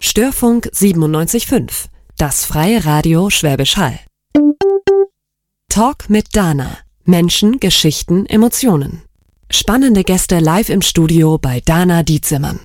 Störfunk 0.00 0.70
97.5, 0.74 1.86
das 2.16 2.44
freie 2.44 2.84
Radio 2.84 3.30
Schwäbisch 3.30 3.76
Hall. 3.76 3.98
Talk 5.68 6.08
mit 6.08 6.34
Dana. 6.34 6.78
Menschen, 7.04 7.60
Geschichten, 7.60 8.26
Emotionen. 8.26 9.02
Spannende 9.50 10.02
Gäste 10.02 10.38
live 10.38 10.70
im 10.70 10.82
Studio 10.82 11.38
bei 11.38 11.60
Dana 11.60 12.02
Dietzimmern. 12.02 12.60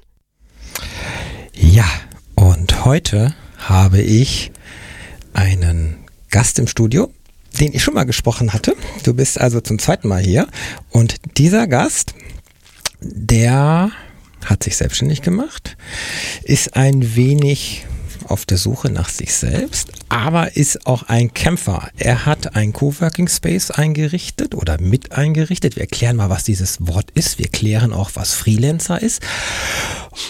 Ja, 1.53 1.85
und 2.35 2.85
heute 2.85 3.35
habe 3.57 4.01
ich 4.01 4.51
einen 5.33 5.97
Gast 6.29 6.59
im 6.59 6.67
Studio, 6.67 7.11
den 7.59 7.73
ich 7.73 7.83
schon 7.83 7.93
mal 7.93 8.05
gesprochen 8.05 8.53
hatte. 8.53 8.75
Du 9.03 9.13
bist 9.13 9.39
also 9.39 9.61
zum 9.61 9.79
zweiten 9.79 10.07
Mal 10.07 10.23
hier. 10.23 10.47
Und 10.91 11.15
dieser 11.37 11.67
Gast, 11.67 12.15
der 13.01 13.91
hat 14.45 14.63
sich 14.63 14.77
selbstständig 14.77 15.21
gemacht, 15.21 15.77
ist 16.43 16.75
ein 16.75 17.15
wenig 17.15 17.85
auf 18.27 18.45
der 18.45 18.57
Suche 18.57 18.89
nach 18.89 19.09
sich 19.09 19.33
selbst, 19.33 19.89
aber 20.09 20.55
ist 20.55 20.85
auch 20.85 21.03
ein 21.03 21.33
Kämpfer. 21.33 21.89
Er 21.97 22.25
hat 22.25 22.55
ein 22.55 22.73
Coworking 22.73 23.27
Space 23.27 23.71
eingerichtet 23.71 24.55
oder 24.55 24.79
mit 24.79 25.11
eingerichtet. 25.11 25.75
Wir 25.75 25.81
erklären 25.83 26.15
mal, 26.15 26.29
was 26.29 26.43
dieses 26.43 26.77
Wort 26.79 27.11
ist. 27.11 27.39
Wir 27.39 27.47
klären 27.47 27.93
auch, 27.93 28.11
was 28.13 28.33
Freelancer 28.33 29.01
ist 29.01 29.21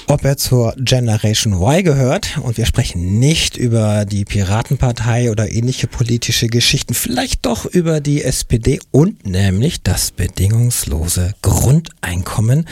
ob 0.08 0.24
er 0.26 0.38
zur 0.38 0.74
Generation 0.78 1.54
Y 1.54 1.84
gehört. 1.84 2.38
Und 2.42 2.58
wir 2.58 2.66
sprechen 2.66 3.20
nicht 3.20 3.58
über 3.58 4.06
die 4.06 4.26
Piratenpartei 4.26 5.32
oder 5.32 5.52
ähnliche 5.52 5.88
politische 5.88 6.48
Geschichten, 6.48 6.94
vielleicht 6.94 7.46
doch 7.46 7.66
über 7.66 8.00
die 8.00 8.24
SPD 8.24 8.80
und 8.92 9.26
nämlich 9.26 9.82
das 9.82 10.12
bedingungslose 10.12 11.34
Grundeinkommen, 11.42 12.68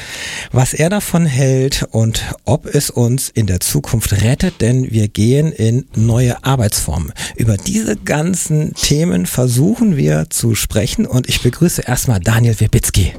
was 0.52 0.74
er 0.74 0.90
davon 0.90 1.26
hält 1.26 1.88
und 1.92 2.24
ob 2.46 2.66
es 2.66 2.90
uns 2.90 3.30
in 3.30 3.48
der 3.48 3.60
Zukunft 3.60 4.14
rettet, 4.24 4.62
denn 4.62 4.92
wir 4.92 5.08
gehen 5.14 5.52
in 5.52 5.86
neue 5.96 6.44
Arbeitsformen. 6.44 7.14
Über 7.36 7.58
diese 7.58 7.96
ganzen 7.96 8.74
Themen 8.74 9.26
versuchen 9.26 9.98
wir 9.98 10.28
zu 10.30 10.56
sprechen 10.56 11.06
und 11.06 11.30
ich 11.30 11.42
begrüße 11.42 11.84
erstmal 11.86 12.20
Daniel 12.20 12.60
Wibitzki. 12.60 13.14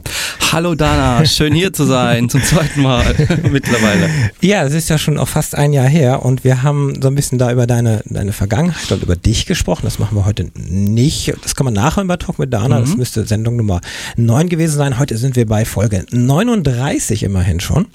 Hallo 0.53 0.75
Dana, 0.75 1.25
schön 1.25 1.55
hier 1.55 1.73
zu 1.73 1.84
sein, 1.84 2.29
zum 2.29 2.43
zweiten 2.43 2.83
Mal 2.83 3.15
mittlerweile. 3.51 4.11
Ja, 4.41 4.65
es 4.65 4.75
ist 4.75 4.91
ja 4.91 4.99
schon 4.99 5.19
auch 5.19 5.29
fast 5.29 5.55
ein 5.55 5.73
Jahr 5.73 5.89
her 5.89 6.25
und 6.25 6.45
wir 6.45 6.62
haben 6.62 7.01
so 7.01 7.09
ein 7.09 7.15
bisschen 7.15 7.39
da 7.39 7.51
über 7.51 7.67
deine, 7.67 8.03
deine 8.05 8.33
Vergangenheit 8.33 8.93
und 8.93 9.03
über 9.03 9.17
dich 9.17 9.47
gesprochen. 9.47 9.83
Das 9.84 9.99
machen 9.99 10.17
wir 10.17 10.27
heute 10.27 10.51
nicht. 10.56 11.33
Das 11.43 11.55
kann 11.55 11.65
man 11.65 11.75
nachher 11.75 12.05
bei 12.05 12.17
Talk 12.17 12.39
mit 12.39 12.53
Dana. 12.53 12.79
Mhm. 12.79 12.84
Das 12.84 12.97
müsste 12.97 13.27
Sendung 13.27 13.56
Nummer 13.56 13.81
9 14.17 14.49
gewesen 14.49 14.77
sein. 14.77 14.99
Heute 14.99 15.17
sind 15.17 15.37
wir 15.37 15.47
bei 15.47 15.65
Folge 15.65 16.05
39 16.11 17.23
immerhin 17.23 17.61
schon. 17.61 17.87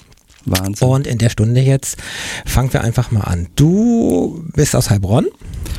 Wahnsinn. 0.50 0.88
Und 0.88 1.06
in 1.06 1.18
der 1.18 1.30
Stunde 1.30 1.60
jetzt 1.60 1.96
fangen 2.44 2.72
wir 2.72 2.82
einfach 2.82 3.10
mal 3.10 3.22
an. 3.22 3.48
Du 3.56 4.44
bist 4.54 4.74
aus 4.74 4.90
Heilbronn. 4.90 5.26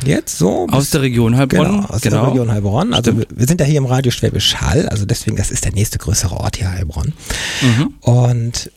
Jetzt 0.06 0.38
so? 0.38 0.67
Aus 0.72 0.92
der 0.92 1.02
Region 1.02 1.36
Heilbronn. 1.36 1.66
Genau, 1.66 1.86
aus 1.86 2.02
genau. 2.02 2.22
der 2.22 2.31
Region 2.31 2.52
Heilbronn. 2.52 2.94
Also 2.94 3.17
wir, 3.17 3.26
wir 3.34 3.48
sind 3.48 3.59
ja 3.59 3.66
hier 3.66 3.78
im 3.78 3.86
Radio 3.86 4.11
Schwäbisch 4.11 4.56
Hall, 4.56 4.88
also 4.89 5.06
deswegen, 5.06 5.36
das 5.36 5.52
ist 5.52 5.66
der 5.66 5.73
nächste 5.73 5.98
größere 5.98 6.36
Ort 6.36 6.58
hier, 6.58 6.72
Heilbronn. 6.72 7.14
Mhm. 7.61 7.94
Und 8.02 8.72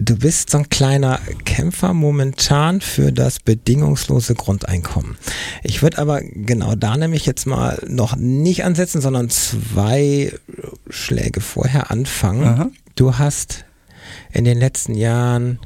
Du 0.00 0.16
bist 0.16 0.50
so 0.50 0.58
ein 0.58 0.68
kleiner 0.68 1.18
Kämpfer 1.44 1.92
momentan 1.92 2.80
für 2.80 3.12
das 3.12 3.40
bedingungslose 3.40 4.34
Grundeinkommen. 4.34 5.16
Ich 5.64 5.82
würde 5.82 5.98
aber 5.98 6.20
genau 6.20 6.76
da 6.76 6.96
nämlich 6.96 7.26
jetzt 7.26 7.46
mal 7.46 7.82
noch 7.88 8.14
nicht 8.14 8.64
ansetzen, 8.64 9.00
sondern 9.00 9.28
zwei 9.28 10.32
Schläge 10.88 11.40
vorher 11.40 11.90
anfangen. 11.90 12.44
Aha. 12.44 12.70
Du 12.94 13.18
hast 13.18 13.64
in 14.38 14.44
den 14.44 14.58
letzten 14.58 14.94
Jahren 14.94 15.58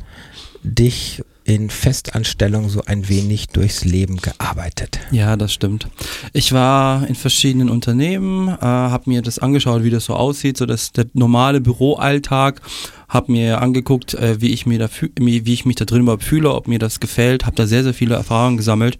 dich 0.63 1.23
in 1.45 1.69
Festanstellung 1.69 2.71
so 2.71 2.83
ein 2.87 3.09
wenig 3.09 3.49
durchs 3.49 3.85
Leben 3.85 4.17
gearbeitet. 4.17 4.99
Ja, 5.11 5.37
das 5.37 5.53
stimmt. 5.53 5.89
Ich 6.33 6.53
war 6.53 7.07
in 7.07 7.15
verschiedenen 7.15 7.69
Unternehmen, 7.69 8.49
äh, 8.49 8.61
habe 8.61 9.11
mir 9.11 9.21
das 9.21 9.39
angeschaut, 9.39 9.83
wie 9.83 9.91
das 9.91 10.07
so 10.07 10.15
aussieht, 10.15 10.57
so 10.57 10.65
dass 10.65 10.93
der 10.93 11.07
normale 11.13 11.61
Büroalltag, 11.61 12.63
habe 13.09 13.33
mir 13.33 13.61
angeguckt, 13.61 14.15
äh, 14.15 14.41
wie 14.41 14.53
ich 14.53 14.65
mir 14.65 14.79
da 14.79 14.89
wie 15.17 15.53
ich 15.53 15.67
mich 15.67 15.77
da 15.77 15.85
drin 15.85 16.03
überhaupt 16.03 16.25
fühle, 16.25 16.55
ob 16.55 16.67
mir 16.67 16.79
das 16.79 16.99
gefällt, 16.99 17.45
habe 17.45 17.57
da 17.57 17.67
sehr 17.67 17.83
sehr 17.83 17.95
viele 17.95 18.15
Erfahrungen 18.15 18.57
gesammelt 18.57 18.97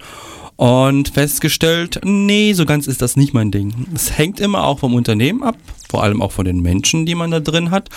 und 0.57 1.09
festgestellt, 1.09 2.01
nee, 2.05 2.53
so 2.53 2.67
ganz 2.67 2.87
ist 2.87 3.01
das 3.01 3.17
nicht 3.17 3.33
mein 3.33 3.51
Ding. 3.51 3.87
Es 3.95 4.19
hängt 4.19 4.39
immer 4.39 4.65
auch 4.65 4.81
vom 4.81 4.95
Unternehmen 4.95 5.43
ab, 5.43 5.57
vor 5.89 6.03
allem 6.03 6.21
auch 6.21 6.33
von 6.33 6.45
den 6.45 6.61
Menschen, 6.61 7.07
die 7.07 7.15
man 7.15 7.31
da 7.31 7.41
drin 7.41 7.71
hat. 7.71 7.89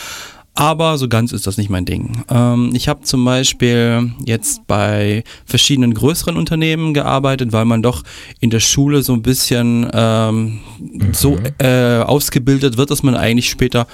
Aber 0.57 0.97
so 0.97 1.09
ganz 1.09 1.33
ist 1.33 1.47
das 1.47 1.57
nicht 1.57 1.69
mein 1.69 1.83
Ding. 1.83 2.23
Ähm, 2.29 2.71
ich 2.73 2.87
habe 2.87 3.01
zum 3.01 3.25
Beispiel 3.25 4.13
jetzt 4.25 4.65
bei 4.67 5.25
verschiedenen 5.45 5.93
größeren 5.93 6.37
Unternehmen 6.37 6.93
gearbeitet, 6.93 7.51
weil 7.51 7.65
man 7.65 7.83
doch 7.83 8.03
in 8.39 8.49
der 8.49 8.61
Schule 8.61 9.03
so 9.03 9.11
ein 9.11 9.21
bisschen 9.21 9.89
ähm, 9.93 10.61
mhm. 10.79 11.13
so 11.13 11.37
äh, 11.57 11.99
ausgebildet 11.99 12.77
wird, 12.77 12.89
dass 12.89 13.03
man 13.03 13.15
eigentlich 13.15 13.49
später 13.49 13.85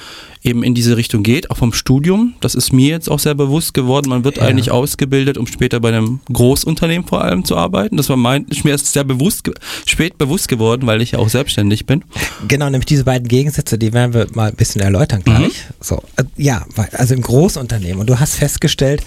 eben 0.44 0.64
in 0.64 0.74
diese 0.74 0.98
Richtung 0.98 1.24
geht, 1.24 1.52
auch 1.52 1.58
vom 1.58 1.72
Studium. 1.72 2.34
Das 2.42 2.56
ist 2.56 2.74
mir 2.74 2.90
jetzt 2.90 3.10
auch 3.10 3.20
sehr 3.20 3.36
bewusst 3.36 3.74
geworden. 3.74 4.10
Man 4.10 4.24
wird 4.24 4.38
ja. 4.38 4.44
eigentlich 4.44 4.72
ausgebildet, 4.72 5.38
um 5.38 5.46
später 5.46 5.80
bei 5.80 5.90
einem 5.90 6.20
Großunternehmen 6.32 7.08
vor 7.08 7.24
allem 7.24 7.46
zu 7.46 7.56
arbeiten. 7.56 7.98
Das 7.98 8.10
war 8.10 8.18
mein, 8.18 8.48
mir 8.64 8.72
erst 8.72 8.92
sehr 8.92 9.04
bewusst, 9.04 9.50
spät 9.86 10.18
bewusst 10.18 10.48
geworden, 10.48 10.88
weil 10.88 11.02
ich 11.02 11.12
ja 11.12 11.20
auch 11.20 11.30
selbstständig 11.30 11.86
bin. 11.86 12.04
Genau, 12.48 12.70
nämlich 12.70 12.88
diese 12.88 13.04
beiden 13.04 13.28
Gegensätze, 13.28 13.78
die 13.78 13.94
werden 13.94 14.14
wir 14.14 14.28
mal 14.34 14.50
ein 14.50 14.56
bisschen 14.56 14.82
erläutern 14.82 15.22
gleich. 15.24 15.42
Mhm. 15.42 15.74
So, 15.80 16.04
äh, 16.18 16.24
ja, 16.38 16.66
also 16.94 17.14
im 17.14 17.22
Großunternehmen. 17.22 18.00
Und 18.00 18.10
du 18.10 18.20
hast 18.20 18.36
festgestellt, 18.36 19.02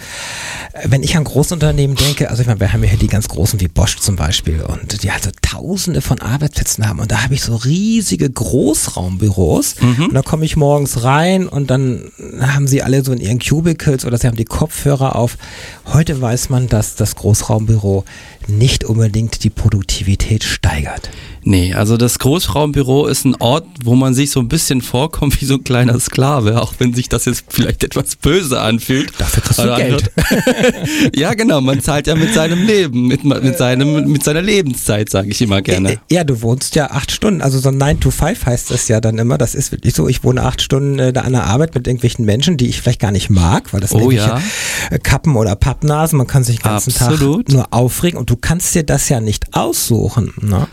äh, 0.72 0.88
wenn 0.88 1.02
ich 1.02 1.16
an 1.16 1.24
Großunternehmen 1.24 1.96
denke, 1.96 2.30
also 2.30 2.42
ich 2.42 2.46
meine, 2.46 2.60
wir 2.60 2.72
haben 2.72 2.84
ja 2.84 2.90
hier 2.90 2.98
die 2.98 3.08
ganz 3.08 3.28
großen 3.28 3.58
wie 3.60 3.68
Bosch 3.68 3.96
zum 3.96 4.14
Beispiel 4.14 4.62
und 4.62 5.02
die 5.02 5.10
also 5.10 5.30
tausende 5.42 6.00
von 6.00 6.20
Arbeitsplätzen 6.20 6.88
haben 6.88 7.00
und 7.00 7.10
da 7.10 7.24
habe 7.24 7.34
ich 7.34 7.42
so 7.42 7.56
riesige 7.56 8.30
Großraumbüros 8.30 9.76
mhm. 9.80 10.06
und 10.06 10.14
da 10.14 10.22
komme 10.22 10.44
ich 10.44 10.56
morgens 10.56 11.02
rein 11.02 11.23
rein 11.24 11.48
und 11.48 11.70
dann 11.70 12.10
haben 12.40 12.66
sie 12.66 12.82
alle 12.82 13.02
so 13.02 13.12
in 13.12 13.20
ihren 13.20 13.38
Cubicles 13.38 14.04
oder 14.04 14.18
sie 14.18 14.26
haben 14.26 14.36
die 14.36 14.44
Kopfhörer 14.44 15.16
auf. 15.16 15.36
Heute 15.86 16.20
weiß 16.20 16.50
man, 16.50 16.68
dass 16.68 16.96
das 16.96 17.16
Großraumbüro 17.16 18.04
nicht 18.46 18.84
unbedingt 18.84 19.42
die 19.42 19.50
Produktivität 19.50 20.44
steigert. 20.44 21.10
Nee, 21.46 21.74
also 21.74 21.98
das 21.98 22.18
Großraumbüro 22.18 23.06
ist 23.06 23.26
ein 23.26 23.36
Ort, 23.38 23.66
wo 23.84 23.94
man 23.94 24.14
sich 24.14 24.30
so 24.30 24.40
ein 24.40 24.48
bisschen 24.48 24.80
vorkommt 24.80 25.40
wie 25.42 25.44
so 25.44 25.54
ein 25.54 25.64
kleiner 25.64 26.00
Sklave, 26.00 26.60
auch 26.60 26.72
wenn 26.78 26.94
sich 26.94 27.10
das 27.10 27.26
jetzt 27.26 27.44
vielleicht 27.48 27.84
etwas 27.84 28.16
böse 28.16 28.60
anfühlt. 28.60 29.12
Dafür 29.18 29.42
kriegst 29.42 29.58
du 29.58 29.76
Geld. 29.76 30.10
ja, 31.14 31.34
genau, 31.34 31.60
man 31.60 31.82
zahlt 31.82 32.06
ja 32.06 32.14
mit 32.14 32.32
seinem 32.32 32.64
Leben, 32.64 33.08
mit, 33.08 33.24
mit, 33.24 33.58
seinem, 33.58 34.10
mit 34.10 34.24
seiner 34.24 34.40
Lebenszeit, 34.40 35.10
sage 35.10 35.28
ich 35.28 35.42
immer 35.42 35.60
gerne. 35.60 35.98
Ja, 36.10 36.24
du 36.24 36.40
wohnst 36.40 36.76
ja 36.76 36.90
acht 36.90 37.12
Stunden, 37.12 37.42
also 37.42 37.58
so 37.58 37.70
9 37.70 38.00
to 38.00 38.10
5 38.10 38.46
heißt 38.46 38.70
das 38.70 38.88
ja 38.88 39.02
dann 39.02 39.18
immer, 39.18 39.36
das 39.36 39.54
ist 39.54 39.70
wirklich 39.70 39.94
so, 39.94 40.08
ich 40.08 40.24
wohne 40.24 40.42
acht 40.44 40.62
Stunden 40.62 40.98
äh, 40.98 41.12
da 41.12 41.22
an 41.22 41.32
der 41.32 41.44
Arbeit 41.44 41.74
mit 41.74 41.86
irgendwelchen 41.86 42.24
Menschen, 42.24 42.56
die 42.56 42.68
ich 42.68 42.80
vielleicht 42.80 43.00
gar 43.00 43.12
nicht 43.12 43.28
mag, 43.28 43.72
weil 43.74 43.80
das 43.80 43.92
oh, 43.92 44.10
ja. 44.10 44.40
Äh, 44.90 44.98
Kappen 44.98 45.36
oder 45.36 45.56
Pappnasen, 45.56 46.16
man 46.16 46.26
kann 46.26 46.42
sich 46.42 46.56
den 46.56 46.70
ganzen 46.70 46.90
Absolut. 46.90 47.48
Tag 47.48 47.54
nur 47.54 47.66
aufregen 47.70 48.18
und 48.18 48.30
du 48.30 48.36
kannst 48.36 48.74
dir 48.74 48.82
das 48.82 49.10
ja 49.10 49.20
nicht 49.20 49.54
aussuchen. 49.54 50.32
Ne? 50.40 50.66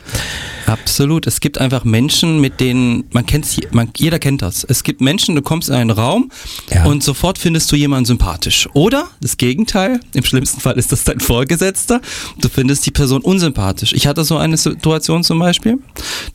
Absolut. 0.66 1.28
Es 1.28 1.40
gibt 1.40 1.60
einfach 1.60 1.84
Menschen, 1.84 2.40
mit 2.40 2.60
denen 2.60 3.06
man 3.12 3.26
kennt, 3.26 3.46
man, 3.74 3.90
jeder 3.96 4.20
kennt 4.20 4.42
das. 4.42 4.64
Es 4.64 4.84
gibt 4.84 5.02
Menschen, 5.02 5.36
du 5.36 5.42
kommst 5.42 5.70
in 5.70 5.76
einen 5.76 5.90
Raum 5.90 6.32
ja. 6.70 6.86
und 6.86 7.04
sofort 7.04 7.38
findest 7.38 7.72
du 7.72 7.76
jemanden 7.76 8.06
sympathisch. 8.06 8.68
Oder 8.74 9.10
das 9.22 9.38
Gegenteil. 9.38 10.00
Im 10.14 10.24
schlimmsten 10.24 10.62
Fall 10.62 10.78
ist 10.78 10.92
das 10.92 11.04
dein 11.04 11.20
Vorgesetzter. 11.20 12.02
Du 12.40 12.50
findest 12.50 12.86
die 12.86 12.92
Person 12.92 13.22
unsympathisch. 13.22 13.94
Ich 13.94 14.08
hatte 14.08 14.24
so 14.24 14.38
eine 14.38 14.58
Situation 14.58 15.24
zum 15.24 15.40
Beispiel. 15.40 15.80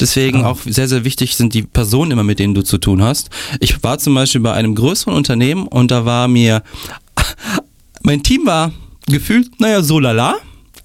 Deswegen 0.01 0.43
oh. 0.43 0.49
auch 0.49 0.59
sehr, 0.65 0.89
sehr 0.89 1.05
wichtig 1.05 1.37
sind 1.37 1.55
die 1.55 1.63
Personen 1.63 2.13
immer, 2.13 2.25
mit 2.25 2.39
denen 2.39 2.55
du 2.55 2.63
zu 2.63 2.79
tun 2.79 3.03
hast. 3.03 3.31
Ich 3.61 3.83
war 3.83 3.99
zum 3.99 4.15
Beispiel 4.15 4.41
bei 4.41 4.53
einem 4.53 4.75
größeren 4.75 5.15
Unternehmen 5.15 5.67
und 5.67 5.91
da 5.91 6.05
war 6.05 6.29
mir, 6.29 6.63
mein 8.03 8.23
Team 8.23 8.47
war 8.47 8.73
gefühlt, 9.07 9.61
naja, 9.61 9.83
so 9.83 9.99
lala. 9.99 10.37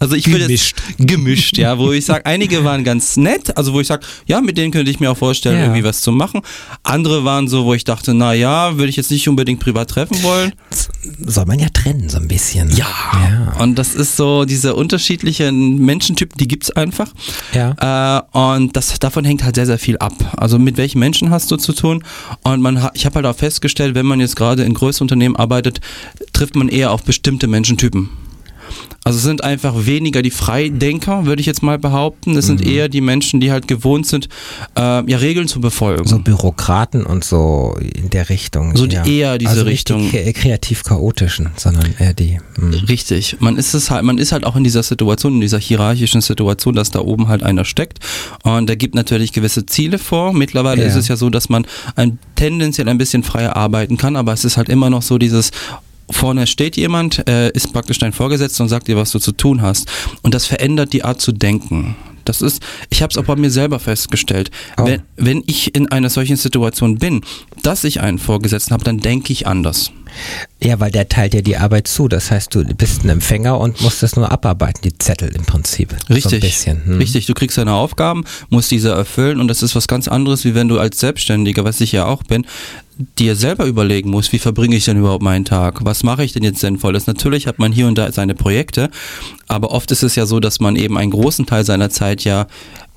Also 0.01 0.15
ich 0.15 0.25
würde 0.25 0.45
gemischt. 0.45 0.81
gemischt, 0.97 1.57
ja, 1.59 1.77
wo 1.77 1.91
ich 1.91 2.05
sage, 2.05 2.25
einige 2.25 2.63
waren 2.63 2.83
ganz 2.83 3.17
nett, 3.17 3.55
also 3.55 3.73
wo 3.73 3.81
ich 3.81 3.85
sage, 3.85 4.03
ja, 4.25 4.41
mit 4.41 4.57
denen 4.57 4.71
könnte 4.71 4.89
ich 4.89 4.99
mir 4.99 5.11
auch 5.11 5.17
vorstellen, 5.17 5.57
ja. 5.57 5.65
irgendwie 5.65 5.83
was 5.83 6.01
zu 6.01 6.11
machen. 6.11 6.41
Andere 6.81 7.23
waren 7.23 7.47
so, 7.47 7.65
wo 7.65 7.75
ich 7.75 7.83
dachte, 7.83 8.15
na 8.15 8.33
ja, 8.33 8.77
würde 8.79 8.89
ich 8.89 8.95
jetzt 8.95 9.11
nicht 9.11 9.29
unbedingt 9.29 9.59
privat 9.59 9.91
treffen 9.91 10.23
wollen. 10.23 10.53
Soll 11.19 11.45
man 11.45 11.59
ja 11.59 11.69
trennen 11.69 12.09
so 12.09 12.17
ein 12.17 12.27
bisschen. 12.27 12.71
Ja. 12.71 12.87
ja. 13.13 13.53
Und 13.59 13.75
das 13.75 13.93
ist 13.93 14.17
so 14.17 14.45
diese 14.45 14.73
unterschiedlichen 14.73 15.77
Menschentypen, 15.77 16.35
die 16.39 16.47
gibt's 16.47 16.71
einfach. 16.71 17.13
Ja. 17.53 18.23
Äh, 18.33 18.37
und 18.37 18.75
das 18.75 18.97
davon 18.97 19.23
hängt 19.23 19.43
halt 19.43 19.53
sehr 19.53 19.67
sehr 19.67 19.77
viel 19.77 19.99
ab. 19.99 20.13
Also 20.35 20.57
mit 20.57 20.77
welchen 20.77 20.97
Menschen 20.97 21.29
hast 21.29 21.51
du 21.51 21.57
zu 21.57 21.73
tun? 21.73 22.03
Und 22.41 22.61
man 22.61 22.89
ich 22.95 23.05
habe 23.05 23.17
halt 23.17 23.27
auch 23.27 23.37
festgestellt, 23.37 23.93
wenn 23.93 24.07
man 24.07 24.19
jetzt 24.19 24.35
gerade 24.35 24.63
in 24.63 24.73
größeren 24.73 25.05
Unternehmen 25.05 25.35
arbeitet, 25.35 25.79
trifft 26.33 26.55
man 26.55 26.69
eher 26.69 26.89
auf 26.89 27.03
bestimmte 27.03 27.45
Menschentypen. 27.45 28.09
Also 29.03 29.17
es 29.17 29.23
sind 29.23 29.43
einfach 29.43 29.85
weniger 29.87 30.21
die 30.21 30.29
Freidenker, 30.31 31.25
würde 31.25 31.39
ich 31.39 31.45
jetzt 31.47 31.63
mal 31.63 31.79
behaupten. 31.79 32.37
Es 32.37 32.45
sind 32.45 32.63
eher 32.65 32.87
die 32.87 33.01
Menschen, 33.01 33.39
die 33.39 33.51
halt 33.51 33.67
gewohnt 33.67 34.05
sind, 34.05 34.29
äh, 34.77 34.81
ja 35.09 35.17
Regeln 35.17 35.47
zu 35.47 35.59
befolgen. 35.59 36.07
So 36.07 36.19
Bürokraten 36.19 37.03
und 37.05 37.23
so 37.23 37.75
in 37.79 38.09
der 38.11 38.29
Richtung. 38.29 38.75
So 38.77 38.85
die- 38.87 38.95
ja. 38.95 39.05
eher 39.05 39.37
diese 39.37 39.49
also 39.51 39.63
nicht 39.63 39.71
Richtung. 39.73 40.09
Die 40.11 40.17
kre- 40.17 40.33
kreativ 40.33 40.83
chaotischen, 40.83 41.49
sondern 41.57 41.93
eher 41.99 42.13
die. 42.13 42.39
mh. 42.57 42.77
Richtig. 42.89 43.37
Man 43.39 43.57
ist 43.57 43.73
es 43.73 43.89
halt, 43.89 44.03
man 44.03 44.17
ist 44.19 44.31
halt 44.31 44.45
auch 44.45 44.55
in 44.55 44.63
dieser 44.63 44.83
Situation, 44.83 45.33
in 45.35 45.41
dieser 45.41 45.59
hierarchischen 45.59 46.21
Situation, 46.21 46.75
dass 46.75 46.91
da 46.91 46.99
oben 46.99 47.27
halt 47.27 47.41
einer 47.43 47.65
steckt 47.65 47.99
und 48.43 48.67
der 48.67 48.75
gibt 48.75 48.93
natürlich 48.95 49.33
gewisse 49.33 49.65
Ziele 49.65 49.97
vor. 49.97 50.33
Mittlerweile 50.33 50.81
Ja. 50.83 50.87
ist 50.87 50.95
es 50.95 51.07
ja 51.07 51.15
so, 51.15 51.29
dass 51.29 51.49
man 51.49 51.65
ein, 51.95 52.19
tendenziell 52.35 52.87
ein 52.87 52.97
bisschen 52.99 53.23
freier 53.23 53.55
arbeiten 53.55 53.97
kann, 53.97 54.15
aber 54.15 54.31
es 54.33 54.45
ist 54.45 54.57
halt 54.57 54.69
immer 54.69 54.89
noch 54.89 55.01
so 55.01 55.17
dieses 55.17 55.51
Vorne 56.11 56.47
steht 56.47 56.77
jemand, 56.77 57.27
äh, 57.27 57.51
ist 57.51 57.73
praktisch 57.73 57.99
dein 57.99 58.13
Vorgesetzter 58.13 58.63
und 58.63 58.69
sagt 58.69 58.87
dir, 58.87 58.97
was 58.97 59.11
du 59.11 59.19
zu 59.19 59.31
tun 59.31 59.61
hast. 59.61 59.89
Und 60.21 60.33
das 60.33 60.45
verändert 60.45 60.93
die 60.93 61.03
Art 61.03 61.21
zu 61.21 61.31
denken. 61.31 61.95
Das 62.25 62.41
ist, 62.41 62.61
ich 62.89 63.01
habe 63.01 63.09
es 63.11 63.17
auch 63.17 63.23
bei 63.25 63.35
mir 63.35 63.49
selber 63.49 63.79
festgestellt. 63.79 64.51
Oh. 64.77 64.85
Wenn, 64.85 65.01
wenn 65.17 65.43
ich 65.47 65.75
in 65.75 65.91
einer 65.91 66.09
solchen 66.09 66.35
Situation 66.35 66.97
bin, 66.97 67.21
dass 67.63 67.83
ich 67.83 67.99
einen 68.01 68.19
Vorgesetzten 68.19 68.73
habe, 68.73 68.83
dann 68.83 68.99
denke 68.99 69.33
ich 69.33 69.47
anders. 69.47 69.91
Ja, 70.61 70.79
weil 70.79 70.91
der 70.91 71.07
teilt 71.09 71.33
dir 71.33 71.41
die 71.41 71.57
Arbeit 71.57 71.87
zu. 71.87 72.07
Das 72.07 72.29
heißt, 72.31 72.53
du 72.53 72.63
bist 72.75 73.03
ein 73.03 73.09
Empfänger 73.09 73.59
und 73.59 73.81
musst 73.81 74.03
das 74.03 74.15
nur 74.15 74.31
abarbeiten, 74.31 74.81
die 74.83 74.95
Zettel 74.97 75.29
im 75.33 75.45
Prinzip. 75.45 75.95
Richtig, 76.09 76.23
So 76.23 76.35
ein 76.35 76.39
bisschen. 76.41 76.85
hm. 76.85 76.97
richtig. 76.97 77.25
Du 77.25 77.33
kriegst 77.33 77.57
deine 77.57 77.73
Aufgaben, 77.73 78.25
musst 78.49 78.69
diese 78.71 78.89
erfüllen 78.91 79.39
und 79.39 79.47
das 79.47 79.63
ist 79.63 79.75
was 79.75 79.87
ganz 79.87 80.07
anderes, 80.07 80.43
wie 80.45 80.53
wenn 80.53 80.67
du 80.67 80.79
als 80.79 80.99
Selbstständiger, 80.99 81.63
was 81.63 81.81
ich 81.81 81.91
ja 81.91 82.05
auch 82.05 82.23
bin, 82.23 82.45
dir 83.19 83.35
selber 83.35 83.65
überlegen 83.65 84.09
musst, 84.09 84.33
wie 84.33 84.39
verbringe 84.39 84.75
ich 84.75 84.85
denn 84.85 84.97
überhaupt 84.97 85.23
meinen 85.23 85.45
Tag? 85.45 85.83
Was 85.85 86.03
mache 86.03 86.23
ich 86.23 86.33
denn 86.33 86.43
jetzt 86.43 86.59
sinnvolles? 86.59 87.07
Natürlich 87.07 87.47
hat 87.47 87.59
man 87.59 87.71
hier 87.71 87.87
und 87.87 87.97
da 87.97 88.11
seine 88.11 88.35
Projekte, 88.35 88.89
aber 89.47 89.71
oft 89.71 89.91
ist 89.91 90.03
es 90.03 90.15
ja 90.15 90.25
so, 90.25 90.39
dass 90.39 90.59
man 90.59 90.75
eben 90.75 90.97
einen 90.97 91.11
großen 91.11 91.45
Teil 91.45 91.65
seiner 91.65 91.89
Zeit 91.89 92.23
ja 92.23 92.47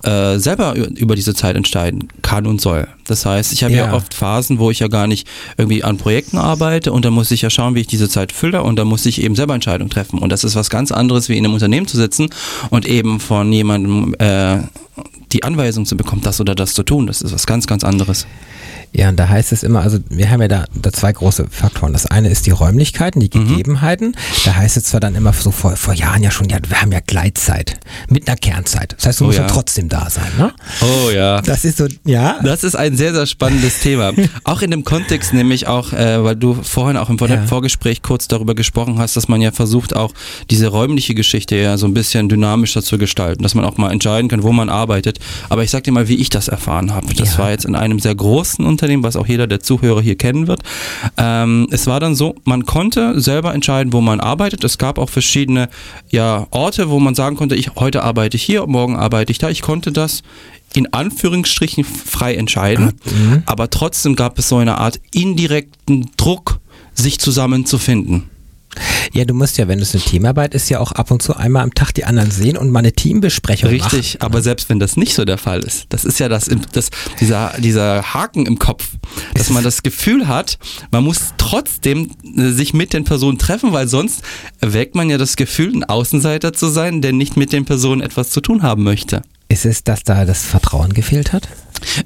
äh, 0.05 0.39
selber 0.39 0.75
über 0.75 1.17
diese 1.17 1.35
Zeit 1.35 1.57
entscheiden 1.57 2.09
kann 2.21 2.47
und 2.47 2.61
soll. 2.61 2.89
Das 3.07 3.25
heißt, 3.25 3.53
ich 3.53 3.65
habe 3.65 3.75
ja. 3.75 3.87
Ja. 3.87 3.95
oft 3.95 4.13
Phasen, 4.13 4.59
wo 4.59 4.71
ich 4.71 4.81
ja 4.81 4.89
gar 4.89 5.07
nicht 5.07 5.27
irgendwie 5.57 5.83
an 5.83 5.97
Projekten 5.97 6.37
arbeite 6.37 6.93
und 6.93 7.05
dann 7.05 7.15
muss 7.15 7.31
ich 7.31 7.43
ja 7.43 7.51
schauen, 7.51 7.75
wie 7.75 7.81
ich 7.81 7.87
diese 7.87 8.09
Zeit 8.09 8.33
fülle 8.33 8.63
und 8.63 8.77
dann 8.77 8.87
muss 8.87 9.07
ich 9.07 9.23
eben 9.23 9.35
selber 9.35 9.55
Entscheidungen 9.55 9.91
treffen. 9.91 10.19
Und 10.19 10.31
das 10.31 10.45
ist 10.45 10.57
was 10.57 10.69
ganz 10.69 10.93
anderes, 10.93 11.29
wie 11.29 11.39
in 11.39 11.45
einem 11.45 11.55
Unternehmen 11.55 11.87
zu 11.87 11.97
sitzen 11.97 12.29
und 12.71 12.87
eben 12.87 13.19
von 13.19 13.53
jemandem 13.53 14.15
äh, 14.19 14.59
die 15.33 15.43
Anweisung 15.43 15.87
zu 15.87 15.97
bekommen, 15.97 16.23
das 16.23 16.41
oder 16.41 16.55
das 16.55 16.75
zu 16.75 16.83
tun. 16.83 17.07
Das 17.07 17.23
ist 17.23 17.33
was 17.33 17.47
ganz, 17.47 17.67
ganz 17.67 17.83
anderes. 17.83 18.27
Ja, 18.97 19.09
und 19.09 19.17
da 19.17 19.29
heißt 19.29 19.51
es 19.53 19.65
immer, 19.65 19.81
also 19.83 19.99
wir 20.09 20.31
haben 20.31 20.41
ja 20.41 20.47
da, 20.49 20.65
da 20.75 20.93
zwei 20.93 21.13
große 21.13 21.47
Faktoren. 21.51 21.93
Das 21.93 22.07
eine 22.07 22.29
ist 22.29 22.47
die 22.47 22.53
Räumlichkeiten, 22.53 23.19
die 23.21 23.31
Mhm. 23.37 23.49
Gegebenheiten. 23.49 24.15
Da 24.45 24.55
heißt 24.55 24.77
es 24.77 24.85
zwar 24.85 25.01
dann 25.01 25.17
immer 25.17 25.33
so 25.33 25.51
vor, 25.51 25.75
vor 25.77 25.95
Jahren 25.95 26.23
ja 26.23 26.31
schon, 26.31 26.49
ja, 26.49 26.59
wir 26.69 26.81
haben 26.81 26.93
ja 26.93 27.01
Gleitzeit 27.05 27.81
mit 28.09 28.29
einer 28.29 28.37
Kernzeit. 28.37 28.95
Das 28.97 29.07
heißt, 29.07 29.21
du 29.21 29.25
Oh 29.25 29.27
musst 29.27 29.39
ja. 29.39 29.47
ja. 29.47 29.51
trotzdem 29.51 29.89
da 29.89 30.09
sein, 30.11 30.31
ne? 30.39 30.53
Oh 30.81 31.11
ja. 31.11 31.41
Das 31.43 31.65
ist 31.65 31.79
so, 31.79 31.87
ja. 32.05 32.39
Das 32.45 32.63
ist 32.63 32.77
ein 32.77 32.97
sehr, 32.97 33.13
sehr 33.13 33.27
spannendes 33.27 33.81
Thema. 33.81 34.13
Auch 34.45 34.63
in 34.63 34.71
dem 34.71 34.85
Kontext 34.85 35.33
nämlich 35.35 35.67
auch, 35.67 35.93
äh, 35.93 36.23
weil 36.23 36.37
du 36.37 36.55
vorhin 36.63 36.97
auch 36.97 37.11
im 37.11 37.19
Vor 37.19 37.29
Ja. 37.29 37.43
Vorgespräch 37.47 38.03
kurz 38.03 38.29
darüber 38.29 38.55
gesprochen 38.55 38.99
hast, 38.99 39.17
dass 39.17 39.27
man 39.27 39.41
ja 39.41 39.51
versucht 39.51 39.97
auch 39.97 40.13
diese 40.51 40.69
räumliche 40.69 41.15
Geschichte 41.15 41.57
ja 41.57 41.77
so 41.79 41.87
ein 41.87 41.95
bisschen 41.95 42.29
dynamischer 42.29 42.83
zu 42.83 42.97
gestalten, 42.99 43.43
dass 43.43 43.55
man 43.57 43.65
auch 43.65 43.77
mal 43.77 43.91
entscheiden 43.91 44.29
kann, 44.29 44.43
wo 44.45 44.53
man 44.53 44.69
arbeitet. 44.69 45.19
Aber 45.49 45.65
ich 45.65 45.71
sag 45.73 45.83
dir 45.85 45.91
mal, 45.93 46.07
wie 46.07 46.17
ich 46.17 46.29
das 46.29 46.47
erfahren 46.49 46.95
habe. 46.95 47.13
Das 47.15 47.33
Ja. 47.33 47.39
war 47.39 47.51
jetzt 47.51 47.65
in 47.65 47.75
einem 47.75 47.99
sehr 47.99 48.15
großen 48.15 48.65
Unternehmen, 48.65 48.84
was 49.03 49.17
auch 49.17 49.27
jeder 49.27 49.47
der 49.47 49.61
Zuhörer 49.61 50.01
hier 50.01 50.17
kennen 50.17 50.47
wird. 50.47 50.61
Ähm, 51.17 51.69
es 51.71 51.87
war 51.87 52.01
dann 52.01 52.15
so, 52.15 52.35
man 52.45 52.67
konnte 52.67 53.21
selber 53.21 53.55
entscheiden, 53.55 53.93
wo 53.93 54.01
man 54.01 54.21
arbeitet. 54.21 54.65
Es 54.65 54.79
gab 54.79 54.99
auch 54.99 55.11
verschiedene 55.11 55.69
ja, 56.11 56.47
Orte, 56.51 56.91
wo 56.91 57.01
man 57.01 57.15
sagen 57.15 57.37
konnte, 57.37 57.57
ich, 57.57 57.75
heute 57.77 58.03
arbeite 58.03 58.37
ich 58.37 58.43
hier, 58.43 58.67
morgen 58.67 58.97
arbeite 58.97 59.33
ich 59.33 59.39
da. 59.39 59.51
Ich 59.51 59.63
konnte 59.63 59.93
das 59.93 60.23
in 60.75 60.93
Anführungsstrichen 60.93 61.85
frei 61.85 62.35
entscheiden, 62.35 62.95
aber 63.47 63.71
trotzdem 63.71 64.17
gab 64.17 64.39
es 64.39 64.49
so 64.49 64.57
eine 64.57 64.79
Art 64.79 65.01
indirekten 65.13 66.11
Druck, 66.17 66.59
sich 66.95 67.21
zusammenzufinden. 67.21 68.25
Ja, 69.13 69.25
du 69.25 69.35
musst 69.35 69.59
ja, 69.59 69.69
wenn 69.69 69.81
es 69.81 69.95
eine 69.95 70.03
Teamarbeit 70.03 70.55
ist, 70.55 70.69
ja 70.69 70.81
auch 70.81 70.93
ab 70.93 71.11
und 71.11 71.23
zu 71.23 71.37
einmal 71.37 71.63
am 71.63 71.75
Tag 71.75 71.93
die 71.93 72.05
anderen 72.05 72.31
sehen 72.31 72.57
und 72.57 72.71
mal 72.71 72.81
eine 72.81 72.93
Teambesprechung 72.93 73.71
Richtig, 73.71 74.19
aber 74.21 74.43
selbst 74.43 74.69
wenn 74.69 74.79
das 74.79 74.97
nicht 74.97 75.15
so 75.15 75.25
der 75.25 75.39
Fall 75.39 75.61
ist, 75.61 75.87
das 75.91 76.05
ist 76.05 76.19
ja 76.21 76.29
das, 76.29 76.51
das 76.73 76.91
dieser, 77.21 77.55
dieser 77.59 78.15
Haken 78.15 78.47
im 78.47 78.59
Kopf, 78.59 78.89
dass 79.35 79.51
man 79.51 79.65
das 79.65 79.83
Gefühl 79.83 80.29
hat, 80.29 80.59
man 80.91 81.05
muss 81.05 81.35
trotzdem 81.39 82.11
äh, 82.37 82.51
sich 82.51 82.75
mit 82.75 82.93
den 82.93 83.05
Personen 83.05 83.39
treffen, 83.39 83.73
weil 83.73 83.89
sonst 83.89 84.23
erweckt 84.61 84.95
man 84.95 85.11
ja 85.11 85.19
das 85.19 85.37
Gefühl, 85.37 85.75
ein 85.75 85.85
Außenseiter 85.85 86.53
zu 86.53 86.69
sein, 86.69 87.01
der 87.01 87.13
nicht 87.13 87.37
mit 87.37 87.53
den 87.53 87.65
Personen 87.65 88.01
etwas 88.01 88.31
zu 88.31 88.41
tun 88.41 88.63
haben 88.63 88.83
möchte. 88.83 89.15
machen. 89.15 89.35
Ist 89.49 89.67
es, 89.67 89.85
dass 89.85 90.03
da 90.03 90.25
das 90.25 90.45
Vertrauen 90.45 90.95
gefehlt 90.95 91.33
hat? 91.33 91.49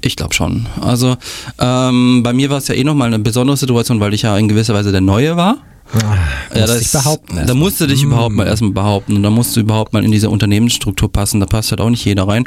Ich 0.01 0.15
glaube 0.15 0.33
schon. 0.33 0.67
Also 0.81 1.15
ähm, 1.59 2.21
bei 2.21 2.33
mir 2.33 2.49
war 2.49 2.57
es 2.57 2.67
ja 2.67 2.75
eh 2.75 2.83
nochmal 2.83 3.07
eine 3.07 3.19
besondere 3.19 3.57
Situation, 3.57 3.99
weil 3.99 4.13
ich 4.13 4.23
ja 4.23 4.37
in 4.37 4.47
gewisser 4.47 4.73
Weise 4.73 4.91
der 4.91 5.01
Neue 5.01 5.37
war. 5.37 5.57
Ja, 5.93 6.61
musst 6.61 6.69
das, 6.69 6.79
dich 6.79 6.91
behaupten. 6.91 7.47
Da 7.47 7.53
musst 7.53 7.81
du 7.81 7.87
dich 7.87 8.03
überhaupt 8.03 8.35
mal 8.35 8.45
erstmal 8.47 8.71
behaupten 8.71 9.15
und 9.15 9.23
da 9.23 9.29
musst 9.29 9.55
du 9.55 9.59
überhaupt 9.61 9.93
mal 9.93 10.03
in 10.03 10.11
diese 10.11 10.29
Unternehmensstruktur 10.29 11.11
passen. 11.11 11.39
Da 11.39 11.45
passt 11.45 11.71
halt 11.71 11.81
auch 11.81 11.89
nicht 11.89 12.05
jeder 12.05 12.27
rein. 12.27 12.43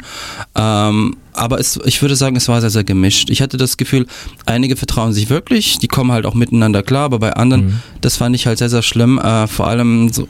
Ähm, 0.55 1.17
aber 1.33 1.59
es, 1.59 1.79
ich 1.85 2.01
würde 2.01 2.15
sagen, 2.15 2.35
es 2.35 2.47
war 2.47 2.61
sehr, 2.61 2.69
sehr 2.69 2.83
gemischt. 2.83 3.29
Ich 3.29 3.41
hatte 3.41 3.57
das 3.57 3.77
Gefühl, 3.77 4.07
einige 4.45 4.75
vertrauen 4.75 5.13
sich 5.13 5.29
wirklich, 5.29 5.79
die 5.79 5.87
kommen 5.87 6.11
halt 6.11 6.25
auch 6.25 6.35
miteinander 6.35 6.83
klar, 6.83 7.05
aber 7.05 7.19
bei 7.19 7.33
anderen, 7.33 7.65
Mhm. 7.65 7.79
das 8.01 8.17
fand 8.17 8.35
ich 8.35 8.45
halt 8.47 8.59
sehr, 8.59 8.69
sehr 8.69 8.81
schlimm. 8.83 9.19
Äh, 9.19 9.47
vor 9.47 9.67
allem 9.67 10.09
so 10.13 10.27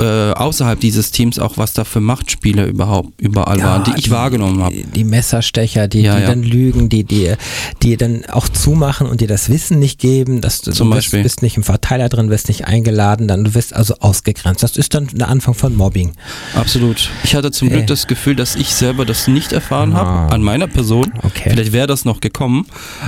äh, 0.00 0.32
außerhalb 0.32 0.78
dieses 0.80 1.10
Teams 1.12 1.38
auch, 1.38 1.56
was 1.58 1.72
da 1.72 1.84
für 1.84 2.00
Machtspiele 2.00 2.66
überhaupt 2.66 3.20
überall 3.20 3.58
Ja, 3.58 3.64
waren, 3.66 3.84
die 3.84 3.92
ich 3.98 4.10
wahrgenommen 4.10 4.62
habe. 4.62 4.74
Die, 4.74 4.84
die 4.84 5.04
Messerstecher, 5.04 5.88
die, 5.88 6.00
Ja, 6.02 6.16
die 6.16 6.22
ja. 6.22 6.26
dann 6.28 6.42
lügen, 6.42 6.88
die, 6.88 7.04
die, 7.04 7.34
die 7.82 7.96
dann 7.96 8.24
auch 8.26 8.48
zumachen 8.48 9.06
und 9.06 9.20
dir 9.20 9.28
das 9.28 9.48
Wissen 9.48 9.78
nicht 9.78 9.98
geben, 10.00 10.40
dass 10.40 10.60
du, 10.60 10.72
Zum 10.72 10.90
du 10.90 10.96
bist, 10.96 11.06
Beispiel. 11.06 11.22
bist 11.22 11.42
nicht 11.42 11.56
im 11.56 11.62
Verteiler 11.62 12.08
drin, 12.08 12.30
wirst 12.30 12.48
nicht 12.48 12.66
eingeladen, 12.66 13.28
dann 13.28 13.44
du 13.44 13.54
wirst 13.54 13.74
also 13.74 13.94
ausgegrenzt. 14.00 14.62
Das 14.62 14.76
ist 14.76 14.94
dann 14.94 15.06
der 15.12 15.28
Anfang 15.28 15.54
von 15.54 15.76
Mobbing. 15.76 16.12
Absolut. 16.54 17.08
Ich 17.24 17.34
hatte 17.34 17.50
zum 17.50 17.68
Äh. 17.68 17.72
Glück 17.72 17.86
das 17.86 18.06
Gefühl, 18.06 18.34
dass 18.36 18.56
ich 18.56 18.74
selber 18.74 19.04
das 19.06 19.28
nicht 19.28 19.52
erfahren 19.52 19.92
Ah. 19.92 19.98
habe 19.98 20.34
an 20.34 20.42
meiner 20.42 20.66
Person. 20.66 21.12
Okay. 21.22 21.50
Vielleicht 21.50 21.72
wäre 21.72 21.86
das 21.86 22.04
noch 22.04 22.20
gekommen, 22.20 22.66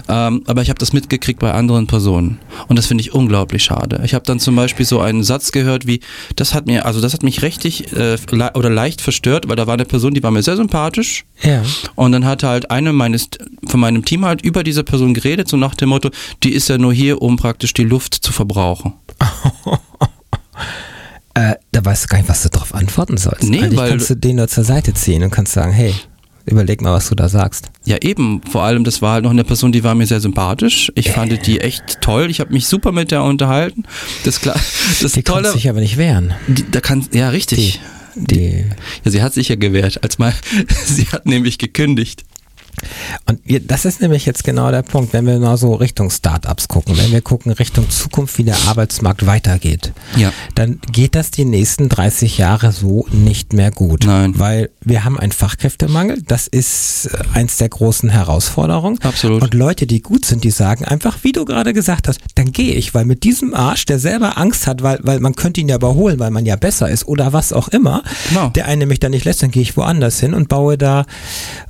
ähm, 0.09 0.43
aber 0.47 0.63
ich 0.63 0.69
habe 0.71 0.79
das 0.79 0.93
mitgekriegt 0.93 1.41
bei 1.41 1.53
anderen 1.53 1.87
Personen 1.87 2.39
und 2.69 2.77
das 2.77 2.87
finde 2.87 3.03
ich 3.03 3.13
unglaublich 3.15 3.65
schade. 3.65 4.01
Ich 4.05 4.15
habe 4.15 4.25
dann 4.25 4.39
zum 4.41 4.55
Beispiel 4.57 4.87
so 4.87 5.01
einen 5.01 5.25
Satz 5.25 5.51
gehört 5.53 5.87
wie, 5.87 6.01
das 6.37 6.54
hat 6.55 6.67
mir, 6.67 6.87
also 6.87 7.01
das 7.01 7.13
hat 7.13 7.23
mich 7.23 7.43
richtig 7.43 7.93
äh, 7.93 8.17
le 8.31 8.51
oder 8.55 8.71
leicht 8.71 9.01
verstört, 9.01 9.49
weil 9.49 9.57
da 9.57 9.67
war 9.67 9.75
eine 9.75 9.85
Person, 9.85 10.15
die 10.15 10.23
war 10.23 10.31
mir 10.31 10.43
sehr 10.43 10.57
sympathisch 10.57 11.25
Ja. 11.43 11.63
und 11.95 12.13
dann 12.13 12.25
hatte 12.25 12.49
halt 12.49 12.71
eine 12.71 12.93
meines 12.93 13.29
von 13.67 13.81
meinem 13.81 14.05
Team 14.05 14.25
halt 14.25 14.43
über 14.43 14.63
diese 14.65 14.85
Person 14.85 15.13
geredet, 15.15 15.49
so 15.49 15.57
nach 15.57 15.75
dem 15.75 15.91
Motto, 15.91 16.11
die 16.43 16.53
ist 16.53 16.69
ja 16.69 16.79
nur 16.79 16.93
hier, 16.95 17.21
um 17.21 17.37
praktisch 17.37 17.73
die 17.75 17.85
Luft 17.85 18.15
zu 18.15 18.33
verbrauchen. 18.33 18.95
Äh, 21.37 21.57
da 21.73 21.85
weißt 21.85 22.05
du 22.05 22.09
gar 22.09 22.19
nicht, 22.19 22.29
was 22.29 22.45
du 22.45 22.49
darauf 22.49 22.73
antworten 22.77 23.17
sollst. 23.17 23.43
Nee, 23.43 23.59
Eigentlich 23.59 23.77
weil- 23.77 23.91
kannst 23.91 24.09
du 24.09 24.15
den 24.15 24.37
nur 24.37 24.47
zur 24.47 24.63
Seite 24.63 24.95
ziehen 24.95 25.21
und 25.25 25.31
kannst 25.33 25.53
sagen, 25.53 25.73
hey, 25.73 25.93
überleg 26.47 26.81
mal, 26.81 26.93
was 26.93 27.09
du 27.09 27.15
da 27.15 27.29
sagst. 27.29 27.71
Ja, 27.85 27.97
eben. 28.01 28.41
Vor 28.51 28.63
allem, 28.63 28.85
das 28.85 29.03
war 29.03 29.15
halt 29.15 29.25
noch 29.25 29.31
eine 29.31 29.45
Person, 29.45 29.73
die 29.73 29.85
war 29.85 29.95
mir 29.95 30.07
sehr 30.07 30.21
sympathisch. 30.21 30.93
Ich 30.95 31.11
fand 31.11 31.47
die 31.47 31.61
echt 31.61 32.01
toll. 32.01 32.31
Ich 32.31 32.41
habe 32.41 32.53
mich 32.53 32.67
super 32.67 32.93
mit 32.93 33.11
der 33.11 33.23
unterhalten. 33.23 33.85
Das, 34.25 34.41
klar, 34.41 34.57
das 35.01 35.13
Die 35.13 35.23
Tolle, 35.23 35.43
kannst 35.43 35.57
dich 35.57 35.69
aber 35.69 35.81
nicht 35.81 35.97
wehren. 35.97 36.35
die, 36.47 36.71
da 36.71 36.81
kann, 36.81 37.07
ja, 37.13 37.29
richtig. 37.31 37.81
Die, 38.15 38.65
Ja, 39.05 39.11
sie 39.11 39.23
hat 39.23 39.35
sich 39.35 39.49
ja 39.49 39.57
gewehrt, 39.57 40.03
als 40.03 40.19
mal, 40.19 40.33
sie 40.87 41.07
hat 41.07 41.27
nämlich 41.27 41.59
gekündigt. 41.59 42.25
Und 43.27 43.41
das 43.71 43.85
ist 43.85 44.01
nämlich 44.01 44.27
jetzt 44.27 44.45
genau 44.45 44.71
der 44.71 44.83
Punkt, 44.83 45.13
wenn 45.13 45.27
wir 45.27 45.39
mal 45.39 45.57
so 45.57 45.75
Richtung 45.75 46.11
Startups 46.11 46.69
gucken, 46.69 46.97
wenn 46.97 47.13
wir 47.13 47.21
gucken 47.23 47.53
Richtung 47.53 47.89
Zukunft, 47.91 48.39
wie 48.39 48.45
der 48.45 48.57
Arbeitsmarkt 48.67 49.27
weitergeht, 49.27 49.93
Ja. 50.17 50.33
dann 50.55 50.81
geht 50.93 51.15
das 51.15 51.31
die 51.31 51.45
nächsten 51.45 51.89
30 51.89 52.39
Jahre 52.39 52.73
so 52.73 53.07
nicht 53.13 53.53
mehr 53.53 53.71
gut. 53.71 54.05
Nein. 54.07 54.35
Weil 54.39 54.71
wir 54.81 55.05
haben 55.05 55.19
einen 55.19 55.33
Fachkräftemangel, 55.33 56.23
das 56.27 56.47
ist 56.47 57.07
äh, 57.07 57.19
eins 57.39 57.57
der 57.57 57.69
großen 57.69 58.09
Herausforderungen. 58.11 58.99
Absolut. 59.03 59.43
Und 59.43 59.55
Leute, 59.55 59.87
die 59.87 60.01
gut 60.03 60.25
sind, 60.25 60.45
die 60.45 60.51
sagen 60.51 60.85
einfach, 60.85 61.19
wie 61.23 61.33
du 61.33 61.45
gerade 61.45 61.73
gesagt 61.73 62.09
hast, 62.09 62.21
dann 62.35 62.53
gehe 62.53 62.75
ich, 62.75 62.95
weil 62.95 63.05
mit 63.05 63.23
diesem 63.25 63.55
Arsch, 63.55 63.87
der 63.87 63.99
selber 63.99 64.39
Angst 64.39 64.67
hat, 64.67 64.83
weil, 64.83 64.99
weil 65.03 65.21
man 65.21 65.35
könnte 65.37 65.61
ihn 65.61 65.69
ja 65.69 65.77
überholen, 65.77 66.19
weil 66.19 66.31
man 66.31 66.45
ja 66.47 66.57
besser 66.57 66.89
ist 66.89 67.07
oder 67.07 67.33
was 67.33 67.53
auch 67.53 67.69
immer, 67.69 68.03
Genau. 68.29 68.49
der 68.51 68.67
eine 68.67 68.87
mich 68.87 69.01
da 69.01 69.09
nicht 69.09 69.25
lässt, 69.25 69.43
dann 69.43 69.51
gehe 69.51 69.63
ich 69.63 69.77
woanders 69.77 70.19
hin 70.21 70.35
und 70.35 70.49
baue 70.49 70.77
da 70.79 71.05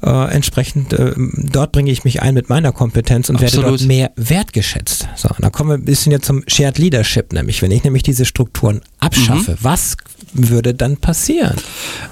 äh, 0.03 0.31
entsprechend, 0.35 0.93
äh, 0.99 1.13
dort 1.53 1.73
bringe 1.73 1.91
ich 1.91 2.05
mich 2.05 2.23
ein 2.23 2.35
mit 2.35 2.49
meiner 2.49 2.73
Kompetenz 2.73 3.29
und 3.29 3.41
werde 3.41 3.59
Absolut. 3.59 3.81
dort 3.81 3.89
mehr 3.89 4.11
wertgeschätzt. 4.17 5.09
So, 5.17 5.29
und 5.29 5.41
dann 5.43 5.53
kommen 5.53 5.71
wir 5.71 5.75
ein 5.77 5.85
bisschen 5.85 6.13
jetzt 6.13 6.27
zum 6.27 6.43
Shared 6.47 6.79
Leadership, 6.79 7.33
nämlich 7.33 7.63
wenn 7.63 7.71
ich 7.71 7.85
nämlich 7.85 8.03
diese 8.03 8.25
Strukturen 8.25 8.81
abschaffe, 9.01 9.53
Mhm. 9.53 9.57
was 9.61 9.97
würde 10.33 10.75
dann 10.75 10.97
passieren? 10.97 11.57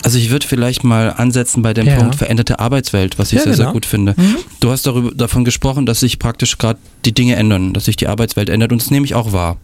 Also 0.02 0.18
ich 0.18 0.30
würde 0.30 0.46
vielleicht 0.46 0.84
mal 0.84 1.10
ansetzen 1.10 1.62
bei 1.62 1.74
dem 1.74 1.86
Ja. 1.86 1.96
Punkt 1.96 2.14
veränderte 2.16 2.60
Arbeitswelt, 2.60 3.18
was 3.18 3.28
ich 3.32 3.38
Ja, 3.38 3.44
sehr, 3.44 3.54
sehr 3.54 3.64
genau. 3.64 3.72
gut 3.72 3.86
finde. 3.86 4.14
Du 4.60 4.70
hast 4.70 4.86
darüber, 4.86 5.10
davon 5.14 5.44
gesprochen, 5.44 5.86
dass 5.86 6.00
sich 6.00 6.18
praktisch 6.18 6.58
gerade 6.58 6.78
die 7.04 7.12
Dinge 7.12 7.36
ändern, 7.36 7.72
dass 7.72 7.86
sich 7.86 7.96
die 7.96 8.06
Arbeitswelt 8.08 8.48
ändert 8.48 8.72
und 8.72 8.80
das 8.82 8.90
nehme 8.90 9.06
ich 9.06 9.14
auch 9.14 9.32
wahr. 9.32 9.56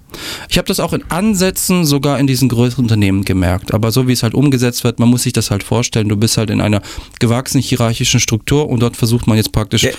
Ich 0.48 0.58
habe 0.58 0.66
das 0.66 0.80
auch 0.80 0.92
in 0.92 1.04
Ansätzen 1.10 1.84
sogar 1.84 2.18
in 2.18 2.26
diesen 2.26 2.48
größeren 2.48 2.84
Unternehmen 2.84 3.24
gemerkt. 3.24 3.74
Aber 3.74 3.90
so 3.92 4.08
wie 4.08 4.12
es 4.12 4.22
halt 4.22 4.34
umgesetzt 4.34 4.84
wird, 4.84 4.98
man 4.98 5.08
muss 5.08 5.22
sich 5.22 5.32
das 5.32 5.50
halt 5.50 5.62
vorstellen. 5.62 6.08
Du 6.08 6.16
bist 6.16 6.36
halt 6.38 6.50
in 6.50 6.60
einer 6.60 6.82
gewachsenen 7.20 7.62
hierarchischen 7.62 8.20
Struktur 8.20 8.68
und 8.68 8.80
dort 8.80 8.96
versucht 8.96 9.26
man 9.26 9.36
jetzt 9.36 9.52
praktisch 9.52 9.84
äh, 9.84 9.92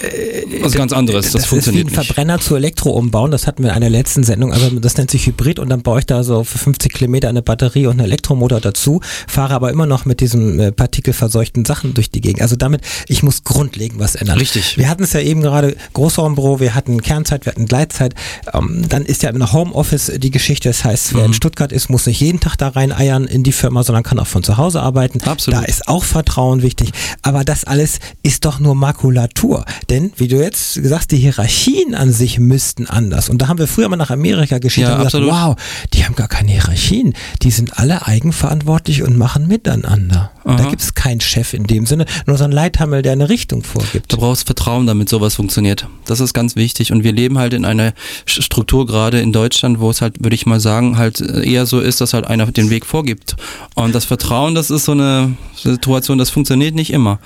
was 0.61 0.73
ganz 0.73 0.93
anderes. 0.93 1.25
Das, 1.25 1.33
das 1.33 1.45
funktioniert 1.45 1.87
ist 1.87 1.93
wie 1.93 1.97
ein 1.97 1.99
nicht. 1.99 2.07
Verbrenner 2.07 2.39
zu 2.39 2.55
Elektro 2.55 2.91
umbauen. 2.91 3.31
Das 3.31 3.47
hatten 3.47 3.63
wir 3.63 3.69
in 3.69 3.75
einer 3.75 3.89
letzten 3.89 4.23
Sendung. 4.23 4.53
Also 4.53 4.79
das 4.79 4.97
nennt 4.97 5.11
sich 5.11 5.27
Hybrid 5.27 5.59
und 5.59 5.69
dann 5.69 5.81
baue 5.81 5.99
ich 5.99 6.05
da 6.05 6.23
so 6.23 6.43
für 6.43 6.57
50 6.57 6.93
Kilometer 6.93 7.29
eine 7.29 7.41
Batterie 7.41 7.85
und 7.85 7.93
einen 7.93 8.07
Elektromotor 8.07 8.59
dazu, 8.59 9.01
fahre 9.27 9.53
aber 9.53 9.71
immer 9.71 9.85
noch 9.85 10.05
mit 10.05 10.19
diesen 10.21 10.59
äh, 10.59 10.71
partikelverseuchten 10.71 11.65
Sachen 11.65 11.93
durch 11.93 12.09
die 12.09 12.21
Gegend. 12.21 12.41
Also 12.41 12.55
damit, 12.55 12.81
ich 13.07 13.23
muss 13.23 13.43
grundlegend 13.43 13.99
was 13.99 14.15
ändern. 14.15 14.37
Richtig. 14.37 14.77
Wir 14.77 14.89
hatten 14.89 15.03
es 15.03 15.13
ja 15.13 15.19
eben 15.19 15.41
gerade 15.41 15.75
Großraumbüro, 15.93 16.59
wir 16.59 16.75
hatten 16.75 17.01
Kernzeit, 17.01 17.45
wir 17.45 17.51
hatten 17.51 17.65
Gleitzeit. 17.65 18.15
Ähm, 18.53 18.85
dann 18.89 19.03
ist 19.05 19.23
ja 19.23 19.29
im 19.29 19.51
Homeoffice 19.51 19.98
die 20.07 20.31
Geschichte. 20.31 20.69
Das 20.69 20.83
heißt, 20.83 21.13
wer 21.13 21.21
mhm. 21.21 21.27
in 21.27 21.33
Stuttgart 21.33 21.71
ist, 21.71 21.89
muss 21.89 22.05
nicht 22.05 22.19
jeden 22.19 22.39
Tag 22.39 22.55
da 22.57 22.69
rein 22.69 22.91
eiern 22.91 23.25
in 23.25 23.43
die 23.43 23.51
Firma, 23.51 23.83
sondern 23.83 24.03
kann 24.03 24.19
auch 24.19 24.27
von 24.27 24.43
zu 24.43 24.57
Hause 24.57 24.81
arbeiten. 24.81 25.21
Absolut. 25.21 25.59
Da 25.59 25.65
ist 25.65 25.87
auch 25.87 26.03
Vertrauen 26.03 26.61
wichtig. 26.61 26.91
Aber 27.21 27.43
das 27.43 27.63
alles 27.63 27.99
ist 28.23 28.45
doch 28.45 28.59
nur 28.59 28.75
Makulatur. 28.75 29.65
Denn, 29.89 30.11
wie 30.17 30.27
du 30.27 30.37
jetzt 30.37 30.75
gesagt 30.75 31.01
hast, 31.01 31.11
die 31.11 31.17
Hierarchien 31.17 31.95
an 31.95 32.11
sich 32.11 32.39
müssten 32.39 32.87
anders. 32.87 33.29
Und 33.29 33.41
da 33.41 33.47
haben 33.47 33.59
wir 33.59 33.67
früher 33.67 33.89
mal 33.89 33.95
nach 33.95 34.11
Amerika 34.11 34.57
geschickt 34.57 34.87
ja, 34.87 34.97
und 34.97 35.03
gesagt, 35.03 35.25
wow, 35.25 35.55
die 35.93 36.05
haben 36.05 36.15
gar 36.15 36.27
keine 36.27 36.51
Hierarchien. 36.51 37.13
Die 37.41 37.51
sind 37.51 37.77
alle 37.77 38.05
eigenverantwortlich 38.05 39.03
und 39.03 39.17
machen 39.17 39.47
miteinander. 39.47 40.31
Aha. 40.43 40.55
Da 40.55 40.69
gibt 40.69 40.81
es 40.81 40.95
keinen 40.95 41.21
Chef 41.21 41.53
in 41.53 41.65
dem 41.65 41.85
Sinne, 41.85 42.05
nur 42.25 42.37
so 42.37 42.43
ein 42.43 42.51
Leithammel, 42.51 43.01
der 43.01 43.11
eine 43.13 43.29
Richtung 43.29 43.63
vorgibt. 43.63 44.11
Du 44.11 44.17
brauchst 44.17 44.45
Vertrauen, 44.45 44.87
damit 44.87 45.09
sowas 45.09 45.35
funktioniert. 45.35 45.87
Das 46.05 46.19
ist 46.19 46.33
ganz 46.33 46.55
wichtig. 46.55 46.91
Und 46.91 47.03
wir 47.03 47.11
leben 47.11 47.37
halt 47.37 47.53
in 47.53 47.65
einer 47.65 47.93
Struktur 48.25 48.85
gerade 48.85 49.19
in 49.19 49.31
Deutschland, 49.31 49.79
wo 49.79 49.88
es 49.89 50.01
halt, 50.01 50.23
würde 50.23 50.35
ich 50.35 50.45
mal 50.45 50.59
sagen, 50.59 50.97
halt 50.97 51.21
eher 51.21 51.65
so 51.65 51.79
ist, 51.79 52.01
dass 52.01 52.13
halt 52.13 52.27
einer 52.27 52.45
den 52.47 52.69
Weg 52.69 52.85
vorgibt. 52.85 53.35
Und 53.75 53.93
das 53.95 54.05
Vertrauen, 54.05 54.55
das 54.55 54.69
ist 54.69 54.85
so 54.85 54.93
eine 54.93 55.33
Situation, 55.55 56.17
das 56.17 56.29
funktioniert 56.29 56.75
nicht 56.75 56.91
immer. 56.91 57.19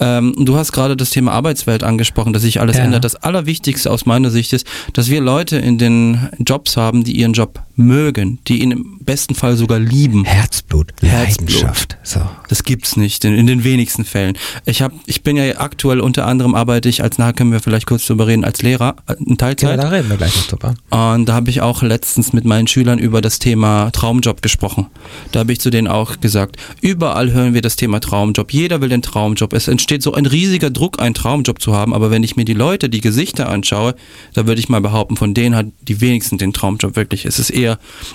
Ähm, 0.00 0.34
du 0.38 0.56
hast 0.56 0.72
gerade 0.72 0.96
das 0.96 1.10
Thema 1.10 1.32
Arbeitswelt 1.32 1.82
angesprochen, 1.82 2.32
dass 2.32 2.42
sich 2.42 2.60
alles 2.60 2.76
ja. 2.76 2.84
ändert. 2.84 3.04
Das 3.04 3.16
Allerwichtigste 3.16 3.90
aus 3.90 4.06
meiner 4.06 4.30
Sicht 4.30 4.52
ist, 4.52 4.66
dass 4.92 5.08
wir 5.08 5.20
Leute 5.20 5.56
in 5.56 5.78
den 5.78 6.28
Jobs 6.38 6.76
haben, 6.76 7.04
die 7.04 7.12
ihren 7.12 7.32
Job 7.32 7.60
mögen, 7.78 8.38
die 8.48 8.62
ihn 8.62 8.72
im 8.72 8.98
besten 9.00 9.34
Fall 9.34 9.56
sogar 9.56 9.78
lieben. 9.78 10.24
Herzblut, 10.24 10.92
Herzblut. 11.00 11.48
Leidenschaft. 11.48 11.96
So. 12.02 12.20
Das 12.48 12.64
gibt's 12.64 12.96
nicht 12.96 13.24
in, 13.24 13.34
in 13.34 13.46
den 13.46 13.64
wenigsten 13.64 14.04
Fällen. 14.04 14.36
Ich 14.64 14.82
habe, 14.82 14.94
ich 15.06 15.22
bin 15.22 15.36
ja 15.36 15.58
aktuell 15.58 16.00
unter 16.00 16.26
anderem 16.26 16.54
arbeite 16.54 16.88
ich 16.88 17.02
als 17.02 17.18
nachher 17.18 17.34
können 17.34 17.52
wir 17.52 17.60
vielleicht 17.60 17.86
kurz 17.86 18.06
drüber 18.06 18.26
reden 18.26 18.44
als 18.44 18.62
Lehrer 18.62 18.96
äh, 19.06 19.14
in 19.24 19.38
Teilzeit. 19.38 19.76
Ja, 19.76 19.76
da 19.76 19.88
reden 19.88 20.10
wir 20.10 20.16
gleich 20.16 20.34
noch 20.36 20.46
drüber. 20.46 20.74
Und 20.90 21.26
da 21.26 21.34
habe 21.34 21.50
ich 21.50 21.60
auch 21.60 21.82
letztens 21.82 22.32
mit 22.32 22.44
meinen 22.44 22.66
Schülern 22.66 22.98
über 22.98 23.20
das 23.20 23.38
Thema 23.38 23.90
Traumjob 23.90 24.42
gesprochen. 24.42 24.86
Da 25.32 25.40
habe 25.40 25.52
ich 25.52 25.60
zu 25.60 25.70
denen 25.70 25.88
auch 25.88 26.20
gesagt, 26.20 26.56
überall 26.80 27.32
hören 27.32 27.54
wir 27.54 27.62
das 27.62 27.76
Thema 27.76 28.00
Traumjob. 28.00 28.52
Jeder 28.52 28.80
will 28.80 28.88
den 28.88 29.02
Traumjob. 29.02 29.52
Es 29.52 29.68
entsteht 29.68 30.02
so 30.02 30.14
ein 30.14 30.26
riesiger 30.26 30.70
Druck, 30.70 31.00
einen 31.00 31.14
Traumjob 31.14 31.60
zu 31.60 31.74
haben. 31.74 31.94
Aber 31.94 32.10
wenn 32.10 32.22
ich 32.22 32.36
mir 32.36 32.44
die 32.44 32.54
Leute, 32.54 32.88
die 32.88 33.00
Gesichter 33.00 33.48
anschaue, 33.48 33.94
da 34.34 34.46
würde 34.46 34.60
ich 34.60 34.68
mal 34.68 34.80
behaupten, 34.80 35.16
von 35.16 35.34
denen 35.34 35.54
hat 35.54 35.66
die 35.82 36.00
wenigsten 36.00 36.38
den 36.38 36.52
Traumjob 36.52 36.96
wirklich. 36.96 37.24
Es 37.24 37.38
ist 37.38 37.50
eher 37.50 37.67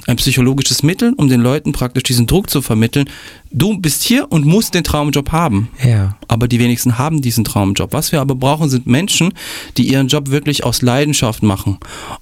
ein 0.08 0.16
psychologisches 0.16 0.82
Mittel, 0.82 1.14
um 1.18 1.28
den 1.28 1.42
Leuten 1.42 1.74
praktisch 1.74 2.04
diesen 2.04 2.26
Druck 2.26 2.50
zu 2.50 2.62
vermitteln. 2.62 3.10
Du 3.52 3.78
bist 3.78 4.04
hier 4.04 4.32
und 4.32 4.46
musst 4.46 4.74
den 4.74 4.84
Traumjob 4.84 5.32
haben. 5.32 5.70
Ja. 5.84 6.18
Aber 6.28 6.48
die 6.48 6.60
wenigsten 6.60 6.98
haben 6.98 7.22
diesen 7.22 7.44
Traumjob. 7.44 7.94
Was 7.94 8.12
wir 8.12 8.22
aber 8.22 8.36
brauchen, 8.36 8.70
sind 8.70 8.88
Menschen, 8.88 9.34
die 9.78 9.92
ihren 9.92 10.08
Job 10.08 10.32
wirklich 10.32 10.64
aus 10.64 10.82
Leidenschaft 10.82 11.44
machen. 11.44 11.78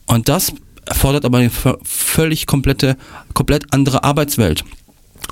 Und 0.08 0.28
das 0.28 0.52
erfordert 0.86 1.24
aber 1.24 1.38
eine 1.38 1.52
völlig 1.84 2.48
komplette, 2.48 2.98
komplett 3.34 3.74
andere 3.74 4.04
Arbeitswelt 4.04 4.66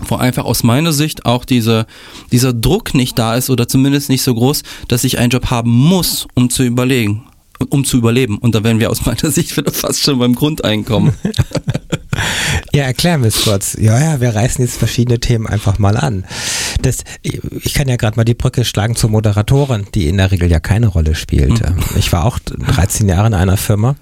wo 0.08 0.15
einfach 0.15 0.46
aus 0.46 0.63
meiner 0.63 0.94
Sicht 0.94 1.25
auch 1.25 1.46
diese, 1.46 1.86
dieser 2.32 2.53
Druck 2.53 2.94
nicht 2.94 3.18
da 3.20 3.36
ist 3.36 3.50
oder 3.50 3.68
zumindest 3.68 4.10
nicht 4.10 4.22
so 4.22 4.34
groß, 4.34 4.63
dass 4.88 5.03
ich 5.03 5.18
einen 5.20 5.29
Job 5.29 5.50
haben 5.50 5.72
muss, 5.72 6.27
um 6.36 6.50
zu 6.50 6.63
überlegen, 6.63 7.24
um 7.70 7.84
zu 7.84 7.98
überleben. 7.98 8.38
Und 8.38 8.56
da 8.56 8.63
wären 8.63 8.79
wir 8.79 8.89
aus 8.89 9.06
meiner 9.06 9.32
Sicht 9.32 9.56
wieder 9.58 9.72
fast 9.72 10.01
schon 10.03 10.20
beim 10.20 10.36
Grundeinkommen. 10.36 11.13
ja, 12.73 12.83
erklären 12.83 13.21
wir 13.21 13.27
es 13.27 13.43
kurz. 13.43 13.75
Ja, 13.79 13.99
ja, 13.99 14.21
wir 14.21 14.35
reißen 14.35 14.63
jetzt 14.63 14.77
verschiedene 14.77 15.19
Themen 15.19 15.47
einfach 15.47 15.79
mal 15.79 15.97
an. 15.97 16.25
Das, 16.81 17.03
ich 17.21 17.73
kann 17.73 17.88
ja 17.88 17.95
gerade 17.95 18.17
mal 18.17 18.25
die 18.25 18.33
Brücke 18.33 18.65
schlagen 18.65 18.95
zur 18.95 19.09
Moderatorin, 19.09 19.88
die 19.93 20.07
in 20.07 20.17
der 20.17 20.31
Regel 20.31 20.49
ja 20.49 20.59
keine 20.59 20.88
Rolle 20.88 21.15
spielt. 21.15 21.67
Mhm. 21.67 21.79
Ich 21.97 22.11
war 22.11 22.25
auch 22.25 22.39
13 22.39 23.07
Jahre 23.07 23.27
in 23.27 23.33
einer 23.33 23.57
Firma 23.57 23.95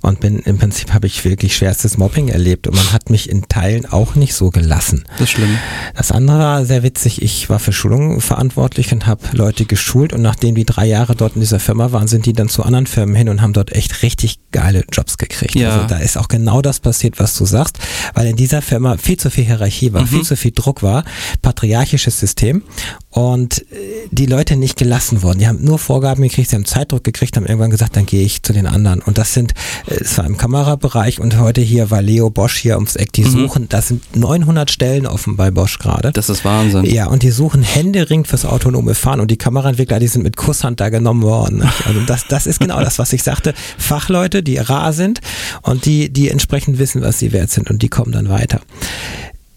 und 0.00 0.20
bin 0.20 0.38
im 0.40 0.58
Prinzip 0.58 0.92
habe 0.92 1.06
ich 1.06 1.24
wirklich 1.24 1.56
schwerstes 1.56 1.98
Mobbing 1.98 2.28
erlebt 2.28 2.66
und 2.66 2.74
man 2.74 2.92
hat 2.92 3.10
mich 3.10 3.28
in 3.28 3.48
Teilen 3.48 3.86
auch 3.86 4.14
nicht 4.14 4.34
so 4.34 4.50
gelassen. 4.50 5.04
Das 5.12 5.22
ist 5.22 5.30
schlimm. 5.30 5.58
Das 5.94 6.12
andere 6.12 6.38
war 6.38 6.64
sehr 6.64 6.82
witzig. 6.82 7.22
Ich 7.22 7.50
war 7.50 7.58
für 7.58 7.72
Schulungen 7.72 8.20
verantwortlich 8.20 8.92
und 8.92 9.06
habe 9.06 9.22
Leute 9.32 9.64
geschult 9.64 10.12
und 10.12 10.22
nachdem 10.22 10.54
die 10.54 10.64
drei 10.64 10.86
Jahre 10.86 11.14
dort 11.14 11.34
in 11.34 11.40
dieser 11.40 11.60
Firma 11.60 11.92
waren, 11.92 12.08
sind 12.08 12.26
die 12.26 12.32
dann 12.32 12.48
zu 12.48 12.62
anderen 12.62 12.86
Firmen 12.86 13.14
hin 13.14 13.28
und 13.28 13.42
haben 13.42 13.52
dort 13.52 13.72
echt 13.72 14.02
richtig 14.02 14.38
geile 14.52 14.84
Jobs 14.92 15.18
gekriegt. 15.18 15.54
Ja. 15.54 15.70
Also 15.70 15.86
da 15.86 15.98
ist 15.98 16.16
auch 16.16 16.28
genau 16.28 16.62
das 16.62 16.80
passiert, 16.80 17.18
was 17.18 17.36
du 17.36 17.44
sagst, 17.44 17.78
weil 18.14 18.26
in 18.26 18.36
dieser 18.36 18.62
Firma 18.62 18.96
viel 18.96 19.16
zu 19.16 19.30
viel 19.30 19.44
Hierarchie 19.44 19.92
war, 19.92 20.02
mhm. 20.02 20.08
viel 20.08 20.22
zu 20.22 20.36
viel 20.36 20.52
Druck 20.52 20.82
war, 20.82 21.04
patriarchisches 21.42 22.18
System 22.18 22.62
und 23.10 23.62
äh, 23.72 24.08
die 24.10 24.26
Leute 24.26 24.56
nicht 24.56 24.76
gelassen 24.76 25.22
wurden. 25.22 25.38
Die 25.38 25.48
haben 25.48 25.62
nur 25.64 25.78
Vorgaben 25.78 26.22
gekriegt, 26.22 26.50
sie 26.50 26.56
haben 26.56 26.64
Zeitdruck 26.64 27.04
gekriegt, 27.04 27.36
haben 27.36 27.46
irgendwann 27.46 27.70
gesagt, 27.70 27.96
dann 27.96 28.06
gehe 28.06 28.24
ich 28.24 28.42
zu 28.42 28.52
den 28.52 28.66
anderen. 28.66 29.00
Und 29.00 29.18
das 29.18 29.34
sind, 29.34 29.54
es 29.86 30.16
war 30.18 30.26
im 30.26 30.36
Kamerabereich 30.36 31.20
und 31.20 31.38
heute 31.38 31.60
hier 31.60 31.90
war 31.90 32.02
Leo 32.02 32.30
Bosch 32.30 32.56
hier 32.56 32.76
ums 32.76 32.96
Eck, 32.96 33.12
die 33.12 33.24
mhm. 33.24 33.30
suchen, 33.30 33.68
das 33.68 33.88
sind 33.88 34.16
900 34.16 34.70
Stellen 34.70 35.06
offen 35.06 35.36
bei 35.36 35.50
Bosch 35.50 35.78
gerade. 35.78 36.12
Das 36.12 36.28
ist 36.28 36.44
Wahnsinn. 36.44 36.84
Ja, 36.84 37.06
und 37.06 37.22
die 37.22 37.30
suchen 37.30 37.62
händeringend 37.62 38.28
fürs 38.28 38.44
autonome 38.44 38.94
Fahren 38.94 39.20
und 39.20 39.30
die 39.30 39.36
Kameraentwickler, 39.36 39.98
die 39.98 40.08
sind 40.08 40.22
mit 40.22 40.36
Kusshand 40.36 40.80
da 40.80 40.88
genommen 40.88 41.22
worden. 41.22 41.62
Also 41.88 42.00
das, 42.00 42.26
das 42.26 42.46
ist 42.46 42.60
genau 42.60 42.80
das, 42.80 42.98
was 42.98 43.12
ich 43.14 43.22
sagte. 43.22 43.54
Fachleute, 43.78 44.42
die 44.42 44.58
rar 44.58 44.92
sind 44.92 45.20
und 45.62 45.86
die, 45.86 46.10
die 46.10 46.28
entsprechend 46.28 46.78
wissen, 46.78 47.00
was 47.00 47.18
sie 47.18 47.32
wert 47.32 47.50
sind 47.50 47.70
und 47.70 47.80
die 47.80 47.88
kommen 47.88 48.12
dann 48.12 48.28
weiter. 48.28 48.60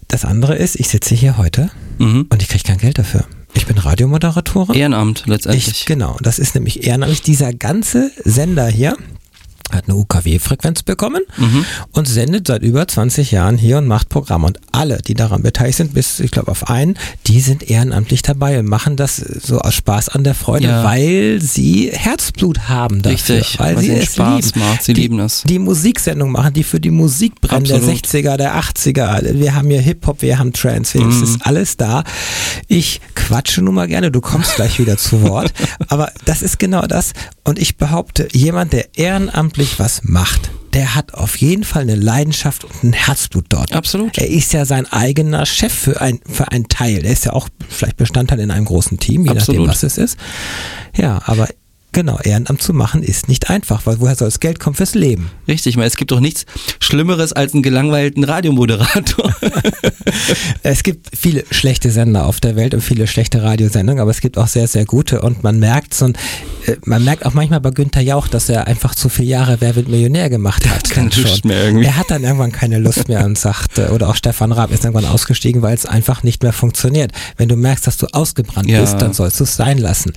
Das 0.08 0.24
andere 0.24 0.56
ist, 0.56 0.80
ich 0.80 0.88
sitze 0.88 1.15
hier 1.15 1.38
heute 1.38 1.72
mhm. 1.98 2.27
und 2.30 2.41
ich 2.41 2.48
kriege 2.48 2.63
kein 2.63 2.77
Geld 2.77 3.00
dafür. 3.00 3.25
Ich 3.53 3.65
bin 3.65 3.77
Radiomoderatorin. 3.77 4.75
Ehrenamt 4.75 5.24
letztendlich. 5.25 5.68
Ich, 5.68 5.86
genau, 5.86 6.18
das 6.22 6.39
ist 6.39 6.56
nämlich 6.56 6.86
ehrenamtlich. 6.86 7.22
Dieser 7.22 7.53
ganze 7.53 8.12
Sender 8.24 8.68
hier, 8.68 8.98
hat 9.73 9.85
eine 9.87 9.95
UKW-Frequenz 9.95 10.83
bekommen 10.83 11.21
mhm. 11.37 11.65
und 11.91 12.07
sendet 12.07 12.47
seit 12.47 12.63
über 12.63 12.87
20 12.87 13.31
Jahren 13.31 13.57
hier 13.57 13.77
und 13.77 13.87
macht 13.87 14.09
Programme. 14.09 14.47
Und 14.47 14.59
alle, 14.71 14.99
die 14.99 15.13
daran 15.13 15.43
beteiligt 15.43 15.77
sind, 15.77 15.93
bis 15.93 16.19
ich 16.19 16.31
glaube 16.31 16.51
auf 16.51 16.69
einen, 16.69 16.97
die 17.27 17.39
sind 17.39 17.69
ehrenamtlich 17.69 18.21
dabei 18.21 18.59
und 18.59 18.67
machen 18.67 18.95
das 18.95 19.17
so 19.17 19.59
aus 19.59 19.75
Spaß 19.75 20.09
an 20.09 20.23
der 20.23 20.35
Freude, 20.35 20.67
ja. 20.67 20.83
weil 20.83 21.39
sie 21.41 21.91
Herzblut 21.93 22.69
haben 22.69 23.01
dafür. 23.01 23.37
Richtig, 23.37 23.59
weil, 23.59 23.75
weil 23.75 23.83
sie 23.83 23.91
es 23.91 24.13
Spaß 24.13 24.45
lieben. 24.45 24.59
macht. 24.59 24.83
Sie 24.83 24.93
die, 24.93 25.01
lieben 25.01 25.19
es. 25.19 25.43
Die 25.43 25.59
Musiksendung 25.59 26.31
machen, 26.31 26.53
die 26.53 26.63
für 26.63 26.79
die 26.79 26.91
Musik 26.91 27.41
brennen, 27.41 27.65
der 27.65 27.81
60er, 27.81 28.37
der 28.37 28.59
80er. 28.59 29.39
Wir 29.39 29.55
haben 29.55 29.69
hier 29.69 29.81
Hip-Hop, 29.81 30.21
wir 30.21 30.39
haben 30.39 30.53
Trance, 30.53 30.99
mhm. 30.99 31.09
es 31.09 31.21
ist 31.21 31.45
alles 31.45 31.77
da. 31.77 32.03
Ich 32.67 33.01
quatsche 33.15 33.61
nun 33.61 33.75
mal 33.75 33.87
gerne, 33.87 34.11
du 34.11 34.21
kommst 34.21 34.55
gleich 34.55 34.79
wieder 34.79 34.97
zu 34.97 35.21
Wort. 35.21 35.53
Aber 35.87 36.11
das 36.25 36.41
ist 36.41 36.59
genau 36.59 36.87
das. 36.87 37.13
Und 37.43 37.59
ich 37.59 37.77
behaupte, 37.77 38.27
jemand, 38.33 38.73
der 38.73 38.97
ehrenamtlich 38.97 39.61
beruflich 39.62 39.80
was 39.80 40.03
macht, 40.03 40.51
der 40.74 40.96
hat 40.96 41.13
auf 41.13 41.36
jeden 41.38 41.63
Fall 41.63 41.84
eine 41.84 41.96
Leidenschaft 41.96 42.63
und 42.63 42.84
ein 42.84 42.94
Herzblut 42.94 43.46
dort. 43.50 43.74
Absolut. 43.74 44.18
Er 44.18 44.27
ist 44.27 44.53
ja 44.53 44.65
sein 44.65 44.91
eigener 44.91 45.46
Chef 45.46 45.74
für 45.74 46.01
ein, 46.01 46.20
für 46.25 46.51
ein 46.51 46.68
Teil. 46.68 47.03
Er 47.06 47.12
ist 47.12 47.25
ja 47.25 47.34
auch 47.34 47.50
vielleicht 47.70 47.98
Bestandteil 47.98 48.39
in 48.39 48.51
einem 48.51 48.65
großen 48.65 48.98
Team, 48.98 49.25
je 49.25 49.32
Absolut. 49.32 49.68
nachdem, 49.68 49.70
was 49.70 49.84
es 49.84 49.98
ist. 49.98 50.18
Ja, 50.96 51.22
aber 51.25 51.48
Genau, 51.93 52.19
Ehrenamt 52.24 52.62
zu 52.62 52.74
machen 52.74 53.03
ist 53.03 53.27
nicht 53.27 53.50
einfach, 53.50 53.86
weil 53.86 54.00
woher 54.00 54.15
soll 54.15 54.29
das 54.29 54.39
Geld 54.39 54.62
kommen 54.62 54.75
fürs 54.75 54.95
Leben? 54.95 55.29
Richtig, 55.48 55.75
weil 55.75 55.88
es 55.88 55.98
gibt 55.98 56.12
doch 56.12 56.21
nichts 56.21 56.45
Schlimmeres 56.79 57.33
als 57.33 57.53
einen 57.53 57.63
gelangweilten 57.63 58.24
Radiomoderator. 58.24 59.36
es 60.63 60.83
gibt 60.83 61.07
viele 61.13 61.43
schlechte 61.51 61.91
Sender 61.91 62.27
auf 62.27 62.39
der 62.39 62.55
Welt 62.55 62.74
und 62.74 62.81
viele 62.81 63.07
schlechte 63.07 63.43
Radiosendungen, 63.43 64.01
aber 64.01 64.12
es 64.12 64.21
gibt 64.21 64.38
auch 64.38 64.48
sehr, 64.48 64.67
sehr 64.67 64.86
gute 64.86 65.21
und 65.21 65.43
man 65.43 65.60
merkt 65.60 65.93
so 65.93 66.05
ein, 66.05 66.13
äh, 66.65 66.77
man 66.86 67.03
merkt 67.03 67.25
auch 67.25 67.33
manchmal 67.33 67.60
bei 67.60 67.71
Günther 67.71 68.01
Jauch, 68.01 68.29
dass 68.29 68.48
er 68.48 68.67
einfach 68.67 68.95
zu 68.95 69.10
viele 69.10 69.27
Jahre 69.27 69.57
Wer 69.60 69.75
wird 69.75 69.89
Millionär 69.89 70.29
gemacht 70.29 70.69
hat. 70.69 70.89
Keine 70.89 71.10
Lust 71.10 71.43
mehr 71.43 71.65
irgendwie. 71.65 71.88
Er 71.88 71.98
hat 71.98 72.10
dann 72.10 72.24
irgendwann 72.24 72.53
keine 72.53 72.79
Lust 72.79 73.10
mehr 73.10 73.25
und 73.25 73.38
sagt, 73.38 73.77
äh, 73.77 73.88
oder 73.88 74.07
auch 74.10 74.15
Stefan 74.15 74.53
Raab 74.53 74.71
ist 74.71 74.86
irgendwann 74.86 75.12
ausgestiegen, 75.12 75.62
weil 75.62 75.75
es 75.75 75.86
einfach 75.86 76.24
nicht 76.24 76.41
mehr 76.41 76.53
funktioniert. 76.53 77.12
Wenn 77.36 77.50
du 77.50 77.57
merkst, 77.57 77.86
dass 77.86 77.98
du 77.98 78.07
ausgebrannt 78.13 78.69
ja. 78.69 78.79
bist, 78.79 79.01
dann 79.01 79.12
sollst 79.13 79.41
du 79.41 79.43
es 79.43 79.57
sein 79.57 79.77
lassen 79.77 80.13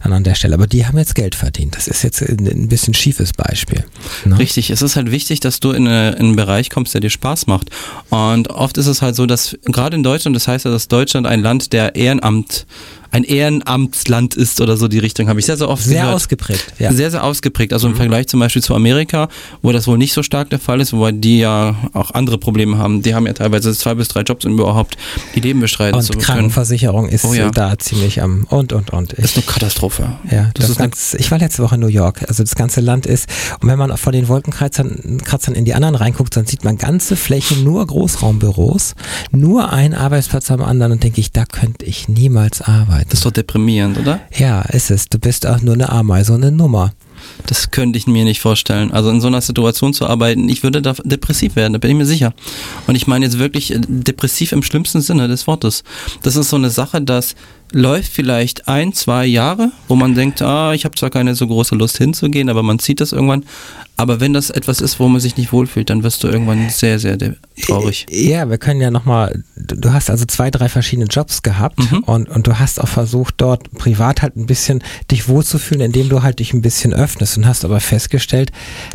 an 0.00 0.24
der 0.24 0.34
Stelle. 0.34 0.54
Aber 0.54 0.66
die 0.66 0.86
haben 0.86 1.01
jetzt 1.02 1.14
Geld 1.14 1.34
verdient. 1.34 1.76
Das 1.76 1.88
ist 1.88 2.02
jetzt 2.02 2.22
ein 2.22 2.68
bisschen 2.68 2.94
schiefes 2.94 3.32
Beispiel. 3.32 3.84
Ne? 4.24 4.38
Richtig, 4.38 4.70
es 4.70 4.82
ist 4.82 4.96
halt 4.96 5.10
wichtig, 5.10 5.40
dass 5.40 5.60
du 5.60 5.72
in, 5.72 5.86
eine, 5.86 6.12
in 6.12 6.26
einen 6.26 6.36
Bereich 6.36 6.70
kommst, 6.70 6.94
der 6.94 7.00
dir 7.00 7.10
Spaß 7.10 7.46
macht. 7.46 7.70
Und 8.10 8.50
oft 8.50 8.78
ist 8.78 8.86
es 8.86 9.02
halt 9.02 9.16
so, 9.16 9.26
dass 9.26 9.58
gerade 9.64 9.96
in 9.96 10.02
Deutschland, 10.02 10.36
das 10.36 10.48
heißt 10.48 10.64
ja, 10.64 10.70
dass 10.70 10.88
Deutschland 10.88 11.26
ein 11.26 11.40
Land 11.40 11.72
der 11.72 11.96
Ehrenamt 11.96 12.66
ein 13.12 13.24
Ehrenamtsland 13.24 14.34
ist 14.34 14.60
oder 14.60 14.76
so 14.76 14.88
die 14.88 14.98
Richtung, 14.98 15.28
habe 15.28 15.38
ich 15.38 15.46
sehr, 15.46 15.56
sehr 15.58 15.68
oft 15.68 15.82
Sehr 15.84 16.00
gehört. 16.00 16.16
ausgeprägt, 16.16 16.72
ja. 16.78 16.92
Sehr, 16.92 17.10
sehr 17.10 17.22
ausgeprägt. 17.22 17.72
Also 17.72 17.86
im 17.86 17.94
Vergleich 17.94 18.26
zum 18.26 18.40
Beispiel 18.40 18.62
zu 18.62 18.74
Amerika, 18.74 19.28
wo 19.60 19.70
das 19.70 19.86
wohl 19.86 19.98
nicht 19.98 20.14
so 20.14 20.22
stark 20.22 20.48
der 20.50 20.58
Fall 20.58 20.80
ist, 20.80 20.92
wobei 20.92 21.12
die 21.12 21.38
ja 21.38 21.76
auch 21.92 22.12
andere 22.12 22.38
Probleme 22.38 22.78
haben. 22.78 23.02
Die 23.02 23.14
haben 23.14 23.26
ja 23.26 23.34
teilweise 23.34 23.72
zwei 23.76 23.94
bis 23.94 24.08
drei 24.08 24.22
Jobs, 24.22 24.44
um 24.46 24.54
überhaupt 24.54 24.96
ihr 25.34 25.42
Leben 25.42 25.60
bestreiten 25.60 25.96
Und 25.98 26.02
zu 26.04 26.12
können. 26.14 26.24
Krankenversicherung 26.24 27.08
ist 27.08 27.24
Oh 27.24 27.34
ja. 27.34 27.50
da 27.50 27.78
ziemlich 27.78 28.22
am 28.22 28.44
und 28.48 28.72
und 28.72 28.90
und. 28.90 29.12
Das 29.12 29.26
ist 29.26 29.36
eine 29.36 29.44
Katastrophe. 29.44 30.16
Ja, 30.30 30.44
das, 30.54 30.62
das 30.66 30.70
ist 30.70 30.78
ganz, 30.78 31.14
ich 31.14 31.30
war 31.30 31.38
letzte 31.38 31.62
Woche 31.62 31.74
in 31.74 31.82
New 31.82 31.88
York. 31.88 32.24
Also 32.28 32.42
das 32.42 32.54
ganze 32.54 32.80
Land 32.80 33.04
ist, 33.04 33.28
und 33.60 33.68
wenn 33.68 33.78
man 33.78 33.90
auch 33.90 33.98
von 33.98 34.12
den 34.12 34.26
Wolkenkratzern 34.28 35.18
Kratzern 35.22 35.54
in 35.54 35.66
die 35.66 35.74
anderen 35.74 35.96
reinguckt, 35.96 36.34
dann 36.34 36.46
sieht 36.46 36.64
man 36.64 36.78
ganze 36.78 37.16
Flächen 37.16 37.62
nur 37.62 37.86
Großraumbüros, 37.86 38.94
nur 39.32 39.70
ein 39.72 39.92
Arbeitsplatz 39.94 40.50
am 40.50 40.62
anderen 40.62 40.92
und 40.92 41.02
denke 41.02 41.20
ich, 41.20 41.30
da 41.32 41.44
könnte 41.44 41.84
ich 41.84 42.08
niemals 42.08 42.62
arbeiten. 42.62 43.01
Das 43.08 43.20
ist 43.20 43.26
doch 43.26 43.30
deprimierend, 43.30 43.98
oder? 43.98 44.20
ja, 44.36 44.62
ist 44.62 44.90
es. 44.90 45.08
Du 45.08 45.18
bist 45.18 45.46
auch 45.46 45.60
nur 45.60 45.74
eine 45.74 45.90
Ameise 45.90 46.32
und 46.32 46.44
eine 46.44 46.54
Nummer. 46.54 46.92
Das 47.46 47.70
könnte 47.70 47.98
ich 47.98 48.06
mir 48.06 48.24
nicht 48.24 48.40
vorstellen. 48.40 48.90
Also 48.92 49.10
in 49.10 49.20
so 49.20 49.28
einer 49.28 49.40
Situation 49.40 49.94
zu 49.94 50.06
arbeiten, 50.06 50.48
ich 50.48 50.62
würde 50.62 50.82
da 50.82 50.94
depressiv 51.04 51.56
werden, 51.56 51.72
da 51.72 51.78
bin 51.78 51.90
ich 51.90 51.96
mir 51.96 52.06
sicher. 52.06 52.34
Und 52.86 52.94
ich 52.94 53.06
meine 53.06 53.24
jetzt 53.24 53.38
wirklich 53.38 53.72
äh, 53.72 53.80
depressiv 53.80 54.52
im 54.52 54.62
schlimmsten 54.62 55.00
Sinne 55.00 55.28
des 55.28 55.46
Wortes. 55.46 55.84
Das 56.22 56.36
ist 56.36 56.50
so 56.50 56.56
eine 56.56 56.70
Sache, 56.70 57.00
das 57.00 57.34
läuft 57.72 58.12
vielleicht 58.12 58.68
ein, 58.68 58.92
zwei 58.92 59.26
Jahre, 59.26 59.72
wo 59.88 59.96
man 59.96 60.14
denkt, 60.14 60.42
ah, 60.42 60.72
ich 60.72 60.84
habe 60.84 60.94
zwar 60.94 61.10
keine 61.10 61.34
so 61.34 61.46
große 61.46 61.74
Lust 61.74 61.98
hinzugehen, 61.98 62.48
aber 62.48 62.62
man 62.62 62.78
zieht 62.78 63.00
das 63.00 63.12
irgendwann. 63.12 63.44
Aber 63.96 64.20
wenn 64.20 64.32
das 64.32 64.50
etwas 64.50 64.80
ist, 64.80 64.98
wo 65.00 65.08
man 65.08 65.20
sich 65.20 65.36
nicht 65.36 65.52
wohlfühlt, 65.52 65.90
dann 65.90 66.02
wirst 66.02 66.24
du 66.24 66.28
irgendwann 66.28 66.70
sehr, 66.70 66.98
sehr 66.98 67.18
traurig. 67.66 68.06
Ja, 68.10 68.48
wir 68.48 68.58
können 68.58 68.80
ja 68.80 68.90
nochmal, 68.90 69.44
du 69.56 69.76
du 69.76 69.92
hast 69.92 70.10
also 70.10 70.24
zwei, 70.24 70.50
drei 70.50 70.68
verschiedene 70.68 71.06
Jobs 71.08 71.42
gehabt 71.42 71.78
Mhm. 71.90 71.98
und, 72.00 72.28
und 72.28 72.46
du 72.46 72.58
hast 72.58 72.80
auch 72.80 72.88
versucht, 72.88 73.34
dort 73.38 73.70
privat 73.72 74.22
halt 74.22 74.36
ein 74.36 74.46
bisschen 74.46 74.82
dich 75.10 75.28
wohlzufühlen, 75.28 75.82
indem 75.82 76.08
du 76.08 76.22
halt 76.22 76.38
dich 76.38 76.52
ein 76.54 76.62
bisschen 76.62 76.92
öffnest 76.94 77.36
und 77.36 77.46
hast 77.46 77.64
aber 77.64 77.80
festgestellt, 77.80 78.50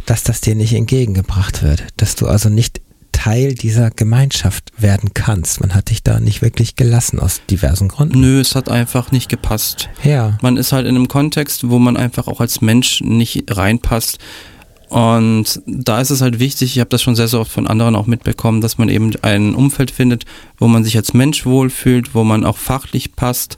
dass 0.05 0.23
das 0.23 0.41
dir 0.41 0.55
nicht 0.55 0.73
entgegengebracht 0.73 1.63
wird, 1.63 1.83
dass 1.97 2.15
du 2.15 2.27
also 2.27 2.49
nicht 2.49 2.81
Teil 3.17 3.55
dieser 3.55 3.89
Gemeinschaft 3.89 4.71
werden 4.77 5.09
kannst. 5.15 5.59
Man 5.59 5.73
hat 5.73 5.89
dich 5.89 6.03
da 6.03 6.19
nicht 6.19 6.43
wirklich 6.43 6.75
gelassen 6.75 7.19
aus 7.19 7.41
diversen 7.49 7.87
Gründen. 7.87 8.19
Nö, 8.19 8.39
es 8.39 8.53
hat 8.53 8.69
einfach 8.69 9.11
nicht 9.11 9.27
gepasst. 9.27 9.89
Ja. 10.03 10.37
Man 10.43 10.55
ist 10.55 10.71
halt 10.71 10.85
in 10.85 10.95
einem 10.95 11.07
Kontext, 11.07 11.67
wo 11.67 11.79
man 11.79 11.97
einfach 11.97 12.27
auch 12.27 12.41
als 12.41 12.61
Mensch 12.61 13.01
nicht 13.01 13.45
reinpasst. 13.57 14.19
Und 14.89 15.61
da 15.65 15.99
ist 15.99 16.11
es 16.11 16.21
halt 16.21 16.37
wichtig, 16.37 16.75
ich 16.75 16.79
habe 16.79 16.91
das 16.91 17.01
schon 17.01 17.15
sehr, 17.15 17.27
sehr 17.27 17.39
oft 17.39 17.51
von 17.51 17.65
anderen 17.65 17.95
auch 17.95 18.05
mitbekommen, 18.05 18.61
dass 18.61 18.77
man 18.77 18.87
eben 18.87 19.11
ein 19.23 19.55
Umfeld 19.55 19.89
findet, 19.89 20.25
wo 20.59 20.67
man 20.67 20.83
sich 20.83 20.95
als 20.95 21.15
Mensch 21.15 21.43
wohlfühlt, 21.43 22.13
wo 22.13 22.23
man 22.23 22.45
auch 22.45 22.57
fachlich 22.57 23.15
passt. 23.15 23.57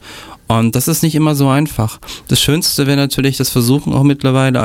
Und 0.50 0.76
das 0.76 0.88
ist 0.88 1.04
nicht 1.04 1.14
immer 1.14 1.36
so 1.36 1.48
einfach. 1.48 2.00
Das 2.28 2.42
Schönste 2.42 2.88
wäre 2.88 2.98
natürlich, 2.98 3.38
das 3.38 3.50
versuchen 3.50 3.94
auch 3.94 4.02
mittlerweile 4.02 4.60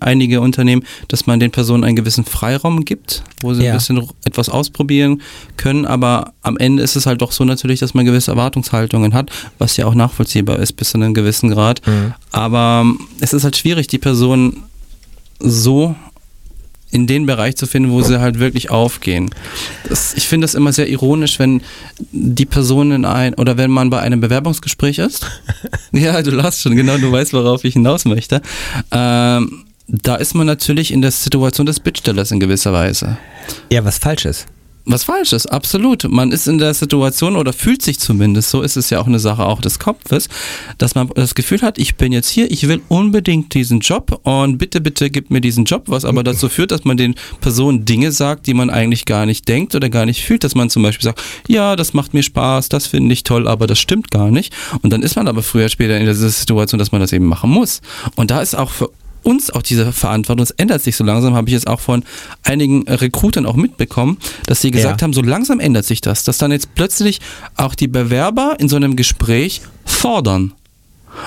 einige 0.00 0.42
Unternehmen, 0.42 0.84
dass 1.08 1.26
man 1.26 1.40
den 1.40 1.50
Personen 1.50 1.84
einen 1.84 1.96
gewissen 1.96 2.26
Freiraum 2.26 2.84
gibt, 2.84 3.22
wo 3.40 3.54
sie 3.54 3.64
Ja. 3.64 3.72
ein 3.72 3.78
bisschen 3.78 4.06
etwas 4.26 4.50
ausprobieren 4.50 5.22
können. 5.56 5.86
Aber 5.86 6.34
am 6.42 6.58
Ende 6.58 6.82
ist 6.82 6.96
es 6.96 7.06
halt 7.06 7.22
doch 7.22 7.32
so 7.32 7.44
natürlich, 7.44 7.80
dass 7.80 7.94
man 7.94 8.04
gewisse 8.04 8.30
Erwartungshaltungen 8.30 9.14
hat, 9.14 9.30
was 9.58 9.78
ja 9.78 9.86
auch 9.86 9.94
nachvollziehbar 9.94 10.58
ist 10.58 10.74
bis 10.74 10.90
zu 10.90 10.98
einem 10.98 11.14
gewissen 11.14 11.50
Grad. 11.50 11.80
Aber 12.30 12.82
ähm, 12.84 13.00
es 13.20 13.32
ist 13.32 13.44
halt 13.44 13.56
schwierig, 13.56 13.86
die 13.86 13.98
Person 13.98 14.64
so 15.38 15.94
in 16.92 17.06
den 17.06 17.26
Bereich 17.26 17.56
zu 17.56 17.66
finden, 17.66 17.90
wo 17.90 18.02
sie 18.02 18.20
halt 18.20 18.38
wirklich 18.38 18.70
aufgehen. 18.70 19.30
Das, 19.88 20.14
ich 20.14 20.28
finde 20.28 20.44
das 20.44 20.54
immer 20.54 20.72
sehr 20.72 20.88
ironisch, 20.88 21.38
wenn 21.38 21.62
die 22.12 22.46
Person 22.46 22.92
in 22.92 23.04
ein 23.04 23.34
oder 23.34 23.56
wenn 23.56 23.70
man 23.70 23.90
bei 23.90 23.98
einem 24.00 24.20
Bewerbungsgespräch 24.20 24.98
ist. 24.98 25.26
ja, 25.92 26.22
du 26.22 26.30
lachst 26.30 26.60
schon, 26.60 26.76
genau, 26.76 26.98
du 26.98 27.10
weißt, 27.10 27.32
worauf 27.32 27.64
ich 27.64 27.72
hinaus 27.72 28.04
möchte. 28.04 28.42
Ähm, 28.90 29.64
da 29.88 30.16
ist 30.16 30.34
man 30.34 30.46
natürlich 30.46 30.92
in 30.92 31.02
der 31.02 31.10
Situation 31.10 31.66
des 31.66 31.80
Bittstellers 31.80 32.30
in 32.30 32.40
gewisser 32.40 32.72
Weise. 32.72 33.16
Ja, 33.70 33.84
was 33.84 33.98
falsch 33.98 34.26
ist. 34.26 34.46
Was 34.84 35.04
falsch 35.04 35.32
ist, 35.32 35.46
absolut. 35.46 36.10
Man 36.10 36.32
ist 36.32 36.48
in 36.48 36.58
der 36.58 36.74
Situation 36.74 37.36
oder 37.36 37.52
fühlt 37.52 37.82
sich 37.82 38.00
zumindest, 38.00 38.50
so 38.50 38.62
ist 38.62 38.76
es 38.76 38.90
ja 38.90 39.00
auch 39.00 39.06
eine 39.06 39.20
Sache 39.20 39.44
auch 39.44 39.60
des 39.60 39.78
Kopfes, 39.78 40.28
dass 40.76 40.96
man 40.96 41.08
das 41.14 41.36
Gefühl 41.36 41.62
hat, 41.62 41.78
ich 41.78 41.94
bin 41.94 42.10
jetzt 42.12 42.28
hier, 42.28 42.50
ich 42.50 42.66
will 42.66 42.82
unbedingt 42.88 43.54
diesen 43.54 43.78
Job 43.78 44.20
und 44.24 44.58
bitte, 44.58 44.80
bitte 44.80 45.08
gib 45.10 45.30
mir 45.30 45.40
diesen 45.40 45.66
Job, 45.66 45.84
was 45.86 46.04
aber 46.04 46.24
dazu 46.24 46.48
führt, 46.48 46.72
dass 46.72 46.84
man 46.84 46.96
den 46.96 47.14
Personen 47.40 47.84
Dinge 47.84 48.10
sagt, 48.10 48.48
die 48.48 48.54
man 48.54 48.70
eigentlich 48.70 49.04
gar 49.04 49.24
nicht 49.24 49.46
denkt 49.46 49.76
oder 49.76 49.88
gar 49.88 50.04
nicht 50.04 50.24
fühlt, 50.24 50.42
dass 50.42 50.56
man 50.56 50.68
zum 50.68 50.82
Beispiel 50.82 51.04
sagt, 51.04 51.22
ja, 51.46 51.76
das 51.76 51.94
macht 51.94 52.12
mir 52.12 52.24
Spaß, 52.24 52.68
das 52.68 52.88
finde 52.88 53.12
ich 53.12 53.22
toll, 53.22 53.46
aber 53.46 53.68
das 53.68 53.78
stimmt 53.78 54.10
gar 54.10 54.32
nicht. 54.32 54.52
Und 54.82 54.92
dann 54.92 55.02
ist 55.02 55.14
man 55.14 55.28
aber 55.28 55.44
früher 55.44 55.68
später 55.68 55.96
in 55.96 56.06
dieser 56.06 56.28
Situation, 56.28 56.80
dass 56.80 56.90
man 56.90 57.00
das 57.00 57.12
eben 57.12 57.26
machen 57.26 57.50
muss. 57.50 57.82
Und 58.16 58.32
da 58.32 58.42
ist 58.42 58.56
auch 58.56 58.70
für 58.70 58.90
uns 59.22 59.50
auch 59.50 59.62
diese 59.62 59.92
Verantwortung, 59.92 60.42
es 60.42 60.50
ändert 60.52 60.82
sich 60.82 60.96
so 60.96 61.04
langsam, 61.04 61.34
habe 61.34 61.48
ich 61.48 61.54
jetzt 61.54 61.66
auch 61.66 61.80
von 61.80 62.04
einigen 62.42 62.82
Recruitern 62.88 63.46
auch 63.46 63.56
mitbekommen, 63.56 64.18
dass 64.46 64.60
sie 64.60 64.70
gesagt 64.70 65.00
Ja. 65.00 65.04
haben, 65.04 65.12
so 65.12 65.22
langsam 65.22 65.60
ändert 65.60 65.84
sich 65.84 66.00
das, 66.00 66.24
dass 66.24 66.38
dann 66.38 66.52
jetzt 66.52 66.74
plötzlich 66.74 67.20
auch 67.56 67.74
die 67.74 67.88
Bewerber 67.88 68.56
in 68.58 68.68
so 68.68 68.76
einem 68.76 68.96
Gespräch 68.96 69.62
fordern. 69.84 70.52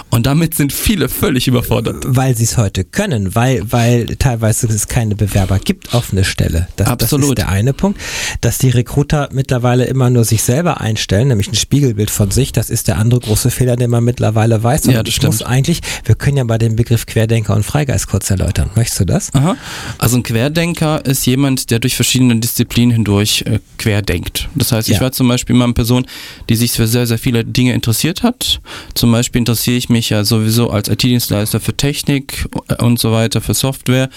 Und 0.10 0.26
damit 0.26 0.56
sind 0.56 0.74
viele 0.74 1.10
völlig 1.10 1.48
überfordert. 1.48 2.04
Weil 2.08 2.36
sie 2.36 2.44
es 2.44 2.58
heute 2.58 2.84
können, 2.84 3.36
weil, 3.36 3.62
weil 3.72 4.06
teilweise 4.18 4.68
es 4.68 4.88
keine 4.88 5.16
Bewerber 5.16 5.60
gibt 5.60 5.94
auf 5.94 6.12
eine 6.12 6.24
Stelle. 6.24 6.68
Das, 6.76 6.86
das 6.86 6.94
Absolut. 7.04 7.30
ist 7.30 7.38
der 7.40 7.50
eine 7.50 7.74
Punkt. 7.74 8.00
Dass 8.42 8.58
die 8.58 8.70
Recruiter 8.70 9.30
mittlerweile 9.32 9.86
immer 9.86 10.10
nur 10.10 10.24
sich 10.26 10.44
selber 10.44 10.82
einstellen, 10.82 11.28
nämlich 11.30 11.48
ein 11.50 11.56
Spiegelbild 11.56 12.10
von 12.10 12.32
sich, 12.32 12.52
das 12.52 12.70
ist 12.70 12.88
der 12.88 12.98
andere 12.98 13.20
große 13.20 13.52
Fehler, 13.52 13.76
den 13.76 13.90
man 13.90 14.04
mittlerweile 14.04 14.62
weiß. 14.64 14.86
Und 14.86 14.94
Ja, 14.94 15.04
das 15.04 15.16
ich 15.16 15.22
muss 15.24 15.36
stimmt. 15.36 15.50
eigentlich, 15.50 15.82
wir 16.04 16.16
können 16.16 16.38
ja 16.38 16.44
bei 16.44 16.58
dem 16.58 16.76
Begriff 16.76 17.06
Querdenker 17.06 17.56
und 17.56 17.64
Freigeist 17.64 18.08
kurz 18.08 18.30
erläutern. 18.30 18.70
Möchtest 18.76 19.00
du 19.02 19.06
das? 19.06 19.34
Aha. 19.34 19.56
Also 19.98 20.18
ein 20.18 20.24
Querdenker 20.24 21.06
ist 21.06 21.26
jemand, 21.26 21.70
der 21.72 21.80
durch 21.80 21.96
verschiedene 21.96 22.36
Disziplinen 22.38 22.92
hindurch 22.96 23.44
äh, 23.48 23.60
querdenkt. 23.78 24.50
Das 24.56 24.72
heißt, 24.72 24.90
ich 24.90 24.96
Ja. 24.96 25.02
war 25.02 25.12
zum 25.12 25.28
Beispiel 25.28 25.56
mal 25.56 25.66
eine 25.66 25.74
Person, 25.74 26.06
die 26.50 26.56
sich 26.56 26.72
für 26.72 26.88
sehr, 26.88 27.06
sehr 27.08 27.18
viele 27.20 27.46
Dinge 27.46 27.74
interessiert 27.74 28.24
hat. 28.24 28.62
Zum 28.94 29.12
Beispiel 29.12 29.40
interessiere 29.76 29.78
ich 29.78 29.90
mich 29.90 30.10
ja 30.10 30.24
sowieso 30.24 30.70
als 30.70 30.88
IT-Dienstleister 30.88 31.60
für 31.60 31.76
Technik 31.76 32.48
äh, 32.70 32.84
und 32.84 33.00
so 33.00 33.12
weiter, 33.12 33.42
für 33.42 33.54
Software. 33.54 34.10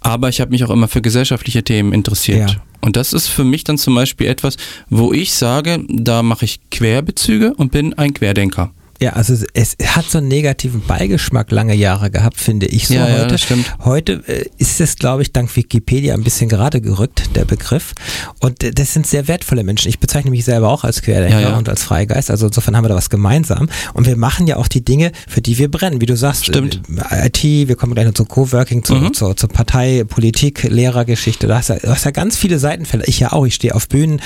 Aber 0.00 0.28
ich 0.28 0.40
habe 0.40 0.50
mich 0.50 0.64
auch 0.64 0.70
immer 0.70 0.88
für 0.88 1.00
gesellschaftliche 1.00 1.62
Themen 1.62 1.92
interessiert. 1.92 2.50
Ja. 2.50 2.56
Und 2.80 2.96
das 2.96 3.12
ist 3.12 3.28
für 3.28 3.44
mich 3.44 3.64
dann 3.64 3.78
zum 3.78 3.94
Beispiel 3.94 4.26
etwas, 4.26 4.56
wo 4.90 5.12
ich 5.12 5.32
sage, 5.32 5.82
da 5.88 6.22
mache 6.22 6.44
ich 6.44 6.60
Querbezüge 6.70 7.54
und 7.54 7.72
bin 7.72 7.94
ein 7.94 8.12
Querdenker. 8.12 8.70
Ja, 9.00 9.10
also 9.14 9.34
es 9.54 9.76
hat 9.84 10.06
so 10.06 10.18
einen 10.18 10.28
negativen 10.28 10.80
Beigeschmack 10.86 11.50
lange 11.50 11.74
Jahre 11.74 12.10
gehabt, 12.10 12.38
finde 12.38 12.66
ich 12.66 12.86
so 12.88 12.94
Ja, 12.94 13.08
ja, 13.08 13.14
heute. 13.18 13.26
das 13.28 13.42
stimmt. 13.42 13.74
Heute 13.84 14.22
äh, 14.26 14.44
ist 14.58 14.80
es, 14.80 14.96
glaube 14.96 15.22
ich, 15.22 15.32
dank 15.32 15.54
Wikipedia 15.56 16.14
ein 16.14 16.22
bisschen 16.22 16.48
gerade 16.48 16.80
gerückt, 16.80 17.34
der 17.36 17.44
Begriff. 17.44 17.92
Und 18.40 18.62
äh, 18.62 18.70
das 18.72 18.94
sind 18.94 19.06
sehr 19.06 19.26
wertvolle 19.28 19.64
Menschen. 19.64 19.88
Ich 19.88 19.98
bezeichne 19.98 20.30
mich 20.30 20.44
selber 20.44 20.68
auch 20.68 20.84
als 20.84 21.02
Querdenker 21.02 21.40
Ja, 21.40 21.50
ja. 21.50 21.56
und 21.58 21.68
als 21.68 21.82
Freigeist. 21.82 22.30
Also 22.30 22.46
insofern 22.46 22.76
haben 22.76 22.84
wir 22.84 22.88
da 22.88 22.94
was 22.94 23.10
gemeinsam. 23.10 23.68
Und 23.94 24.06
wir 24.06 24.16
machen 24.16 24.46
ja 24.46 24.56
auch 24.56 24.68
die 24.68 24.84
Dinge, 24.84 25.12
für 25.28 25.40
die 25.42 25.58
wir 25.58 25.70
brennen. 25.70 26.00
Wie 26.00 26.06
du 26.06 26.16
sagst, 26.16 26.44
Stimmt. 26.46 26.80
äh, 27.10 27.26
IT, 27.26 27.42
wir 27.68 27.76
kommen 27.76 27.94
gleich 27.94 28.06
noch 28.06 28.14
zum 28.14 28.28
Coworking, 28.28 28.84
zur, 28.84 29.00
Mhm. 29.00 29.14
zur, 29.14 29.36
zur 29.36 29.48
Partei, 29.48 30.04
Politik, 30.06 30.62
Lehrergeschichte. 30.62 31.46
Da 31.48 31.56
hast 31.58 31.70
du, 31.70 31.78
hast 31.86 32.04
ja 32.04 32.10
ganz 32.12 32.36
viele 32.36 32.58
Seitenfelder. 32.58 33.08
Ich 33.08 33.18
ja 33.20 33.32
auch. 33.32 33.44
Ich 33.46 33.54
stehe 33.56 33.74
auf 33.74 33.88
Bühnen, 33.88 34.20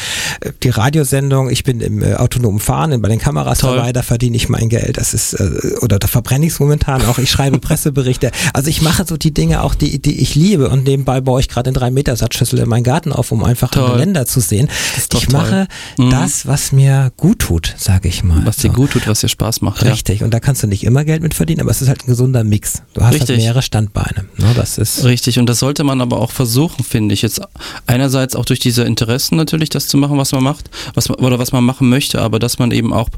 die 0.62 0.68
Radiosendung, 0.68 1.48
ich 1.50 1.64
bin 1.64 1.80
im 1.80 2.02
äh, 2.02 2.14
autonomen 2.14 2.60
Fahren, 2.60 3.00
bei 3.00 3.08
den 3.08 3.18
Kameras 3.18 3.58
Toll. 3.58 3.76
dabei, 3.76 3.92
da 3.92 4.02
verdiene 4.02 4.36
ich 4.36 4.48
mein 4.48 4.57
Geld. 4.66 4.96
Das 4.96 5.14
ist, 5.14 5.34
äh, 5.34 5.76
oder 5.82 5.98
da 5.98 6.08
verbrenne 6.08 6.46
ich 6.46 6.52
es 6.54 6.60
momentan 6.60 7.04
auch. 7.06 7.18
Ich 7.18 7.30
schreibe 7.30 7.58
Presseberichte. 7.60 8.30
Also 8.52 8.68
ich 8.70 8.82
mache 8.82 9.04
so 9.06 9.16
die 9.16 9.32
Dinge 9.32 9.62
auch, 9.62 9.74
die, 9.74 10.00
die 10.02 10.20
ich 10.20 10.34
liebe. 10.34 10.68
Und 10.68 10.84
nebenbei 10.84 11.20
baue 11.20 11.40
ich 11.40 11.48
gerade 11.48 11.68
eine 11.70 11.78
3 11.78 11.90
Meter 11.92 12.16
Satzschüssel 12.16 12.58
in 12.58 12.68
meinen 12.68 12.82
Garten 12.82 13.12
auf, 13.12 13.30
um 13.30 13.44
einfach 13.44 13.70
Toll. 13.70 13.98
Länder 13.98 14.26
zu 14.26 14.40
sehen. 14.40 14.68
Ich 14.96 15.06
toll. 15.08 15.22
mache 15.32 15.68
Mhm. 15.96 16.10
das, 16.10 16.46
was 16.46 16.72
mir 16.72 17.12
gut 17.16 17.38
tut, 17.40 17.74
sage 17.78 18.08
ich 18.08 18.24
mal. 18.24 18.44
Was 18.44 18.56
dir 18.56 18.68
So. 18.70 18.74
gut 18.76 18.90
tut, 18.90 19.06
was 19.06 19.20
dir 19.20 19.28
Spaß 19.28 19.60
macht. 19.60 19.82
Ja. 19.82 19.92
Richtig. 19.92 20.22
Und 20.24 20.32
da 20.34 20.40
kannst 20.40 20.62
du 20.62 20.66
nicht 20.66 20.82
immer 20.84 21.04
Geld 21.04 21.22
mit 21.22 21.34
verdienen, 21.34 21.60
aber 21.60 21.70
es 21.70 21.80
ist 21.82 21.88
halt 21.88 22.02
ein 22.02 22.06
gesunder 22.06 22.42
Mix. 22.44 22.82
Du 22.94 23.02
hast 23.02 23.14
Richtig. 23.14 23.28
halt 23.30 23.38
mehrere 23.40 23.62
Standbeine. 23.62 24.24
Ne, 24.36 24.52
das 24.56 24.78
ist. 24.78 25.04
Richtig, 25.04 25.38
und 25.38 25.46
das 25.48 25.58
sollte 25.58 25.84
man 25.84 26.00
aber 26.00 26.20
auch 26.20 26.30
versuchen, 26.32 26.84
finde 26.84 27.14
ich. 27.14 27.22
Jetzt 27.22 27.40
einerseits 27.86 28.34
auch 28.36 28.44
durch 28.44 28.58
diese 28.60 28.82
Interessen 28.84 29.36
natürlich 29.36 29.68
das 29.68 29.88
zu 29.88 29.96
machen, 29.98 30.16
was 30.18 30.32
man 30.32 30.42
macht, 30.42 30.70
was 30.94 31.08
man, 31.08 31.18
oder 31.18 31.38
was 31.38 31.52
man 31.52 31.64
machen 31.64 31.88
möchte, 31.88 32.20
aber 32.20 32.38
dass 32.38 32.58
man 32.58 32.70
eben 32.70 32.92
auch, 32.92 33.08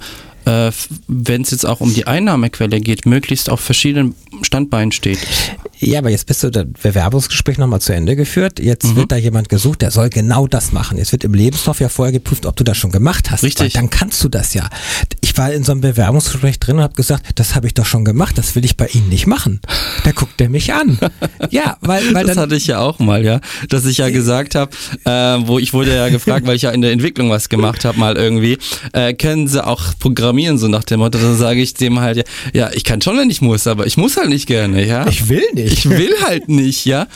wenn 0.44 1.42
es 1.42 1.50
jetzt 1.50 1.66
auch 1.66 1.80
um 1.80 1.94
die 1.94 2.06
Einnahmequelle 2.06 2.80
geht, 2.80 3.06
möglichst 3.06 3.50
auf 3.50 3.60
verschiedenen 3.60 4.14
Standbeinen 4.42 4.92
steht. 4.92 5.18
Ja, 5.82 5.98
aber 6.00 6.10
jetzt 6.10 6.26
bist 6.26 6.42
du 6.42 6.50
das 6.50 6.66
Bewerbungsgespräch 6.82 7.56
nochmal 7.58 7.80
zu 7.80 7.94
Ende 7.94 8.14
geführt. 8.14 8.60
Jetzt 8.60 8.84
Mhm. 8.86 8.96
wird 8.96 9.12
da 9.12 9.16
jemand 9.16 9.48
gesucht, 9.48 9.80
der 9.82 9.90
soll 9.90 10.10
genau 10.10 10.46
das 10.46 10.72
machen. 10.72 10.98
Jetzt 10.98 11.12
wird 11.12 11.24
im 11.24 11.32
Lebenslauf 11.34 11.80
ja 11.80 11.88
vorher 11.88 12.12
geprüft, 12.12 12.44
ob 12.46 12.54
du 12.56 12.64
das 12.64 12.76
schon 12.76 12.92
gemacht 12.92 13.30
hast. 13.30 13.42
Richtig. 13.42 13.74
Weil 13.74 13.80
dann 13.80 13.90
kannst 13.90 14.22
du 14.22 14.28
das 14.28 14.52
ja. 14.54 14.68
Ich 15.22 15.36
war 15.38 15.50
in 15.52 15.64
so 15.64 15.72
einem 15.72 15.80
Bewerbungsgespräch 15.80 16.58
drin 16.60 16.76
und 16.76 16.82
habe 16.82 16.94
gesagt, 16.94 17.26
das 17.36 17.54
habe 17.54 17.66
ich 17.66 17.74
doch 17.74 17.86
schon 17.86 18.04
gemacht, 18.04 18.36
das 18.36 18.54
will 18.54 18.64
ich 18.64 18.76
bei 18.76 18.86
Ihnen 18.88 19.08
nicht 19.08 19.26
machen. 19.26 19.60
Da 20.04 20.12
guckt 20.12 20.40
er 20.40 20.48
mich 20.50 20.72
an. 20.74 20.98
Ja, 21.50 21.78
weil, 21.80 22.02
weil 22.14 22.26
das 22.26 22.34
dann. 22.36 22.44
hatte 22.44 22.54
ich 22.56 22.66
ja 22.66 22.78
auch 22.80 22.98
mal, 22.98 23.24
ja. 23.24 23.40
Dass 23.70 23.84
ich 23.86 23.98
ja 23.98 24.10
gesagt 24.10 24.54
habe, 24.54 24.70
äh, 25.04 25.10
wo 25.48 25.58
ich 25.58 25.72
wurde 25.72 25.94
ja 25.96 26.08
gefragt, 26.08 26.46
weil 26.46 26.54
ich 26.54 26.62
ja 26.62 26.70
in 26.70 26.80
der 26.82 26.92
Entwicklung 26.92 27.30
was 27.30 27.48
gemacht 27.48 27.84
habe, 27.84 27.98
mal 27.98 28.16
irgendwie, 28.16 28.58
äh, 28.92 29.14
können 29.14 29.48
sie 29.48 29.64
auch 29.66 29.82
programmieren, 29.98 30.58
so 30.58 30.68
nach 30.68 30.84
dem 30.84 31.00
Motto, 31.00 31.18
dann 31.18 31.36
sage 31.36 31.60
ich 31.60 31.74
dem 31.74 31.98
halt, 32.00 32.18
ja, 32.18 32.22
ja, 32.52 32.70
ich 32.72 32.84
kann 32.84 33.00
schon, 33.00 33.16
wenn 33.16 33.30
ich 33.30 33.40
muss, 33.40 33.66
aber 33.66 33.86
ich 33.86 33.96
muss 33.96 34.16
halt 34.16 34.28
nicht 34.28 34.46
gerne, 34.46 34.86
ja. 34.86 35.06
Ich 35.08 35.28
will 35.28 35.42
nicht. 35.54 35.69
Ich 35.70 35.88
will 35.88 36.14
halt 36.22 36.48
nicht, 36.48 36.84
ja. 36.84 37.06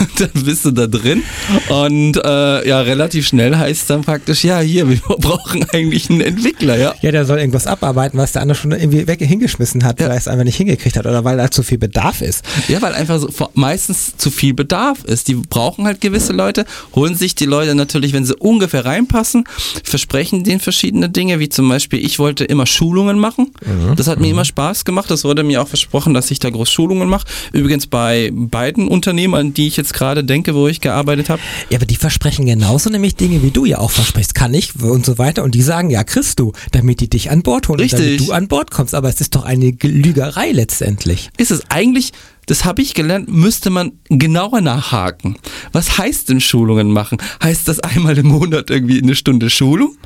Und 0.00 0.20
dann 0.20 0.44
bist 0.44 0.64
du 0.64 0.70
da 0.70 0.86
drin 0.86 1.22
und 1.68 2.16
äh, 2.16 2.68
ja, 2.68 2.80
relativ 2.80 3.26
schnell 3.26 3.56
heißt 3.56 3.88
dann 3.90 4.02
praktisch, 4.02 4.44
ja, 4.44 4.60
hier, 4.60 4.88
wir 4.88 4.96
brauchen 5.18 5.64
eigentlich 5.72 6.10
einen 6.10 6.20
Entwickler, 6.20 6.76
ja. 6.76 6.94
Ja, 7.00 7.10
der 7.10 7.24
soll 7.24 7.38
irgendwas 7.38 7.66
abarbeiten, 7.66 8.18
was 8.18 8.32
der 8.32 8.42
andere 8.42 8.58
schon 8.58 8.72
irgendwie 8.72 9.06
weg 9.06 9.20
hingeschmissen 9.20 9.84
hat, 9.84 10.00
weil 10.00 10.10
er 10.10 10.16
es 10.16 10.28
einfach 10.28 10.44
nicht 10.44 10.56
hingekriegt 10.56 10.96
hat 10.96 11.06
oder 11.06 11.24
weil 11.24 11.36
da 11.36 11.50
zu 11.50 11.62
viel 11.62 11.78
Bedarf 11.78 12.20
ist. 12.20 12.44
Ja, 12.68 12.82
weil 12.82 12.92
einfach 12.94 13.18
so 13.18 13.28
meistens 13.54 14.16
zu 14.16 14.30
viel 14.30 14.54
Bedarf 14.54 15.04
ist. 15.04 15.28
Die 15.28 15.34
brauchen 15.34 15.86
halt 15.86 16.00
gewisse 16.00 16.32
Leute, 16.32 16.66
holen 16.94 17.14
sich 17.14 17.34
die 17.34 17.46
Leute 17.46 17.74
natürlich, 17.74 18.12
wenn 18.12 18.24
sie 18.24 18.36
ungefähr 18.36 18.84
reinpassen, 18.84 19.44
versprechen 19.84 20.44
denen 20.44 20.60
verschiedene 20.60 21.08
Dinge, 21.08 21.38
wie 21.38 21.48
zum 21.48 21.68
Beispiel, 21.68 22.04
ich 22.04 22.18
wollte 22.18 22.44
immer 22.44 22.66
Schulungen 22.66 23.18
machen. 23.18 23.52
Das 23.96 24.06
hat 24.08 24.20
mir 24.20 24.28
immer 24.28 24.44
Spaß 24.44 24.84
gemacht. 24.84 25.10
Das 25.10 25.24
wurde 25.24 25.42
mir 25.42 25.62
auch 25.62 25.68
versprochen, 25.68 26.14
dass 26.14 26.30
ich 26.30 26.38
da 26.38 26.50
groß 26.50 26.70
Schulungen 26.70 27.08
mache. 27.08 27.26
Übrigens 27.52 27.86
bei 27.86 28.01
beiden 28.32 28.88
Unternehmen, 28.88 29.34
an 29.34 29.54
die 29.54 29.66
ich 29.66 29.76
jetzt 29.76 29.94
gerade 29.94 30.24
denke, 30.24 30.54
wo 30.54 30.68
ich 30.68 30.80
gearbeitet 30.80 31.30
habe. 31.30 31.40
Ja, 31.70 31.78
aber 31.78 31.86
die 31.86 31.96
versprechen 31.96 32.46
genauso 32.46 32.90
nämlich 32.90 33.16
Dinge, 33.16 33.42
wie 33.42 33.50
du 33.50 33.64
ja 33.64 33.78
auch 33.78 33.90
versprichst, 33.90 34.34
kann 34.34 34.54
ich 34.54 34.80
und 34.80 35.04
so 35.04 35.18
weiter. 35.18 35.42
Und 35.42 35.54
die 35.54 35.62
sagen, 35.62 35.90
ja, 35.90 36.04
kriegst 36.04 36.38
du, 36.38 36.52
damit 36.72 37.00
die 37.00 37.08
dich 37.08 37.30
an 37.30 37.42
Bord 37.42 37.68
holen 37.68 37.80
und 37.80 37.92
damit 37.92 38.06
Richtig. 38.06 38.26
du 38.26 38.32
an 38.32 38.48
Bord 38.48 38.70
kommst. 38.70 38.94
Aber 38.94 39.08
es 39.08 39.20
ist 39.20 39.34
doch 39.34 39.44
eine 39.44 39.74
Lügerei 39.82 40.52
letztendlich. 40.52 41.30
Ist 41.36 41.50
es 41.50 41.62
eigentlich, 41.70 42.12
das 42.46 42.64
habe 42.64 42.82
ich 42.82 42.94
gelernt, 42.94 43.28
müsste 43.28 43.70
man 43.70 43.92
genauer 44.08 44.60
nachhaken. 44.60 45.36
Was 45.72 45.98
heißt 45.98 46.28
denn 46.28 46.40
Schulungen 46.40 46.90
machen? 46.90 47.18
Heißt 47.42 47.68
das 47.68 47.80
einmal 47.80 48.18
im 48.18 48.28
Monat 48.28 48.70
irgendwie 48.70 49.02
eine 49.02 49.14
Stunde 49.14 49.50
Schulung? 49.50 49.96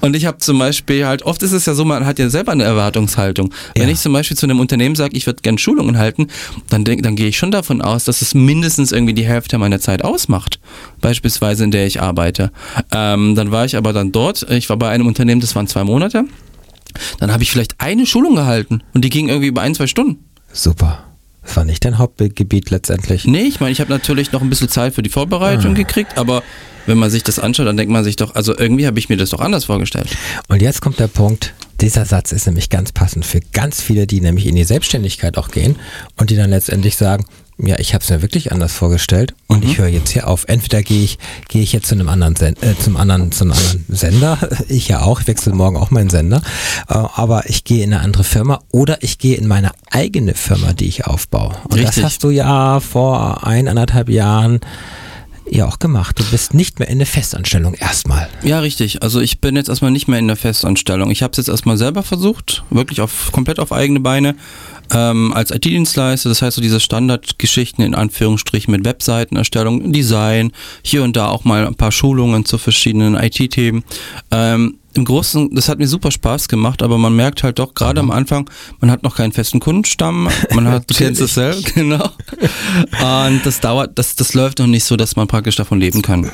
Und 0.00 0.14
ich 0.16 0.26
habe 0.26 0.38
zum 0.38 0.58
Beispiel 0.58 1.06
halt, 1.06 1.22
oft 1.22 1.42
ist 1.42 1.52
es 1.52 1.66
ja 1.66 1.74
so, 1.74 1.84
man 1.84 2.06
hat 2.06 2.18
ja 2.18 2.30
selber 2.30 2.52
eine 2.52 2.64
Erwartungshaltung. 2.64 3.52
Wenn 3.74 3.88
Ja. 3.88 3.92
ich 3.94 4.00
zum 4.00 4.12
Beispiel 4.12 4.36
zu 4.36 4.46
einem 4.46 4.60
Unternehmen 4.60 4.94
sage, 4.94 5.16
ich 5.16 5.26
würde 5.26 5.42
gerne 5.42 5.58
Schulungen 5.58 5.98
halten, 5.98 6.28
dann, 6.70 6.84
denk, 6.84 7.02
dann 7.02 7.16
gehe 7.16 7.28
ich 7.28 7.36
schon 7.38 7.50
davon 7.50 7.82
aus, 7.82 8.04
dass 8.04 8.22
es 8.22 8.34
mindestens 8.34 8.92
irgendwie 8.92 9.14
die 9.14 9.24
Hälfte 9.26 9.58
meiner 9.58 9.80
Zeit 9.80 10.04
ausmacht. 10.04 10.58
Beispielsweise 11.00 11.64
in 11.64 11.70
der 11.70 11.86
ich 11.86 12.00
arbeite. 12.00 12.50
Ähm, 12.92 13.34
dann 13.34 13.50
war 13.50 13.64
ich 13.64 13.76
aber 13.76 13.92
dann 13.92 14.12
dort, 14.12 14.48
ich 14.50 14.68
war 14.70 14.76
bei 14.76 14.88
einem 14.88 15.06
Unternehmen, 15.06 15.40
das 15.40 15.54
waren 15.54 15.66
zwei 15.66 15.84
Monate. 15.84 16.24
Dann 17.18 17.32
habe 17.32 17.42
ich 17.42 17.50
vielleicht 17.50 17.74
eine 17.80 18.06
Schulung 18.06 18.36
gehalten 18.36 18.82
und 18.94 19.04
die 19.04 19.10
ging 19.10 19.28
irgendwie 19.28 19.48
über 19.48 19.62
ein, 19.62 19.74
zwei 19.74 19.86
Stunden. 19.86 20.18
Super. 20.52 21.04
Das 21.42 21.56
war 21.56 21.64
nicht 21.64 21.84
dein 21.84 21.98
Hauptgebiet 21.98 22.70
letztendlich. 22.70 23.26
Nee, 23.26 23.42
ich 23.42 23.60
meine, 23.60 23.72
ich 23.72 23.80
habe 23.80 23.90
natürlich 23.90 24.32
noch 24.32 24.40
ein 24.40 24.48
bisschen 24.48 24.68
Zeit 24.70 24.94
für 24.94 25.02
die 25.02 25.10
Vorbereitung 25.10 25.72
Ah. 25.72 25.74
gekriegt, 25.74 26.16
aber 26.16 26.42
wenn 26.86 26.98
man 26.98 27.10
sich 27.10 27.22
das 27.22 27.38
anschaut, 27.38 27.66
dann 27.66 27.76
denkt 27.76 27.92
man 27.92 28.04
sich 28.04 28.16
doch, 28.16 28.34
also 28.34 28.56
irgendwie 28.56 28.86
habe 28.86 28.98
ich 28.98 29.08
mir 29.08 29.16
das 29.16 29.30
doch 29.30 29.40
anders 29.40 29.64
vorgestellt. 29.64 30.08
Und 30.48 30.62
jetzt 30.62 30.80
kommt 30.80 30.98
der 30.98 31.08
Punkt, 31.08 31.54
dieser 31.80 32.04
Satz 32.04 32.32
ist 32.32 32.46
nämlich 32.46 32.70
ganz 32.70 32.92
passend 32.92 33.24
für 33.24 33.40
ganz 33.52 33.80
viele, 33.80 34.06
die 34.06 34.20
nämlich 34.20 34.46
in 34.46 34.54
die 34.54 34.64
Selbstständigkeit 34.64 35.36
auch 35.36 35.48
gehen 35.48 35.76
und 36.16 36.30
die 36.30 36.36
dann 36.36 36.50
letztendlich 36.50 36.96
sagen, 36.96 37.24
ja, 37.58 37.78
ich 37.78 37.94
habe 37.94 38.02
es 38.02 38.10
mir 38.10 38.20
wirklich 38.20 38.50
anders 38.50 38.72
vorgestellt 38.72 39.32
und 39.46 39.64
ich 39.64 39.78
höre 39.78 39.86
jetzt 39.86 40.10
hier 40.10 40.26
auf. 40.26 40.44
Entweder 40.48 40.82
gehe 40.82 41.04
ich, 41.04 41.18
gehe 41.48 41.62
ich 41.62 41.72
jetzt 41.72 41.86
zu 41.86 41.94
einem 41.94 42.08
anderen, 42.08 42.34
Sen 42.34 42.56
äh, 42.62 42.74
zum 42.82 42.96
anderen, 42.96 43.30
zu 43.30 43.44
einem 43.44 43.52
anderen 43.52 43.84
Sender, 43.88 44.38
ich 44.68 44.88
ja 44.88 45.02
auch, 45.02 45.20
ich 45.20 45.28
wechsle 45.28 45.52
morgen 45.54 45.76
auch 45.76 45.92
meinen 45.92 46.10
Sender, 46.10 46.42
äh, 46.88 46.94
aber 46.94 47.48
ich 47.48 47.62
gehe 47.62 47.84
in 47.84 47.94
eine 47.94 48.02
andere 48.02 48.24
Firma 48.24 48.60
oder 48.72 49.02
ich 49.02 49.18
gehe 49.18 49.36
in 49.36 49.46
meine 49.46 49.70
eigene 49.90 50.34
Firma, 50.34 50.72
die 50.72 50.86
ich 50.86 51.06
aufbaue. 51.06 51.54
Und 51.64 51.74
Richtig. 51.74 51.94
das 51.94 52.04
hast 52.04 52.24
du 52.24 52.30
ja 52.30 52.80
vor 52.80 53.46
ein, 53.46 53.68
anderthalb 53.68 54.08
Jahren 54.08 54.60
ja 55.50 55.66
auch 55.66 55.78
gemacht. 55.78 56.18
Du 56.18 56.24
bist 56.24 56.54
nicht 56.54 56.78
mehr 56.78 56.88
in 56.88 56.98
der 56.98 57.06
Festanstellung 57.06 57.74
erstmal. 57.74 58.28
Ja, 58.42 58.60
richtig. 58.60 59.02
Also 59.02 59.20
ich 59.20 59.40
bin 59.40 59.56
jetzt 59.56 59.68
erstmal 59.68 59.90
nicht 59.90 60.08
mehr 60.08 60.18
in 60.18 60.26
der 60.26 60.36
Festanstellung. 60.36 61.10
Ich 61.10 61.22
habe 61.22 61.32
es 61.32 61.38
jetzt 61.38 61.48
erstmal 61.48 61.76
selber 61.76 62.02
versucht, 62.02 62.64
wirklich 62.70 63.00
auf 63.00 63.30
komplett 63.32 63.58
auf 63.58 63.72
eigene 63.72 64.00
Beine. 64.00 64.36
Ähm, 64.92 65.32
als 65.32 65.50
IT-Dienstleister, 65.50 66.28
das 66.28 66.42
heißt 66.42 66.56
so 66.56 66.62
diese 66.62 66.80
Standardgeschichten 66.80 67.84
in 67.84 67.94
Anführungsstrichen 67.94 68.70
mit 68.70 68.84
Webseitenerstellung, 68.84 69.92
Design, 69.92 70.52
hier 70.82 71.02
und 71.02 71.16
da 71.16 71.28
auch 71.28 71.44
mal 71.44 71.66
ein 71.66 71.74
paar 71.74 71.92
Schulungen 71.92 72.44
zu 72.44 72.58
verschiedenen 72.58 73.14
IT-Themen. 73.14 73.84
Ähm, 74.30 74.78
Im 74.94 75.04
Großen, 75.04 75.54
das 75.54 75.68
hat 75.68 75.78
mir 75.78 75.88
super 75.88 76.10
Spaß 76.10 76.48
gemacht, 76.48 76.82
aber 76.82 76.98
man 76.98 77.14
merkt 77.16 77.42
halt 77.42 77.58
doch 77.58 77.74
gerade 77.74 78.00
am 78.00 78.12
Anfang, 78.12 78.48
man 78.80 78.90
hat 78.90 79.02
noch 79.02 79.16
keinen 79.16 79.32
festen 79.32 79.58
Kundenstamm, 79.58 80.28
man 80.54 80.68
hat, 80.68 80.88
du 80.90 80.94
kennst 80.94 81.20
es 81.20 81.34
selbst, 81.34 81.74
genau. 81.74 82.10
Und 83.02 83.40
das 83.44 83.60
dauert, 83.60 83.98
das, 83.98 84.14
das 84.14 84.34
läuft 84.34 84.60
noch 84.60 84.68
nicht 84.68 84.84
so, 84.84 84.96
dass 84.96 85.16
man 85.16 85.26
praktisch 85.26 85.56
davon 85.56 85.80
leben 85.80 86.00
kann. 86.00 86.30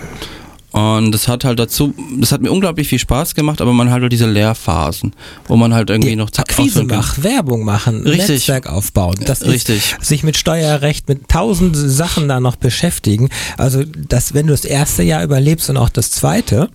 Und 0.72 1.10
das 1.12 1.26
hat 1.26 1.44
halt 1.44 1.58
dazu, 1.58 1.94
das 2.18 2.30
hat 2.30 2.42
mir 2.42 2.52
unglaublich 2.52 2.88
viel 2.88 3.00
Spaß 3.00 3.34
gemacht, 3.34 3.60
aber 3.60 3.72
man 3.72 3.90
hat 3.90 4.02
halt 4.02 4.12
diese 4.12 4.30
Lehrphasen, 4.30 5.12
wo 5.46 5.56
man 5.56 5.74
halt 5.74 5.90
irgendwie 5.90 6.14
noch 6.14 6.30
Akquise 6.36 6.84
machen, 6.84 7.24
Werbung 7.24 7.64
machen, 7.64 8.02
Richtig. 8.06 8.28
Netzwerk 8.28 8.68
aufbauen. 8.68 9.16
Das 9.24 9.44
Richtig. 9.44 9.96
ist 9.98 10.06
sich 10.06 10.22
mit 10.22 10.36
Steuerrecht, 10.36 11.08
mit 11.08 11.28
tausend 11.28 11.76
Sachen 11.76 12.28
da 12.28 12.38
noch 12.38 12.54
beschäftigen. 12.54 13.30
Also, 13.56 13.82
das, 13.84 14.32
wenn 14.32 14.46
du 14.46 14.52
das 14.52 14.64
erste 14.64 15.02
Jahr 15.02 15.24
überlebst 15.24 15.68
und 15.70 15.76
auch 15.76 15.88
das 15.88 16.12
zweite, 16.12 16.68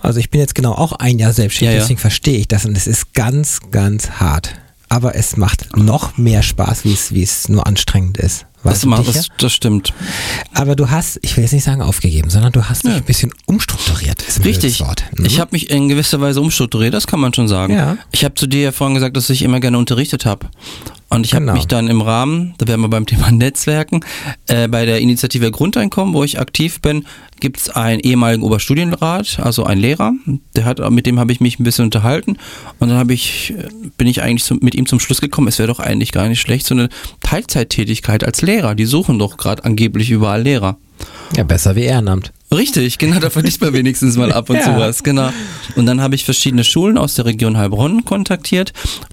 also 0.00 0.20
ich 0.20 0.30
bin 0.30 0.40
jetzt 0.40 0.54
genau 0.54 0.72
auch 0.72 0.92
ein 0.92 1.18
Jahr 1.18 1.32
selbstständig, 1.32 1.72
Ja, 1.72 1.78
ja. 1.78 1.82
deswegen 1.82 1.98
verstehe 2.00 2.38
ich 2.38 2.46
das 2.48 2.64
und 2.64 2.76
es 2.76 2.86
ist 2.86 3.12
ganz, 3.14 3.58
ganz 3.72 4.08
hart. 4.12 4.54
Aber 4.88 5.16
es 5.16 5.36
macht 5.36 5.76
noch 5.76 6.16
mehr 6.18 6.42
Spaß, 6.42 6.84
wie 6.84 6.92
es, 6.92 7.12
wie 7.12 7.22
es 7.22 7.48
nur 7.48 7.66
anstrengend 7.66 8.18
ist. 8.18 8.46
Das, 8.70 8.80
sicher? 8.82 9.02
das, 9.12 9.26
das 9.38 9.52
stimmt. 9.52 9.92
Aber 10.54 10.76
du 10.76 10.90
hast, 10.90 11.18
ich 11.22 11.36
will 11.36 11.42
jetzt 11.44 11.52
nicht 11.52 11.64
sagen 11.64 11.82
aufgegeben, 11.82 12.30
sondern 12.30 12.52
du 12.52 12.64
hast 12.68 12.84
dich 12.84 12.90
Ja. 12.92 12.96
ein 12.96 13.04
bisschen 13.04 13.32
umstrukturiert. 13.46 14.24
Richtig. 14.44 14.80
Mhm. 14.80 15.24
Ich 15.24 15.40
habe 15.40 15.50
mich 15.52 15.70
in 15.70 15.88
gewisser 15.88 16.20
Weise 16.20 16.40
umstrukturiert, 16.40 16.94
das 16.94 17.06
kann 17.06 17.20
man 17.20 17.34
schon 17.34 17.48
sagen. 17.48 17.74
Ja. 17.74 17.96
Ich 18.12 18.24
habe 18.24 18.34
zu 18.34 18.46
dir 18.46 18.62
ja 18.62 18.72
vorhin 18.72 18.94
gesagt, 18.94 19.16
dass 19.16 19.28
ich 19.30 19.42
immer 19.42 19.60
gerne 19.60 19.78
unterrichtet 19.78 20.26
habe. 20.26 20.46
Und 21.14 21.26
ich 21.26 21.34
habe 21.34 21.42
Genau. 21.44 21.54
mich 21.54 21.66
dann 21.66 21.88
im 21.88 22.00
Rahmen, 22.00 22.54
da 22.58 22.66
wären 22.66 22.80
wir 22.80 22.88
beim 22.88 23.06
Thema 23.06 23.30
Netzwerken, 23.32 24.00
äh, 24.46 24.68
bei 24.68 24.86
der 24.86 25.00
Initiative 25.00 25.50
Grundeinkommen, 25.50 26.14
wo 26.14 26.24
ich 26.24 26.40
aktiv 26.40 26.80
bin, 26.80 27.04
gibt 27.40 27.58
es 27.58 27.70
einen 27.70 28.00
ehemaligen 28.00 28.42
Oberstudienrat, 28.42 29.38
also 29.40 29.64
einen 29.64 29.80
Lehrer, 29.80 30.12
der 30.56 30.64
hat, 30.64 30.78
mit 30.90 31.06
dem 31.06 31.18
habe 31.18 31.32
ich 31.32 31.40
mich 31.40 31.58
ein 31.58 31.64
bisschen 31.64 31.84
unterhalten 31.86 32.38
und 32.78 32.88
dann 32.88 32.98
habe 32.98 33.12
ich, 33.12 33.52
äh, 33.56 33.68
bin 33.98 34.06
ich 34.06 34.22
eigentlich 34.22 34.44
zum, 34.44 34.58
mit 34.62 34.74
ihm 34.74 34.86
zum 34.86 35.00
Schluss 35.00 35.20
gekommen, 35.20 35.48
es 35.48 35.58
wäre 35.58 35.68
doch 35.68 35.80
eigentlich 35.80 36.12
gar 36.12 36.28
nicht 36.28 36.40
schlecht, 36.40 36.66
so 36.66 36.74
eine 36.74 36.88
Teilzeittätigkeit 37.22 38.24
als 38.24 38.42
Lehrer. 38.42 38.74
Die 38.74 38.84
suchen 38.84 39.18
doch 39.18 39.36
gerade 39.36 39.64
angeblich 39.64 40.10
überall 40.10 40.42
Lehrer. 40.42 40.76
ja, 41.36 41.42
besser 41.44 41.74
wie 41.76 41.82
Ehrenamt. 41.82 42.32
Richtig, 42.52 42.98
genau, 42.98 43.18
da 43.18 43.30
verdient 43.30 43.60
man 43.60 43.72
wenigstens 43.72 44.16
mal 44.16 44.32
ab 44.32 44.50
und 44.50 44.56
Ja. 44.62 44.62
zu 44.62 44.76
was, 44.76 45.02
genau. 45.02 45.30
Und 45.76 45.86
dann 45.86 46.00
habe 46.00 46.14
ich 46.14 46.24
verschiedene 46.24 46.64
Schulen 46.64 46.98
aus 46.98 47.14
der 47.14 47.24
Region 47.24 47.56
Heilbronn 47.56 48.04
kontaktiert 48.04 48.72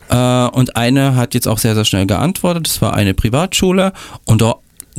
äh, 0.10 0.16
und 0.48 0.76
eine 0.76 1.16
hat 1.16 1.34
jetzt 1.34 1.48
auch 1.48 1.58
sehr, 1.58 1.76
sehr 1.76 1.86
schnell 1.86 2.06
geantwortet. 2.06 2.68
Das 2.68 2.82
war 2.82 2.94
eine 2.94 3.14
Privatschule 3.14 3.94
und 4.26 4.42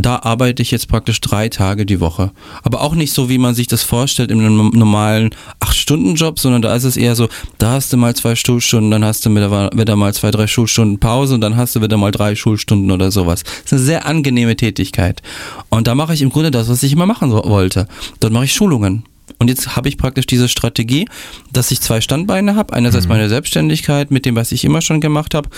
da, 0.06 0.16
arbeite 0.22 0.62
ich 0.62 0.70
jetzt 0.70 0.88
praktisch 0.88 1.20
drei 1.20 1.48
Tage 1.48 1.86
die 1.86 2.00
Woche. 2.00 2.32
Aber 2.62 2.80
auch 2.80 2.94
nicht 2.94 3.12
so, 3.12 3.28
wie 3.28 3.38
man 3.38 3.54
sich 3.54 3.66
das 3.66 3.82
vorstellt 3.82 4.30
in 4.30 4.40
einem 4.40 4.70
normalen 4.70 5.30
Acht-Stunden-Job, 5.60 6.38
sondern 6.38 6.62
da 6.62 6.74
ist 6.74 6.84
es 6.84 6.96
eher 6.96 7.14
so, 7.14 7.28
da 7.58 7.72
hast 7.72 7.92
du 7.92 7.96
mal 7.96 8.14
zwei 8.14 8.34
Schulstunden, 8.34 8.90
dann 8.90 9.04
hast 9.04 9.26
du 9.26 9.30
wieder, 9.30 9.96
mal 9.96 10.14
zwei, 10.14 10.30
drei 10.30 10.46
Schulstunden 10.46 10.98
Pause 10.98 11.34
und 11.34 11.40
dann 11.40 11.56
hast 11.56 11.76
du 11.76 11.82
wieder 11.82 11.96
mal 11.96 12.10
drei 12.10 12.34
Schulstunden 12.34 12.90
oder 12.90 13.10
sowas. 13.10 13.42
Das 13.42 13.64
ist 13.64 13.72
eine 13.72 13.82
sehr 13.82 14.06
angenehme 14.06 14.56
Tätigkeit. 14.56 15.22
Und 15.68 15.86
da 15.86 15.94
mache 15.94 16.14
ich 16.14 16.22
im 16.22 16.30
Grunde 16.30 16.50
das, 16.50 16.68
was 16.68 16.82
ich 16.82 16.92
immer 16.92 17.06
machen 17.06 17.32
wollte. 17.32 17.88
Dort 18.20 18.32
mache 18.32 18.44
ich 18.44 18.54
Schulungen. 18.54 19.04
Und 19.40 19.48
jetzt 19.48 19.74
habe 19.74 19.88
ich 19.88 19.96
praktisch 19.96 20.26
diese 20.26 20.48
Strategie, 20.48 21.08
dass 21.52 21.70
ich 21.70 21.80
zwei 21.80 22.00
Standbeine 22.00 22.54
habe. 22.54 22.74
Einerseits 22.74 23.08
meine 23.08 23.28
Selbstständigkeit 23.28 24.10
mit 24.10 24.26
dem, 24.26 24.36
was 24.36 24.52
ich 24.52 24.64
immer 24.64 24.82
schon 24.82 25.00
gemacht 25.00 25.34
habe. 25.34 25.48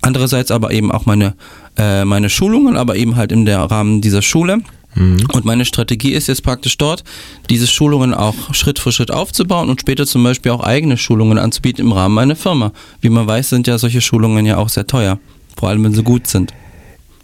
Andererseits 0.00 0.50
aber 0.50 0.70
eben 0.70 0.92
auch 0.92 1.04
meine, 1.04 1.34
äh, 1.76 2.04
meine 2.04 2.30
Schulungen, 2.30 2.76
aber 2.76 2.96
eben 2.96 3.16
halt 3.16 3.32
der 3.32 3.58
Rahmen 3.58 4.00
dieser 4.00 4.22
Schule. 4.22 4.60
Und 5.32 5.44
meine 5.44 5.64
Strategie 5.64 6.12
ist 6.12 6.28
jetzt 6.28 6.44
praktisch 6.44 6.78
dort, 6.78 7.02
diese 7.50 7.66
Schulungen 7.66 8.14
auch 8.14 8.54
Schritt 8.54 8.78
für 8.78 8.92
Schritt 8.92 9.10
aufzubauen 9.10 9.68
und 9.68 9.80
später 9.80 10.06
zum 10.06 10.22
Beispiel 10.22 10.52
auch 10.52 10.62
eigene 10.62 10.96
Schulungen 10.96 11.36
anzubieten 11.38 11.84
im 11.84 11.92
Rahmen 11.92 12.14
meiner 12.14 12.36
Firma. 12.36 12.72
Wie 13.00 13.08
man 13.08 13.26
weiß, 13.26 13.50
sind 13.50 13.66
ja 13.66 13.76
solche 13.78 14.00
Schulungen 14.00 14.46
ja 14.46 14.56
auch 14.56 14.68
sehr 14.68 14.86
teuer. 14.86 15.18
Vor 15.58 15.68
allem, 15.68 15.82
wenn 15.82 15.94
sie 15.94 16.04
gut 16.04 16.28
sind. 16.28 16.52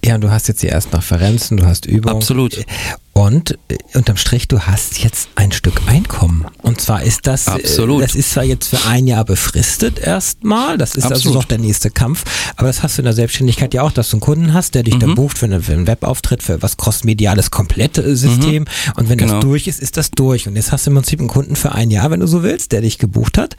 Ja, 0.04 0.16
du 0.18 0.30
hast 0.30 0.48
jetzt 0.48 0.62
die 0.62 0.68
ersten 0.68 0.96
Referenzen, 0.96 1.58
du 1.58 1.66
hast 1.66 1.84
Übungen. 1.86 2.16
Absolut. 2.16 2.64
Und 3.12 3.58
äh, 3.68 3.76
unterm 3.94 4.16
Strich, 4.16 4.48
du 4.48 4.60
hast 4.60 4.98
jetzt 5.02 5.28
ein 5.34 5.52
Stück 5.52 5.82
Einkommen. 5.86 6.46
Und 6.62 6.80
zwar 6.80 7.02
ist 7.02 7.26
das, 7.26 7.48
äh, 7.48 7.50
Absolut. 7.50 8.02
das 8.02 8.14
ist 8.14 8.30
zwar 8.30 8.44
jetzt 8.44 8.68
für 8.68 8.78
ein 8.88 9.06
Jahr 9.06 9.24
befristet 9.26 9.98
erstmal, 9.98 10.78
das 10.78 10.94
ist 10.94 11.04
also 11.04 11.16
Absolut. 11.16 11.34
noch 11.36 11.44
der 11.44 11.58
nächste 11.58 11.90
Kampf, 11.90 12.24
aber 12.56 12.68
das 12.68 12.82
hast 12.82 12.96
du 12.96 13.02
in 13.02 13.04
der 13.04 13.12
Selbstständigkeit 13.14 13.74
ja 13.74 13.82
auch, 13.82 13.92
dass 13.92 14.08
du 14.10 14.16
einen 14.16 14.20
Kunden 14.22 14.54
hast, 14.54 14.74
der 14.74 14.84
dich 14.84 14.94
Mhm. 14.94 15.00
da 15.00 15.06
bucht 15.08 15.36
für, 15.36 15.46
eine, 15.46 15.60
für 15.60 15.72
einen 15.74 15.86
Webauftritt, 15.86 16.42
für 16.42 16.62
was 16.62 16.76
crossmediales 16.78 17.50
komplette 17.50 18.02
äh, 18.02 18.14
System. 18.16 18.64
Und 18.96 19.10
wenn 19.10 19.18
Genau. 19.18 19.34
das 19.34 19.40
durch 19.42 19.66
ist, 19.66 19.80
ist 19.80 19.96
das 19.98 20.12
durch. 20.12 20.48
Und 20.48 20.56
jetzt 20.56 20.72
hast 20.72 20.86
du 20.86 20.90
im 20.90 20.96
Prinzip 20.96 21.18
einen 21.18 21.28
Kunden 21.28 21.56
für 21.56 21.72
ein 21.72 21.90
Jahr, 21.90 22.10
wenn 22.10 22.20
du 22.20 22.26
so 22.26 22.42
willst, 22.42 22.72
der 22.72 22.80
dich 22.80 22.96
gebucht 22.96 23.36
hat. 23.36 23.56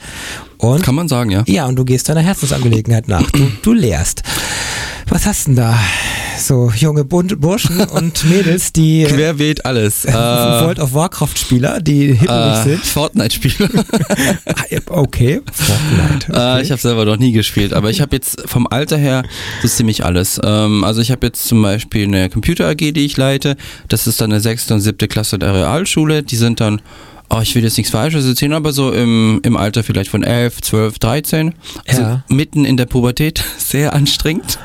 Und 0.57 0.81
Kann 0.81 0.95
man 0.95 1.07
sagen, 1.07 1.29
ja. 1.29 1.43
ja, 1.47 1.65
und 1.67 1.75
du 1.75 1.85
gehst 1.85 2.09
deiner 2.09 2.21
Herzensangelegenheit 2.21 3.07
nach. 3.07 3.29
Du, 3.31 3.51
du 3.61 3.73
lehrst. 3.73 4.23
Was 5.13 5.25
hast 5.25 5.47
denn 5.47 5.57
da? 5.57 5.77
So 6.39 6.71
junge 6.73 7.03
Burschen 7.03 7.79
und 7.93 8.23
Mädels, 8.29 8.71
die 8.71 9.03
äh, 9.03 9.07
Querbeet 9.07 9.65
alles. 9.65 10.05
Äh, 10.11 10.13
World 10.13 10.79
of 10.79 10.93
Warcraft 10.93 11.35
Spieler, 11.37 11.81
die 11.81 12.13
hippelig 12.13 12.31
äh, 12.31 12.63
sind. 12.63 12.85
Fortnite-Spieler. 12.85 13.69
Ah, 14.45 14.63
Okay, 14.87 15.41
Fortnite. 15.51 16.31
Äh, 16.31 16.35
Okay. 16.53 16.61
ich 16.63 16.71
habe 16.71 16.81
selber 16.81 17.03
noch 17.05 17.17
nie 17.17 17.33
gespielt, 17.33 17.73
aber 17.73 17.89
ich 17.89 17.99
habe 18.01 18.15
jetzt 18.15 18.41
vom 18.47 18.67
Alter 18.67 18.97
her 18.97 19.23
so 19.61 19.67
ziemlich 19.67 20.05
alles. 20.05 20.39
Ähm, 20.43 20.83
also 20.85 21.01
ich 21.01 21.11
habe 21.11 21.27
jetzt 21.27 21.45
zum 21.45 21.61
Beispiel 21.61 22.05
eine 22.05 22.29
Computer 22.29 22.67
AG, 22.69 22.77
die 22.77 23.05
ich 23.05 23.17
leite. 23.17 23.57
Das 23.89 24.07
ist 24.07 24.21
dann 24.21 24.31
eine 24.31 24.39
sechste 24.39 24.73
und 24.73 24.79
siebte 24.81 25.07
Klasse 25.09 25.37
der 25.37 25.53
Realschule. 25.53 26.23
Die 26.23 26.37
sind 26.37 26.61
dann, 26.61 26.81
oh, 27.29 27.39
ich 27.41 27.53
will 27.55 27.63
jetzt 27.63 27.77
nichts 27.77 27.91
Falsches 27.91 28.25
erzählen, 28.25 28.53
aber 28.53 28.71
so 28.71 28.91
im, 28.93 29.41
im 29.43 29.57
Alter 29.57 29.83
vielleicht 29.83 30.09
von 30.09 30.23
11, 30.23 30.61
12, 30.61 30.99
13. 30.99 31.53
Also 31.87 32.01
Ja. 32.01 32.23
mitten 32.29 32.63
in 32.65 32.77
der 32.77 32.85
Pubertät. 32.85 33.43
Sehr 33.57 33.93
anstrengend. 33.93 34.57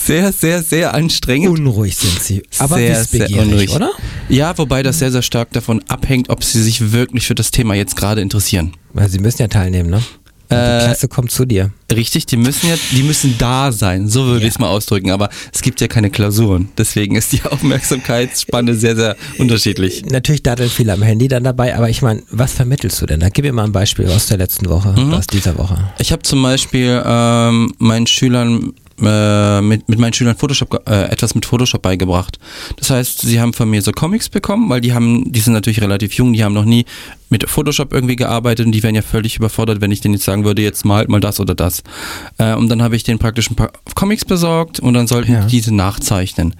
Sehr, 0.00 0.32
sehr, 0.32 0.62
sehr 0.62 0.94
anstrengend. 0.94 1.48
Unruhig 1.58 1.96
sind 1.96 2.22
sie, 2.22 2.42
aber 2.58 2.76
Sehr, 2.76 3.04
sehr 3.04 3.30
unruhig. 3.42 3.70
oder? 3.74 3.90
Ja, 4.28 4.56
wobei 4.56 4.82
das 4.82 5.00
sehr, 5.00 5.10
sehr 5.10 5.22
stark 5.22 5.50
davon 5.52 5.82
abhängt, 5.88 6.28
ob 6.30 6.44
sie 6.44 6.62
sich 6.62 6.92
wirklich 6.92 7.26
für 7.26 7.34
das 7.34 7.50
Thema 7.50 7.74
jetzt 7.74 7.96
gerade 7.96 8.20
interessieren. 8.20 8.72
Weil 8.92 9.08
sie 9.08 9.18
müssen 9.18 9.42
ja 9.42 9.48
teilnehmen, 9.48 9.90
ne? 9.90 10.02
Die 10.50 10.54
Äh, 10.54 10.78
Klasse 10.86 11.08
kommt 11.08 11.30
zu 11.30 11.44
dir. 11.44 11.72
Richtig, 11.92 12.24
die 12.24 12.38
müssen 12.38 12.70
ja, 12.70 12.76
die 12.92 13.02
müssen 13.02 13.34
da 13.36 13.70
sein, 13.70 14.08
so 14.08 14.24
würde 14.24 14.40
Ja. 14.40 14.46
ich 14.46 14.54
es 14.54 14.58
mal 14.58 14.68
ausdrücken. 14.68 15.10
Aber 15.10 15.28
es 15.52 15.60
gibt 15.60 15.78
ja 15.82 15.88
keine 15.88 16.08
Klausuren. 16.08 16.70
Deswegen 16.78 17.16
ist 17.16 17.32
die 17.34 17.42
Aufmerksamkeitsspanne 17.98 18.74
sehr, 18.74 18.96
sehr 18.96 19.16
unterschiedlich. 19.38 20.04
Natürlich 20.06 20.42
daddeln 20.42 20.70
viele 20.70 20.94
am 20.94 21.02
Handy 21.02 21.28
dann 21.28 21.44
dabei, 21.44 21.76
aber 21.76 21.90
ich 21.90 22.00
meine, 22.00 22.22
was 22.30 22.52
vermittelst 22.54 23.02
du 23.02 23.06
denn? 23.06 23.20
Da 23.20 23.28
gib 23.28 23.44
mir 23.44 23.52
mal 23.52 23.64
ein 23.64 23.72
Beispiel 23.72 24.06
aus 24.08 24.26
der 24.28 24.38
letzten 24.38 24.70
Woche, 24.70 24.94
Mhm. 24.98 25.12
aus 25.12 25.26
dieser 25.26 25.58
Woche. 25.58 25.92
Ich 25.98 26.12
habe 26.12 26.22
zum 26.22 26.42
Beispiel 26.42 27.02
ähm, 27.04 27.74
meinen 27.78 28.06
Schülern 28.06 28.72
äh, 29.02 29.60
mit, 29.60 29.88
mit 29.88 29.98
meinen 29.98 30.12
Schülern 30.12 30.36
Photoshop 30.36 30.82
äh, 30.88 31.04
etwas 31.10 31.34
mit 31.34 31.46
Photoshop 31.46 31.82
beigebracht. 31.82 32.38
Das 32.76 32.90
heißt, 32.90 33.20
sie 33.20 33.40
haben 33.40 33.52
von 33.52 33.68
mir 33.70 33.82
so 33.82 33.92
Comics 33.92 34.28
bekommen, 34.28 34.68
weil 34.70 34.80
die 34.80 34.92
haben, 34.92 35.30
die 35.32 35.40
sind 35.40 35.52
natürlich 35.52 35.80
relativ 35.80 36.12
jung, 36.14 36.32
die 36.32 36.44
haben 36.44 36.54
noch 36.54 36.64
nie 36.64 36.84
mit 37.30 37.48
Photoshop 37.48 37.92
irgendwie 37.92 38.16
gearbeitet 38.16 38.66
und 38.66 38.72
die 38.72 38.82
wären 38.82 38.94
ja 38.94 39.02
völlig 39.02 39.36
überfordert, 39.36 39.80
wenn 39.80 39.90
ich 39.90 40.00
denen 40.00 40.14
jetzt 40.14 40.24
sagen 40.24 40.44
würde, 40.44 40.62
jetzt 40.62 40.84
malt 40.84 41.08
mal 41.08 41.20
das 41.20 41.40
oder 41.40 41.54
das. 41.54 41.82
Äh, 42.38 42.54
und 42.54 42.68
dann 42.68 42.82
habe 42.82 42.96
ich 42.96 43.04
denen 43.04 43.18
praktisch 43.18 43.50
ein 43.50 43.56
paar 43.56 43.70
Comics 43.94 44.24
besorgt 44.24 44.80
und 44.80 44.94
dann 44.94 45.06
sollten 45.06 45.32
Ja. 45.32 45.40
die 45.42 45.58
diese 45.58 45.74
nachzeichnen. 45.74 46.54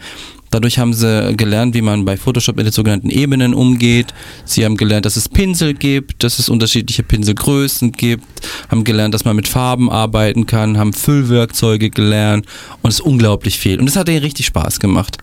Dadurch 0.50 0.78
haben 0.78 0.92
sie 0.92 1.34
gelernt, 1.36 1.74
wie 1.74 1.82
man 1.82 2.04
bei 2.04 2.16
Photoshop 2.16 2.56
mit 2.56 2.66
den 2.66 2.72
sogenannten 2.72 3.10
Ebenen 3.10 3.54
umgeht. 3.54 4.14
Sie 4.44 4.64
haben 4.64 4.76
gelernt, 4.76 5.06
dass 5.06 5.16
es 5.16 5.28
Pinsel 5.28 5.74
gibt, 5.74 6.22
dass 6.24 6.38
es 6.38 6.48
unterschiedliche 6.48 7.02
Pinselgrößen 7.02 7.92
gibt, 7.92 8.24
haben 8.70 8.84
gelernt, 8.84 9.14
dass 9.14 9.24
man 9.24 9.36
mit 9.36 9.48
Farben 9.48 9.90
arbeiten 9.90 10.46
kann, 10.46 10.78
haben 10.78 10.92
Füllwerkzeuge 10.92 11.90
gelernt 11.90 12.46
und 12.82 12.90
es 12.90 12.96
ist 12.96 13.04
unglaublich 13.04 13.58
viel. 13.58 13.78
Und 13.78 13.88
es 13.88 13.96
hat 13.96 14.08
denen 14.08 14.20
richtig 14.20 14.46
Spaß 14.46 14.80
gemacht. 14.80 15.18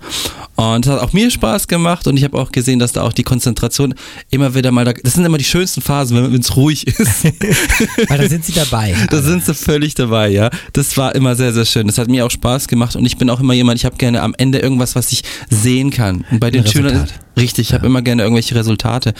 Und 0.56 0.86
es 0.86 0.92
hat 0.92 1.02
auch 1.02 1.12
mir 1.12 1.30
Spaß 1.30 1.68
gemacht 1.68 2.08
und 2.08 2.16
ich 2.16 2.24
habe 2.24 2.38
auch 2.40 2.52
gesehen, 2.52 2.80
dass 2.80 2.94
da 2.94 3.04
auch 3.04 3.12
die 3.12 3.24
Konzentration 3.24 3.94
immer 4.30 4.56
wieder 4.56 4.72
mal 4.72 4.86
da, 4.86 4.94
das 4.94 5.14
sind 5.14 5.26
immer 5.26 5.38
die 5.38 5.44
schönsten 5.44 5.82
Phasen, 5.82 6.32
wenn 6.32 6.40
es 6.40 6.56
ruhig 6.56 6.88
ist. 6.88 7.26
Weil 8.10 8.18
da 8.18 8.30
sind 8.30 8.46
sie 8.46 8.54
dabei. 8.54 8.96
Da 9.10 9.22
sind 9.22 9.46
sie 9.46 9.54
völlig 9.54 9.94
dabei, 9.96 10.30
ja. 10.30 10.50
Das 10.74 10.98
war 10.98 11.16
immer 11.16 11.36
sehr, 11.36 11.54
sehr 11.54 11.66
schön. 11.66 11.88
Das 11.88 11.98
hat 11.98 12.10
mir 12.10 12.26
auch 12.26 12.32
Spaß 12.32 12.68
gemacht 12.68 12.96
und 12.96 13.06
ich 13.06 13.18
bin 13.18 13.30
auch 13.30 13.40
immer 13.40 13.54
jemand, 13.54 13.80
ich 13.80 13.86
habe 13.86 13.98
gerne 13.98 14.22
am 14.22 14.34
Ende 14.38 14.60
irgendwas, 14.60 14.96
was 14.96 15.12
ich 15.12 15.15
sehen 15.50 15.90
kann. 15.92 16.26
Und 16.32 16.40
bei 16.40 16.52
den 16.52 16.66
Schülern. 16.66 17.08
Richtig, 17.38 17.70
ich 17.70 17.74
habe 17.74 17.86
immer 17.86 18.02
gerne 18.02 18.24
irgendwelche 18.24 18.56
Resultate. 18.56 19.14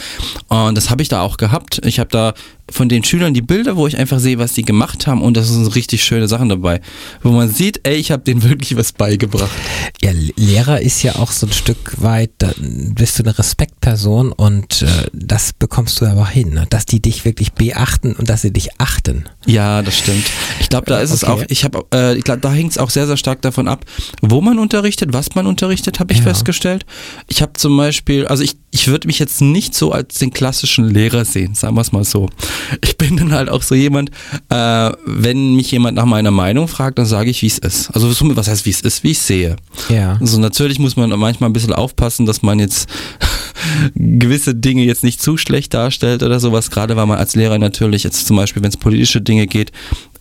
Und 0.48 0.76
das 0.76 0.90
habe 0.90 1.02
ich 1.02 1.08
da 1.08 1.20
auch 1.22 1.36
gehabt. 1.36 1.80
Ich 1.84 1.98
habe 1.98 2.10
da 2.10 2.34
von 2.68 2.88
den 2.88 3.04
Schülern 3.04 3.32
die 3.32 3.42
Bilder, 3.42 3.76
wo 3.76 3.86
ich 3.86 3.96
einfach 3.96 4.18
sehe, 4.18 4.38
was 4.38 4.52
die 4.54 4.62
gemacht 4.64 5.06
haben 5.06 5.22
und 5.22 5.36
das 5.36 5.48
sind 5.48 5.72
richtig 5.76 6.02
schöne 6.02 6.26
Sachen 6.26 6.48
dabei. 6.48 6.80
Wo 7.22 7.30
man 7.30 7.48
sieht, 7.48 7.80
ey, 7.86 7.94
ich 7.94 8.10
habe 8.10 8.24
denen 8.24 8.42
wirklich 8.48 8.76
was 8.76 8.92
beigebracht. 8.92 9.50
Ja, 10.02 10.10
Lehrer 10.34 10.80
ist 10.80 11.02
ja 11.04 11.16
auch 11.16 11.30
so 11.30 11.46
ein 11.46 11.52
Stück 11.52 12.02
weit, 12.02 12.30
da 12.38 12.50
bist 12.58 13.18
du 13.18 13.22
eine 13.22 13.38
Respektperson 13.38 14.32
und 14.32 14.82
äh, 14.82 14.86
das 15.12 15.52
bekommst 15.52 16.00
du 16.00 16.06
aber 16.06 16.26
hin, 16.26 16.54
ne? 16.54 16.66
dass 16.68 16.86
die 16.86 17.00
dich 17.00 17.24
wirklich 17.24 17.52
beachten 17.52 18.14
und 18.14 18.28
dass 18.28 18.42
sie 18.42 18.52
dich 18.52 18.70
achten. 18.80 19.26
Ja, 19.46 19.82
das 19.82 19.96
stimmt. 19.98 20.24
Ich 20.58 20.68
glaube, 20.68 20.86
da 20.86 20.98
ist 20.98 21.12
es 21.12 21.22
Okay. 21.22 21.32
auch, 21.32 21.44
ich 21.48 21.64
habe, 21.64 21.84
äh, 21.94 22.16
ich 22.16 22.24
glaub, 22.24 22.40
da 22.42 22.52
hängt 22.52 22.72
es 22.72 22.78
auch 22.78 22.90
sehr, 22.90 23.06
sehr 23.06 23.16
stark 23.16 23.42
davon 23.42 23.68
ab, 23.68 23.84
wo 24.22 24.40
man 24.40 24.58
unterrichtet, 24.58 25.12
was 25.12 25.34
man 25.36 25.46
unterrichtet, 25.46 26.00
habe 26.00 26.12
ich 26.12 26.18
Ja. 26.18 26.24
festgestellt. 26.24 26.84
Ich 27.28 27.42
habe 27.42 27.52
zum 27.54 27.76
Beispiel, 27.76 28.05
also 28.26 28.42
ich, 28.42 28.56
ich 28.70 28.88
würde 28.88 29.06
mich 29.06 29.18
jetzt 29.18 29.40
nicht 29.40 29.74
so 29.74 29.92
als 29.92 30.18
den 30.18 30.32
klassischen 30.32 30.88
Lehrer 30.88 31.24
sehen, 31.24 31.54
sagen 31.54 31.74
wir 31.76 31.80
es 31.80 31.92
mal 31.92 32.04
so. 32.04 32.28
Ich 32.82 32.96
bin 32.96 33.16
dann 33.16 33.32
halt 33.32 33.48
auch 33.48 33.62
so 33.62 33.74
jemand, 33.74 34.10
äh, 34.48 34.92
wenn 35.04 35.56
mich 35.56 35.70
jemand 35.70 35.96
nach 35.96 36.04
meiner 36.04 36.30
Meinung 36.30 36.68
fragt, 36.68 36.98
dann 36.98 37.06
sage 37.06 37.30
ich, 37.30 37.42
wie 37.42 37.46
es 37.46 37.58
ist. 37.58 37.90
Also 37.90 38.12
so, 38.12 38.36
was 38.36 38.48
heißt, 38.48 38.64
wie 38.66 38.70
es 38.70 38.80
ist, 38.80 39.02
wie 39.02 39.10
ich 39.12 39.18
sehe. 39.18 39.56
Ja. 39.88 40.18
Also 40.20 40.38
natürlich 40.38 40.78
muss 40.78 40.96
man 40.96 41.10
manchmal 41.10 41.50
ein 41.50 41.52
bisschen 41.52 41.72
aufpassen, 41.72 42.26
dass 42.26 42.42
man 42.42 42.58
jetzt 42.58 42.88
gewisse 43.94 44.54
Dinge 44.54 44.84
jetzt 44.84 45.04
nicht 45.04 45.20
zu 45.20 45.36
schlecht 45.36 45.74
darstellt 45.74 46.22
oder 46.22 46.40
sowas, 46.40 46.70
gerade 46.70 46.96
weil 46.96 47.06
man 47.06 47.18
als 47.18 47.34
Lehrer 47.34 47.58
natürlich 47.58 48.04
jetzt 48.04 48.26
zum 48.26 48.36
Beispiel, 48.36 48.62
wenn 48.62 48.70
es 48.70 48.76
politische 48.76 49.20
Dinge 49.20 49.46
geht, 49.46 49.72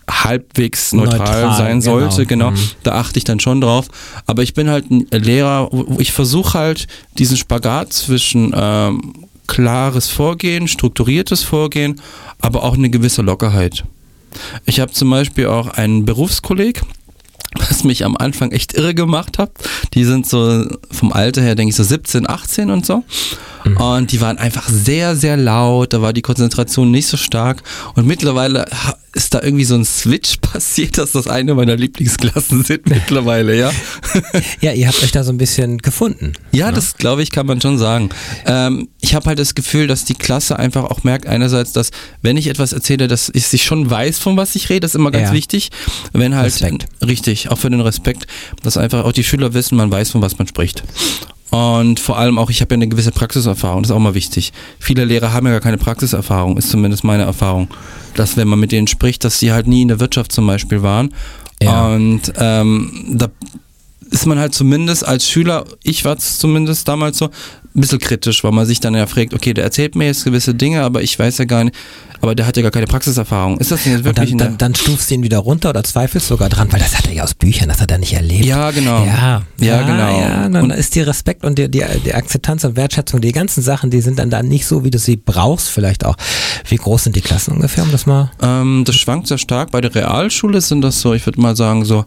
halbwegs 0.10 0.94
neutral, 0.94 1.20
Neutral, 1.20 1.58
sein 1.58 1.82
sollte, 1.82 2.26
genau. 2.26 2.50
genau. 2.50 2.62
Mhm. 2.62 2.72
Da 2.84 2.92
achte 2.94 3.18
ich 3.18 3.24
dann 3.24 3.40
schon 3.40 3.62
drauf. 3.62 3.88
Aber 4.26 4.44
ich 4.44 4.54
bin 4.54 4.70
halt 4.70 4.90
ein 4.92 5.08
Lehrer, 5.12 5.70
ich 5.98 6.12
versuche 6.12 6.58
halt 6.58 6.88
diesen 7.18 7.38
Spagat 7.38 7.94
zwischen 7.94 8.54
ähm, 8.56 9.14
klares 9.48 10.10
Vorgehen, 10.10 10.68
strukturiertes 10.68 11.44
Vorgehen, 11.44 12.02
aber 12.40 12.64
auch 12.64 12.76
eine 12.76 12.90
gewisse 12.90 13.22
Lockerheit. 13.22 13.84
Ich 14.66 14.80
habe 14.80 14.92
zum 14.92 15.10
Beispiel 15.10 15.48
auch 15.48 15.70
einen 15.70 16.06
Berufskolleg, 16.06 16.82
was 17.58 17.84
mich 17.84 18.04
am 18.04 18.18
Anfang 18.18 18.52
echt 18.52 18.74
irre 18.74 18.94
gemacht 18.94 19.38
hat. 19.38 19.52
Die 19.94 20.04
sind 20.04 20.28
so 20.28 20.68
vom 20.92 21.14
Alter 21.14 21.42
her, 21.42 21.56
denke 21.56 21.70
ich, 21.70 21.76
so 21.76 21.84
17, 21.84 22.30
18 22.30 22.70
und 22.70 22.86
so. 22.86 23.04
Und 23.80 24.12
die 24.12 24.22
waren 24.22 24.38
einfach 24.38 24.68
sehr, 24.70 25.16
sehr 25.16 25.38
laut. 25.38 25.94
Da 25.94 26.02
war 26.02 26.14
die 26.14 26.22
Konzentration 26.22 26.92
nicht 26.92 27.08
so 27.08 27.18
stark. 27.18 27.64
Und 27.96 28.06
mittlerweile 28.06 28.66
ist 29.16 29.34
da 29.34 29.42
irgendwie 29.42 29.64
so 29.64 29.74
ein 29.76 29.86
Switch 29.86 30.38
passiert, 30.42 30.98
dass 30.98 31.14
das 31.14 31.28
eine 31.28 31.56
meiner 31.56 31.76
Lieblingsklassen 31.76 32.64
sind 32.64 32.86
mittlerweile, 32.90 33.58
ja. 33.58 33.72
Ja, 34.62 34.74
ihr 34.74 34.88
habt 34.88 35.02
euch 35.02 35.12
da 35.12 35.24
so 35.24 35.32
ein 35.32 35.38
bisschen 35.38 35.78
gefunden. 35.80 36.34
Ja, 36.52 36.72
das 36.72 36.96
glaube 36.98 37.24
ich, 37.24 37.32
kann 37.32 37.46
man 37.48 37.60
schon 37.62 37.78
sagen. 37.78 38.10
Ähm, 38.46 38.90
ich 39.02 39.16
habe 39.16 39.26
halt 39.28 39.40
das 39.40 39.56
Gefühl, 39.56 39.88
dass 39.88 40.06
die 40.06 40.14
Klasse 40.16 40.60
einfach 40.60 40.84
auch 40.84 41.04
merkt, 41.04 41.26
einerseits, 41.28 41.72
dass 41.72 41.92
wenn 42.22 42.38
ich 42.38 42.48
etwas 42.48 42.74
erzähle, 42.74 43.08
dass 43.08 43.32
ich 43.34 43.48
sich 43.48 43.64
schon 43.64 43.90
weiß, 43.90 44.20
von 44.20 44.38
was 44.38 44.56
ich 44.56 44.70
rede, 44.70 44.82
das 44.82 44.92
ist 44.92 44.96
immer 44.96 45.12
ganz 45.12 45.30
Ja. 45.30 45.34
wichtig. 45.34 45.70
Wenn 46.14 46.36
halt 46.36 46.48
Respekt. 46.48 46.86
richtig, 47.06 47.50
auch 47.50 47.58
für 47.58 47.70
den 47.70 47.82
Respekt, 47.82 48.28
dass 48.64 48.78
einfach 48.78 49.06
auch 49.06 49.12
die 49.14 49.24
Schüler 49.24 49.54
wissen, 49.54 49.76
man 49.78 49.92
weiß, 49.92 50.12
von 50.12 50.22
was 50.22 50.38
man 50.38 50.48
spricht. 50.48 50.84
Und 51.52 52.00
vor 52.00 52.18
allem 52.18 52.38
auch, 52.38 52.50
ich 52.50 52.62
habe 52.62 52.74
ja 52.74 52.78
eine 52.78 52.88
gewisse 52.88 53.12
Praxiserfahrung, 53.12 53.84
das 53.84 53.92
ist 53.92 53.96
auch 53.96 54.00
mal 54.00 54.16
wichtig. 54.16 54.52
Viele 54.80 55.06
Lehrer 55.06 55.32
haben 55.32 55.46
ja 55.46 55.54
gar 55.54 55.62
keine 55.62 55.78
Praxiserfahrung, 55.78 56.58
ist 56.58 56.70
zumindest 56.70 57.04
meine 57.04 57.24
Erfahrung. 57.24 57.70
Dass 58.16 58.36
wenn 58.36 58.48
man 58.48 58.60
mit 58.60 58.72
denen 58.72 58.88
spricht, 58.88 59.24
dass 59.24 59.40
sie 59.40 59.52
halt 59.52 59.68
nie 59.68 59.82
in 59.82 59.88
der 59.88 60.00
Wirtschaft 60.00 60.32
zum 60.32 60.48
Beispiel 60.48 60.82
waren. 60.82 61.14
Ja. 61.62 61.88
Und 61.88 62.34
ähm, 62.38 63.06
da 63.12 63.30
ist 64.12 64.26
man 64.26 64.40
halt 64.40 64.54
zumindest 64.54 65.06
als 65.06 65.30
Schüler, 65.30 65.66
ich 65.84 66.06
war 66.06 66.18
es 66.18 66.40
zumindest 66.40 66.88
damals 66.88 67.18
so, 67.18 67.30
ein 67.76 67.82
bisschen 67.82 68.00
kritisch, 68.00 68.44
weil 68.44 68.52
man 68.52 68.66
sich 68.66 68.80
dann 68.80 68.94
ja 68.96 69.06
fragt, 69.08 69.34
okay, 69.34 69.54
der 69.54 69.64
erzählt 69.66 69.96
mir 69.96 70.06
jetzt 70.06 70.24
gewisse 70.24 70.54
Dinge, 70.56 70.82
aber 70.84 71.02
ich 71.02 71.18
weiß 71.20 71.38
ja 71.40 71.46
gar 71.46 71.64
nicht, 71.66 71.76
aber 72.22 72.34
der 72.34 72.48
hat 72.48 72.56
ja 72.56 72.62
gar 72.64 72.72
keine 72.72 72.88
Praxiserfahrung. 72.88 73.58
Ist 73.60 73.72
das 73.72 73.84
denn 73.84 73.92
jetzt 73.92 74.00
Und 74.00 74.06
wirklich 74.06 74.30
dann, 74.30 74.32
in 74.32 74.38
der... 74.38 74.48
dann, 74.48 74.58
dann 74.58 74.76
stufst 74.76 75.10
du 75.12 75.16
ihn 75.16 75.24
wieder 75.24 75.40
runter 75.40 75.70
oder 75.72 75.84
zweifelst 75.84 76.28
sogar 76.28 76.48
dran, 76.50 76.72
weil 76.72 76.80
das 76.80 76.98
hat 76.98 77.06
er 77.08 77.14
ja 77.14 77.24
aus 77.24 77.34
Büchern, 77.34 77.68
das 77.70 77.82
hat 77.82 77.92
er 77.92 77.98
nicht 77.98 78.14
erlebt. 78.14 78.46
ja, 78.46 78.72
genau. 78.72 79.04
Ja, 79.06 79.42
Ja, 79.60 79.82
genau. 79.82 80.20
Ja, 80.22 80.48
dann 80.50 80.64
Und- 80.64 80.72
ist 80.72 80.96
die 80.96 81.02
Respekt 81.02 81.44
und 81.44 81.60
die, 81.60 81.70
die, 81.70 81.84
die 82.06 82.14
Akzeptanz 82.14 82.64
und 82.64 82.76
Wertschätzung, 82.78 83.20
die 83.22 83.32
ganzen 83.34 83.62
Sachen, 83.62 83.90
die 83.90 84.00
sind 84.02 84.20
dann 84.20 84.30
da 84.30 84.42
nicht 84.42 84.66
so, 84.66 84.84
wie 84.86 84.92
du 84.92 84.98
sie 84.98 85.18
brauchst, 85.18 85.70
vielleicht 85.70 86.06
auch. 86.06 86.16
Wie 86.70 86.78
groß 86.78 87.04
sind 87.04 87.16
die 87.16 87.22
Klassen 87.22 87.52
ungefähr, 87.54 87.84
um 87.84 87.92
das 87.92 88.06
mal? 88.06 88.32
Ähm, 88.42 88.84
das 88.86 88.96
schwankt 88.96 89.28
sehr 89.28 89.38
stark. 89.38 89.72
Bei 89.72 89.82
der 89.82 89.94
Realschule 89.94 90.62
sind 90.62 90.82
das 90.82 91.02
so, 91.02 91.14
ich 91.14 91.26
würde 91.26 91.42
mal 91.42 91.56
sagen, 91.56 91.84
so 91.86 92.06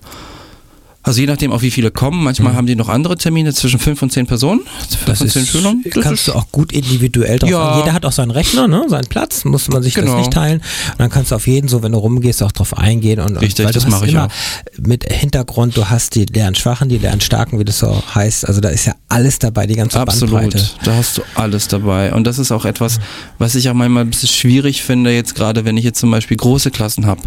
Also 1.08 1.20
je 1.20 1.26
nachdem, 1.26 1.52
auf 1.52 1.62
wie 1.62 1.70
viele 1.70 1.90
kommen. 1.90 2.22
Manchmal 2.22 2.54
haben 2.54 2.66
die 2.66 2.76
noch 2.76 2.88
andere 2.88 3.16
Termine 3.16 3.52
zwischen 3.54 3.80
fünf 3.80 4.02
und 4.02 4.12
zehn 4.12 4.26
Personen. 4.26 4.60
Fünf 4.88 5.04
Das 5.06 5.18
zehn 5.18 5.42
ist, 5.42 5.48
Schülern. 5.48 5.82
Das 5.92 6.04
kannst 6.04 6.28
du 6.28 6.32
auch 6.34 6.46
gut 6.52 6.72
individuell 6.72 7.38
drauf 7.38 7.50
Ja. 7.50 7.70
an. 7.72 7.78
Jeder 7.80 7.92
hat 7.94 8.04
auch 8.04 8.12
seinen 8.12 8.30
Rechner, 8.30 8.68
ne? 8.68 8.84
seinen 8.88 9.06
Platz, 9.08 9.44
muss 9.44 9.68
man 9.68 9.82
sich 9.82 9.94
das 9.94 10.04
Genau. 10.04 10.18
nicht 10.18 10.32
teilen. 10.32 10.58
Und 10.92 10.98
dann 11.00 11.10
kannst 11.10 11.30
du 11.30 11.34
auf 11.36 11.46
jeden, 11.46 11.68
so 11.68 11.82
wenn 11.82 11.92
du 11.92 11.98
rumgehst, 11.98 12.42
auch 12.42 12.52
drauf 12.52 12.76
eingehen. 12.76 13.20
Und, 13.20 13.36
Richtig, 13.40 13.66
und 13.66 13.74
das 13.74 13.86
mache 13.88 14.06
ich 14.06 14.12
immer 14.12 14.26
auch. 14.26 14.78
mit 14.86 15.04
Hintergrund, 15.10 15.76
du 15.76 15.86
hast 15.88 16.14
die 16.14 16.26
Lernschwachen, 16.26 16.88
die 16.88 16.98
Lernstarken, 16.98 17.58
wie 17.58 17.64
das 17.64 17.78
so 17.78 18.02
heißt. 18.14 18.46
Also 18.46 18.60
da 18.60 18.68
ist 18.68 18.84
ja 18.86 18.94
alles 19.08 19.38
dabei, 19.38 19.66
die 19.66 19.74
ganze 19.76 19.98
Absolut, 20.00 20.34
Bandbreite. 20.34 20.68
da 20.84 20.94
hast 20.96 21.18
du 21.18 21.22
alles 21.34 21.68
dabei. 21.68 22.12
Und 22.12 22.26
das 22.26 22.38
ist 22.38 22.52
auch 22.52 22.64
etwas, 22.66 23.00
was 23.38 23.54
ich 23.54 23.68
auch 23.70 23.74
manchmal 23.74 24.04
ein 24.04 24.10
bisschen 24.10 24.28
schwierig 24.28 24.82
finde, 24.82 25.10
jetzt 25.14 25.34
gerade, 25.34 25.64
wenn 25.64 25.76
ich 25.78 25.84
jetzt 25.84 26.00
zum 26.00 26.10
Beispiel 26.10 26.36
große 26.36 26.70
Klassen 26.70 27.06
habe. 27.06 27.22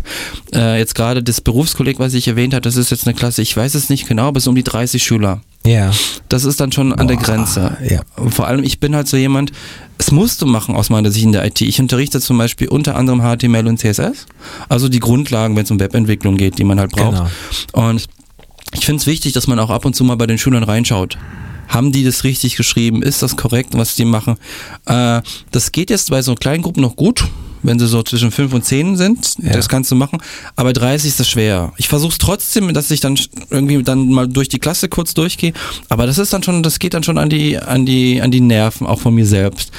Äh, 0.54 0.78
jetzt 0.78 0.94
gerade 0.94 1.24
das 1.24 1.42
Berufskolleg, 1.42 1.98
was 2.00 2.14
ich 2.14 2.28
erwähnt 2.28 2.54
habe, 2.54 2.62
das 2.62 2.76
ist 2.76 2.92
jetzt 2.92 3.08
eine 3.08 3.16
Klasse, 3.16 3.42
ich 3.42 3.58
weiß 3.58 3.71
es 3.76 3.90
nicht 3.90 4.08
genau, 4.08 4.28
aber 4.28 4.38
es 4.38 4.44
sind 4.44 4.52
um 4.52 4.56
die 4.56 4.64
30 4.64 5.04
Schüler. 5.04 5.42
Ja. 5.66 5.92
Das 6.30 6.44
ist 6.44 6.60
dann 6.60 6.72
schon 6.72 6.94
an 6.94 7.08
der 7.08 7.18
Boah, 7.18 7.24
Grenze. 7.24 7.78
ja. 7.88 8.02
Vor 8.30 8.48
allem, 8.48 8.64
ich 8.64 8.80
bin 8.80 8.96
halt 8.96 9.08
so 9.08 9.18
jemand, 9.18 9.52
es 9.98 10.12
musst 10.12 10.42
du 10.42 10.46
machen 10.48 10.76
aus 10.76 10.90
meiner 10.90 11.12
Sicht 11.12 11.26
in 11.26 11.32
der 11.32 11.46
IT. 11.46 11.62
Ich 11.62 11.80
unterrichte 11.80 12.20
zum 12.20 12.38
Beispiel 12.38 12.68
unter 12.68 12.96
anderem 12.96 13.22
HTML 13.22 13.68
und 13.68 13.78
CSS, 13.78 14.26
also 14.70 14.90
die 14.90 15.00
Grundlagen, 15.00 15.56
wenn 15.56 15.64
es 15.64 15.72
um 15.72 15.80
Webentwicklung 15.80 16.38
geht, 16.38 16.58
die 16.58 16.64
man 16.64 16.80
halt 16.80 16.92
braucht. 16.92 17.30
Genau. 17.74 17.90
Und 17.90 18.08
ich 18.74 18.86
finde 18.86 19.02
es 19.02 19.08
wichtig, 19.08 19.34
dass 19.34 19.48
man 19.48 19.60
auch 19.60 19.70
ab 19.70 19.86
und 19.86 19.96
zu 19.96 20.04
mal 20.04 20.16
bei 20.16 20.26
den 20.28 20.38
Schülern 20.38 20.64
reinschaut. 20.64 21.18
Haben 21.68 21.92
die 21.92 22.04
das 22.04 22.24
richtig 22.24 22.56
geschrieben? 22.56 23.02
Ist 23.02 23.22
das 23.22 23.38
korrekt, 23.38 23.70
was 23.74 23.96
die 23.96 24.06
machen? 24.06 24.38
Äh, 24.88 25.22
das 25.52 25.72
geht 25.72 25.90
jetzt 25.90 26.10
bei 26.10 26.22
so 26.22 26.36
kleinen 26.36 26.64
Gruppen 26.64 26.82
noch 26.82 26.96
gut, 26.96 27.26
wenn 27.64 27.80
sie 27.80 27.88
so 27.88 28.04
zwischen 28.04 28.32
5 28.32 28.54
und 28.54 28.66
10 28.66 28.98
sind. 28.98 29.36
Ja. 29.42 29.54
Das 29.54 29.70
kannst 29.70 29.92
du 29.92 29.96
machen. 29.96 30.20
Aber 30.56 30.74
30 30.74 31.10
ist 31.10 31.20
das 31.20 31.30
schwer. 31.30 31.74
Ich 31.78 31.88
versuche 31.88 32.12
es 32.12 32.18
trotzdem, 32.18 32.74
dass 32.74 32.92
ich 32.92 33.00
dann 33.00 33.20
irgendwie 33.50 33.84
dann 33.84 34.10
mal 34.10 34.28
durch 34.28 34.50
die 34.50 34.60
Klasse 34.60 34.90
kurz 34.90 35.14
durchgehe. 35.14 35.54
Aber 35.90 36.06
das 36.06 36.18
ist 36.18 36.34
dann 36.34 36.44
schon, 36.44 36.64
das 36.64 36.80
geht 36.80 36.94
dann 36.94 37.04
schon 37.04 37.18
an 37.18 37.30
die, 37.30 37.58
an 37.58 37.86
die, 37.86 38.22
an 38.22 38.32
die 38.32 38.42
Nerven, 38.42 38.88
auch 38.88 39.00
von 39.00 39.14
mir 39.14 39.26
selbst. 39.26 39.72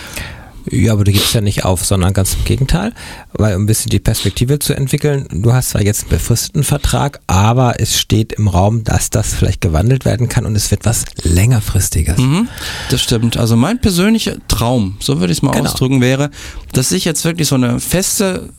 Ja, 0.70 0.92
aber 0.92 1.04
du 1.04 1.12
gibst 1.12 1.34
ja 1.34 1.40
nicht 1.40 1.64
auf, 1.64 1.84
sondern 1.84 2.12
ganz 2.12 2.34
im 2.34 2.44
Gegenteil, 2.44 2.92
weil 3.32 3.56
um 3.56 3.62
ein 3.62 3.66
bisschen 3.66 3.90
die 3.90 3.98
Perspektive 3.98 4.58
zu 4.58 4.74
entwickeln, 4.74 5.26
du 5.30 5.52
hast 5.52 5.70
zwar 5.70 5.82
jetzt 5.82 6.02
einen 6.02 6.10
befristeten 6.10 6.62
Vertrag, 6.64 7.20
aber 7.26 7.80
es 7.80 7.98
steht 7.98 8.32
im 8.34 8.48
Raum, 8.48 8.84
dass 8.84 9.10
das 9.10 9.34
vielleicht 9.34 9.60
gewandelt 9.60 10.04
werden 10.04 10.28
kann 10.28 10.46
und 10.46 10.54
es 10.56 10.70
wird 10.70 10.84
was 10.84 11.04
längerfristiges. 11.22 12.18
Mhm, 12.18 12.48
das 12.90 13.02
stimmt. 13.02 13.36
Also 13.36 13.56
mein 13.56 13.80
persönlicher 13.80 14.36
Traum, 14.48 14.96
so 15.00 15.18
würde 15.20 15.32
ich 15.32 15.38
es 15.38 15.42
mal 15.42 15.52
Genau. 15.52 15.68
ausdrücken, 15.70 16.00
wäre, 16.00 16.30
dass 16.72 16.92
ich 16.92 17.04
jetzt 17.04 17.24
wirklich 17.24 17.48
so 17.48 17.56
eine 17.56 17.80
feste 17.80 18.50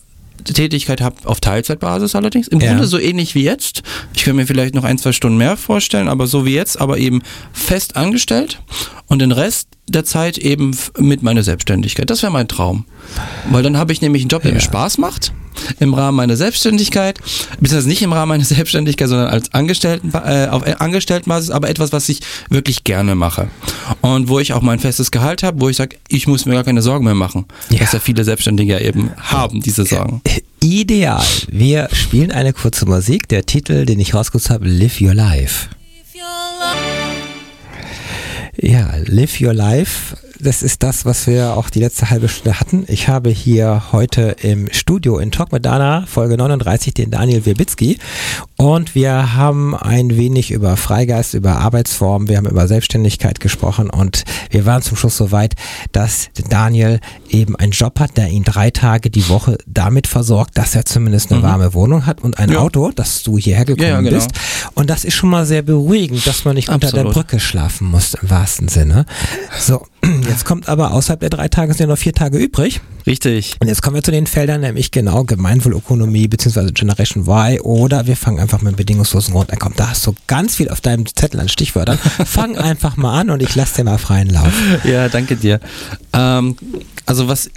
Tätigkeit 0.44 1.00
habe, 1.00 1.16
auf 1.24 1.40
Teilzeitbasis 1.40 2.16
allerdings. 2.16 2.48
Im 2.50 2.60
Ja. 2.60 2.70
Grunde 2.72 2.86
so 2.88 3.00
ähnlich 3.00 3.34
wie 3.34 3.44
jetzt. 3.44 3.82
Ich 4.14 4.24
könnte 4.24 4.36
mir 4.38 4.48
vielleicht 4.48 4.76
noch 4.76 4.84
ein, 4.84 4.98
zwei 4.98 5.14
Stunden 5.14 5.38
mehr 5.38 5.56
vorstellen, 5.56 6.10
aber 6.10 6.28
so 6.28 6.46
wie 6.46 6.54
jetzt, 6.54 6.82
aber 6.82 6.98
eben 6.98 7.22
fest 7.54 7.96
angestellt 7.96 8.60
und 9.08 9.20
den 9.20 9.32
Rest 9.32 9.70
der 9.88 10.06
Zeit 10.06 10.38
eben 10.38 10.76
mit 10.98 11.24
meiner 11.24 11.44
Selbstständigkeit. 11.44 12.10
Das 12.10 12.22
wäre 12.24 12.32
mein 12.32 12.48
Traum. 12.48 12.86
Weil 13.52 13.64
dann 13.64 13.78
habe 13.78 13.92
ich 13.92 14.02
nämlich 14.02 14.22
einen 14.24 14.30
Job, 14.30 14.42
der 14.44 14.52
Ja. 14.52 14.56
mir 14.56 14.62
Spaß 14.62 14.98
macht, 14.98 15.34
im 15.80 15.94
Rahmen 15.94 16.16
meiner 16.16 16.38
Selbstständigkeit, 16.38 17.20
beziehungsweise 17.60 17.90
nicht 17.90 18.02
im 18.02 18.14
Rahmen 18.14 18.30
meiner 18.30 18.46
Selbstständigkeit, 18.46 19.10
sondern 19.10 19.28
als 19.28 19.54
Angestellten, 19.54 20.12
äh, 20.14 20.48
auf 20.50 20.64
Angestelltenbasis, 20.80 21.50
aber 21.52 21.70
etwas, 21.70 21.92
was 21.92 22.08
ich 22.10 22.22
wirklich 22.50 22.86
gerne 22.86 23.16
mache. 23.16 23.50
Und 24.02 24.30
wo 24.30 24.40
ich 24.40 24.54
auch 24.54 24.62
mein 24.62 24.80
festes 24.80 25.12
Gehalt 25.12 25.44
habe, 25.44 25.60
wo 25.60 25.68
ich 25.70 25.76
sage, 25.78 25.98
ich 26.08 26.28
muss 26.28 26.46
mir 26.46 26.54
gar 26.54 26.64
keine 26.64 26.82
Sorgen 26.82 27.04
mehr 27.06 27.14
machen. 27.16 27.46
Ja. 27.70 27.82
Was 27.82 27.92
ja 27.92 28.00
viele 28.00 28.24
Selbstständige 28.24 28.80
eben 28.80 29.12
haben, 29.18 29.62
diese 29.62 29.86
Sorgen. 29.86 30.22
Ideal. 30.62 31.24
Wir 31.52 31.90
spielen 31.92 32.32
eine 32.32 32.54
kurze 32.54 32.86
Musik. 32.86 33.28
Der 33.28 33.46
Titel, 33.46 33.86
den 33.86 34.00
ich 34.00 34.14
rausgesucht 34.14 34.50
habe, 34.50 34.66
Live 34.68 35.02
Your 35.02 35.14
Life. 35.14 35.68
Ja, 38.66 38.94
Live 39.08 39.42
Your 39.42 39.54
Life. 39.54 40.16
Das 40.44 40.62
ist 40.62 40.84
das, 40.84 41.06
was 41.06 41.26
wir 41.26 41.56
auch 41.56 41.70
die 41.70 41.80
letzte 41.80 42.10
halbe 42.10 42.28
Stunde 42.28 42.60
hatten. 42.60 42.84
Ich 42.90 43.08
habe 43.08 43.30
hier 43.30 43.84
heute 43.94 44.36
im 44.42 44.68
Studio 44.74 45.18
in 45.18 45.32
Talk 45.32 45.54
mit 45.54 45.64
Dana, 45.66 46.04
Folge 46.06 46.36
39, 46.36 46.94
den 46.94 47.12
Daniel 47.12 47.46
Wierbitzki. 47.46 47.98
Und 48.58 48.94
wir 48.94 49.36
haben 49.36 49.74
ein 49.74 50.18
wenig 50.18 50.52
über 50.52 50.76
Freigeist, 50.76 51.34
über 51.34 51.60
Arbeitsformen, 51.60 52.28
wir 52.28 52.36
haben 52.36 52.48
über 52.48 52.68
Selbstständigkeit 52.68 53.40
gesprochen 53.40 53.90
und 53.90 54.26
wir 54.50 54.66
waren 54.66 54.82
zum 54.82 54.98
Schluss 54.98 55.16
so 55.16 55.32
weit, 55.32 55.54
dass 55.94 56.28
Daniel 56.50 57.00
eben 57.30 57.56
einen 57.56 57.72
Job 57.72 57.98
hat, 58.02 58.18
der 58.18 58.28
ihn 58.28 58.44
drei 58.44 58.70
Tage 58.70 59.10
die 59.10 59.30
Woche 59.30 59.58
damit 59.66 60.08
versorgt, 60.08 60.58
dass 60.58 60.76
er 60.76 60.84
zumindest 60.84 61.32
eine 61.32 61.42
warme 61.42 61.74
Wohnung 61.74 62.06
hat 62.06 62.22
und 62.22 62.38
ein 62.38 62.52
Ja. 62.52 62.60
Auto, 62.60 62.92
dass 62.92 63.24
du 63.24 63.38
hierher 63.38 63.64
gekommen 63.64 63.88
Ja, 63.88 63.96
ja, 63.96 64.02
genau. 64.02 64.16
bist. 64.18 64.32
Und 64.74 64.90
das 64.90 65.06
ist 65.06 65.14
schon 65.14 65.30
mal 65.30 65.46
sehr 65.46 65.62
beruhigend, 65.62 66.28
dass 66.28 66.44
man 66.44 66.56
nicht 66.56 66.68
unter 66.68 66.92
der 66.92 67.06
Absolut. 67.06 67.14
Brücke 67.14 67.40
schlafen 67.40 67.88
muss, 67.88 68.14
im 68.16 68.30
wahrsten 68.30 68.68
Sinne. 68.68 69.06
So, 69.58 69.86
jetzt 70.30 70.46
kommt 70.46 70.70
aber 70.70 70.92
außerhalb 70.92 71.20
der 71.20 71.30
drei 71.30 71.48
Tage 71.48 71.74
sind 71.74 71.82
ja 71.82 71.88
noch 71.88 71.98
vier 71.98 72.14
Tage 72.14 72.38
übrig. 72.38 72.82
Richtig. 73.06 73.58
Und 73.60 73.68
jetzt 73.68 73.82
kommen 73.82 73.96
wir 73.96 74.04
zu 74.04 74.12
den 74.12 74.28
Feldern, 74.28 74.62
nämlich 74.62 74.92
genau 74.92 75.24
Gemeinwohlökonomie 75.24 76.28
bzw. 76.28 76.72
Generation 76.72 77.24
Y 77.28 77.60
oder 77.62 78.08
wir 78.08 78.16
fangen 78.16 78.40
einfach 78.40 78.62
mit 78.62 78.76
bedingungslosen 78.76 79.34
Grundeinkommen. 79.34 79.76
Da 79.78 79.90
hast 79.90 80.06
du 80.08 80.16
ganz 80.28 80.56
viel 80.56 80.70
auf 80.70 80.82
deinem 80.82 81.06
Zettel 81.06 81.40
an 81.40 81.50
Stichwörtern. 81.50 81.98
Fang 82.26 82.58
einfach 82.58 82.98
mal 82.98 83.20
an 83.20 83.30
und 83.30 83.42
ich 83.42 83.56
lasse 83.56 83.78
dir 83.78 83.84
mal 83.86 83.98
freien 83.98 84.30
Lauf. 84.30 84.54
Ja, 84.84 85.10
danke 85.10 85.36
dir. 85.36 85.60
Ähm, 86.14 86.56
also 87.06 87.28
was 87.28 87.50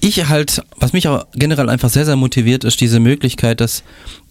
ich 0.00 0.28
halt, 0.28 0.62
was 0.76 0.92
mich 0.92 1.06
auch 1.06 1.26
generell 1.34 1.68
einfach 1.68 1.88
sehr, 1.88 2.04
sehr 2.04 2.16
motiviert, 2.16 2.64
ist 2.64 2.80
diese 2.80 2.98
Möglichkeit, 2.98 3.60
dass 3.60 3.84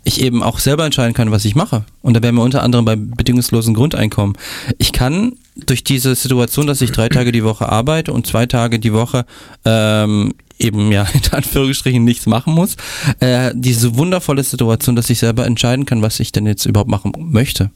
ich 0.04 0.22
eben 0.22 0.44
auch 0.44 0.60
selber 0.60 0.86
entscheiden 0.86 1.14
kann, 1.14 1.32
was 1.32 1.46
ich 1.46 1.56
mache. 1.56 1.86
Und 2.02 2.16
da 2.16 2.22
wären 2.22 2.36
wir 2.36 2.44
unter 2.44 2.64
anderem 2.64 2.86
bei 2.86 2.96
bedingungslosen 2.98 3.74
Grundeinkommen. 3.74 4.38
Ich 4.78 4.92
kann 4.92 5.34
durch 5.66 5.84
diese 5.84 6.16
Situation, 6.16 6.68
dass 6.68 6.82
ich 6.82 6.92
drei 6.92 7.10
Tage 7.10 7.32
die 7.32 7.44
Woche 7.44 7.70
arbeite 7.70 8.12
und 8.14 8.28
zwei 8.28 8.46
Tage 8.46 8.80
die 8.80 8.94
Woche 8.94 9.26
ähm, 9.66 10.34
eben 10.60 10.92
ja 10.92 11.06
in 11.14 11.22
Anführungsstrichen 11.32 12.04
nichts 12.04 12.26
machen 12.26 12.54
muss, 12.54 12.76
äh, 13.20 13.52
diese 13.56 13.96
wundervolle 13.98 14.44
Situation, 14.44 14.96
dass 14.96 15.10
ich 15.10 15.20
selber 15.20 15.46
entscheiden 15.46 15.86
kann, 15.86 16.02
was 16.02 16.20
ich 16.20 16.32
denn 16.32 16.46
jetzt 16.46 16.66
überhaupt 16.66 16.90
machen 16.90 17.12
möchte. 17.18 17.72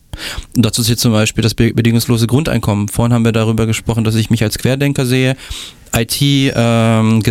Und 0.56 0.66
dazu 0.66 0.82
ist 0.82 0.90
jetzt 0.90 1.02
zum 1.02 1.12
Beispiel 1.12 1.42
das 1.42 1.54
be- 1.56 1.74
bedingungslose 1.74 2.28
Grundeinkommen. 2.28 2.88
Vorhin 2.88 3.14
haben 3.14 3.26
wir 3.26 3.32
darüber 3.32 3.66
gesprochen, 3.66 4.04
dass 4.04 4.16
ich 4.16 4.30
mich 4.30 4.44
als 4.44 4.58
Querdenker 4.58 5.06
sehe, 5.06 5.36
IT, 5.96 6.22
ähm, 6.22 7.22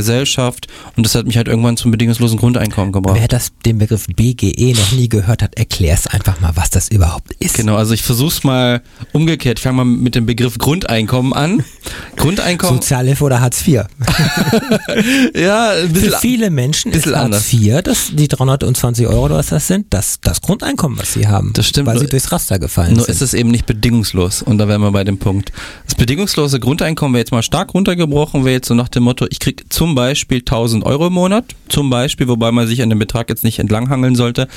und 0.96 1.06
das 1.06 1.14
hat 1.14 1.26
mich 1.26 1.36
halt 1.36 1.48
irgendwann 1.48 1.76
zum 1.76 1.90
bedingungslosen 1.90 2.38
Grundeinkommen 2.38 2.92
gebracht. 2.92 3.16
Wer 3.18 3.28
das 3.28 3.52
den 3.64 3.78
Begriff 3.78 4.06
BGE 4.06 4.72
noch 4.74 4.92
nie 4.92 5.08
gehört 5.08 5.42
hat, 5.42 5.56
erklär 5.56 5.94
es 5.94 6.06
einfach 6.06 6.40
mal, 6.40 6.52
was 6.54 6.70
das 6.70 6.88
überhaupt 6.88 7.32
ist. 7.38 7.54
Genau, 7.54 7.76
also 7.76 7.94
ich 7.94 8.02
versuch's 8.02 8.44
mal 8.44 8.82
umgekehrt. 9.12 9.58
Ich 9.58 9.62
fange 9.62 9.76
mal 9.76 9.84
mit 9.84 10.14
dem 10.14 10.26
Begriff 10.26 10.58
Grundeinkommen 10.58 11.32
an. 11.32 11.64
Grundeinkommen, 12.16 12.76
Sozialhilfe 12.80 13.24
oder 13.24 13.40
Hartz 13.40 13.66
IV. 13.66 13.82
ja, 15.34 15.70
ein 15.70 15.88
Für 15.88 15.92
bisschen 15.92 16.14
viele 16.20 16.50
Menschen 16.50 16.92
ist 16.92 17.06
Hartz 17.06 17.52
IV, 17.52 17.82
das, 17.82 18.10
die 18.12 18.28
320 18.28 19.06
Euro 19.06 19.26
oder 19.26 19.36
was 19.36 19.48
das 19.48 19.66
sind, 19.66 19.86
das, 19.90 20.18
das 20.22 20.40
Grundeinkommen, 20.40 20.98
was 20.98 21.12
sie 21.12 21.26
haben. 21.28 21.52
Das 21.54 21.66
stimmt, 21.66 21.86
Weil 21.86 21.96
sie 21.98 22.04
nur- 22.04 22.10
durchs 22.10 22.32
Raster 22.32 22.58
gefallen 22.58 22.94
Nur 22.94 23.04
sind. 23.04 23.14
ist 23.14 23.20
es 23.20 23.34
eben 23.34 23.50
nicht 23.50 23.66
bedingungslos. 23.66 24.42
Und 24.42 24.58
da 24.58 24.68
wären 24.68 24.80
wir 24.80 24.92
bei 24.92 25.04
dem 25.04 25.18
Punkt. 25.18 25.52
Das 25.86 25.94
bedingungslose 25.94 26.60
Grundeinkommen 26.60 27.14
wäre 27.14 27.20
jetzt 27.20 27.32
mal 27.32 27.42
stark 27.42 27.74
runtergebrochen, 27.74 28.44
wäre 28.44 28.53
jetzt 28.54 28.68
so 28.68 28.74
nach 28.74 28.88
dem 28.88 29.02
Motto, 29.02 29.26
ich 29.30 29.40
krieg 29.40 29.64
zum 29.68 29.94
Beispiel 29.94 30.38
1000 30.38 30.84
Euro 30.84 31.08
im 31.08 31.12
Monat, 31.12 31.44
zum 31.68 31.90
Beispiel, 31.90 32.28
wobei 32.28 32.50
man 32.52 32.66
sich 32.66 32.82
an 32.82 32.88
dem 32.88 32.98
Betrag 32.98 33.28
jetzt 33.28 33.44
nicht 33.44 33.58
entlanghangeln 33.58 34.14
sollte, 34.14 34.48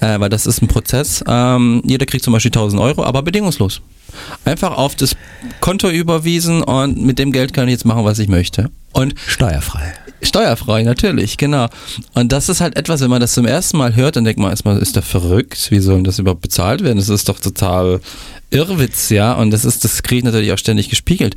äh, 0.00 0.18
weil 0.18 0.28
das 0.28 0.46
ist 0.46 0.62
ein 0.62 0.68
Prozess. 0.68 1.22
Ähm, 1.26 1.82
jeder 1.84 2.06
kriegt 2.06 2.24
zum 2.24 2.32
Beispiel 2.32 2.50
1000 2.50 2.80
Euro, 2.82 3.04
aber 3.04 3.22
bedingungslos. 3.22 3.80
Einfach 4.44 4.76
auf 4.76 4.96
das 4.96 5.16
Konto 5.60 5.88
überwiesen 5.88 6.62
und 6.62 7.00
mit 7.00 7.18
dem 7.18 7.32
Geld 7.32 7.52
kann 7.52 7.68
ich 7.68 7.72
jetzt 7.72 7.84
machen, 7.84 8.04
was 8.04 8.18
ich 8.18 8.28
möchte. 8.28 8.70
Und 8.92 9.14
Steuerfrei. 9.26 9.94
Steuerfrei, 10.22 10.84
natürlich, 10.84 11.36
genau. 11.36 11.68
Und 12.14 12.30
das 12.30 12.48
ist 12.48 12.60
halt 12.60 12.76
etwas, 12.76 13.00
wenn 13.00 13.10
man 13.10 13.20
das 13.20 13.34
zum 13.34 13.44
ersten 13.44 13.76
Mal 13.76 13.96
hört, 13.96 14.16
dann 14.16 14.24
denkt 14.24 14.38
man 14.38 14.50
erstmal, 14.50 14.78
ist 14.78 14.94
der 14.94 15.02
verrückt? 15.02 15.70
Wie 15.70 15.80
soll 15.80 16.02
das 16.04 16.18
überhaupt 16.20 16.42
bezahlt 16.42 16.82
werden? 16.84 16.98
Das 16.98 17.08
ist 17.08 17.28
doch 17.28 17.40
total 17.40 18.00
Irrwitz, 18.50 19.08
ja. 19.08 19.32
Und 19.32 19.50
das 19.50 19.64
ist, 19.64 19.84
das 19.84 20.02
kriege 20.02 20.18
ich 20.18 20.24
natürlich 20.24 20.52
auch 20.52 20.58
ständig 20.58 20.88
gespiegelt. 20.90 21.34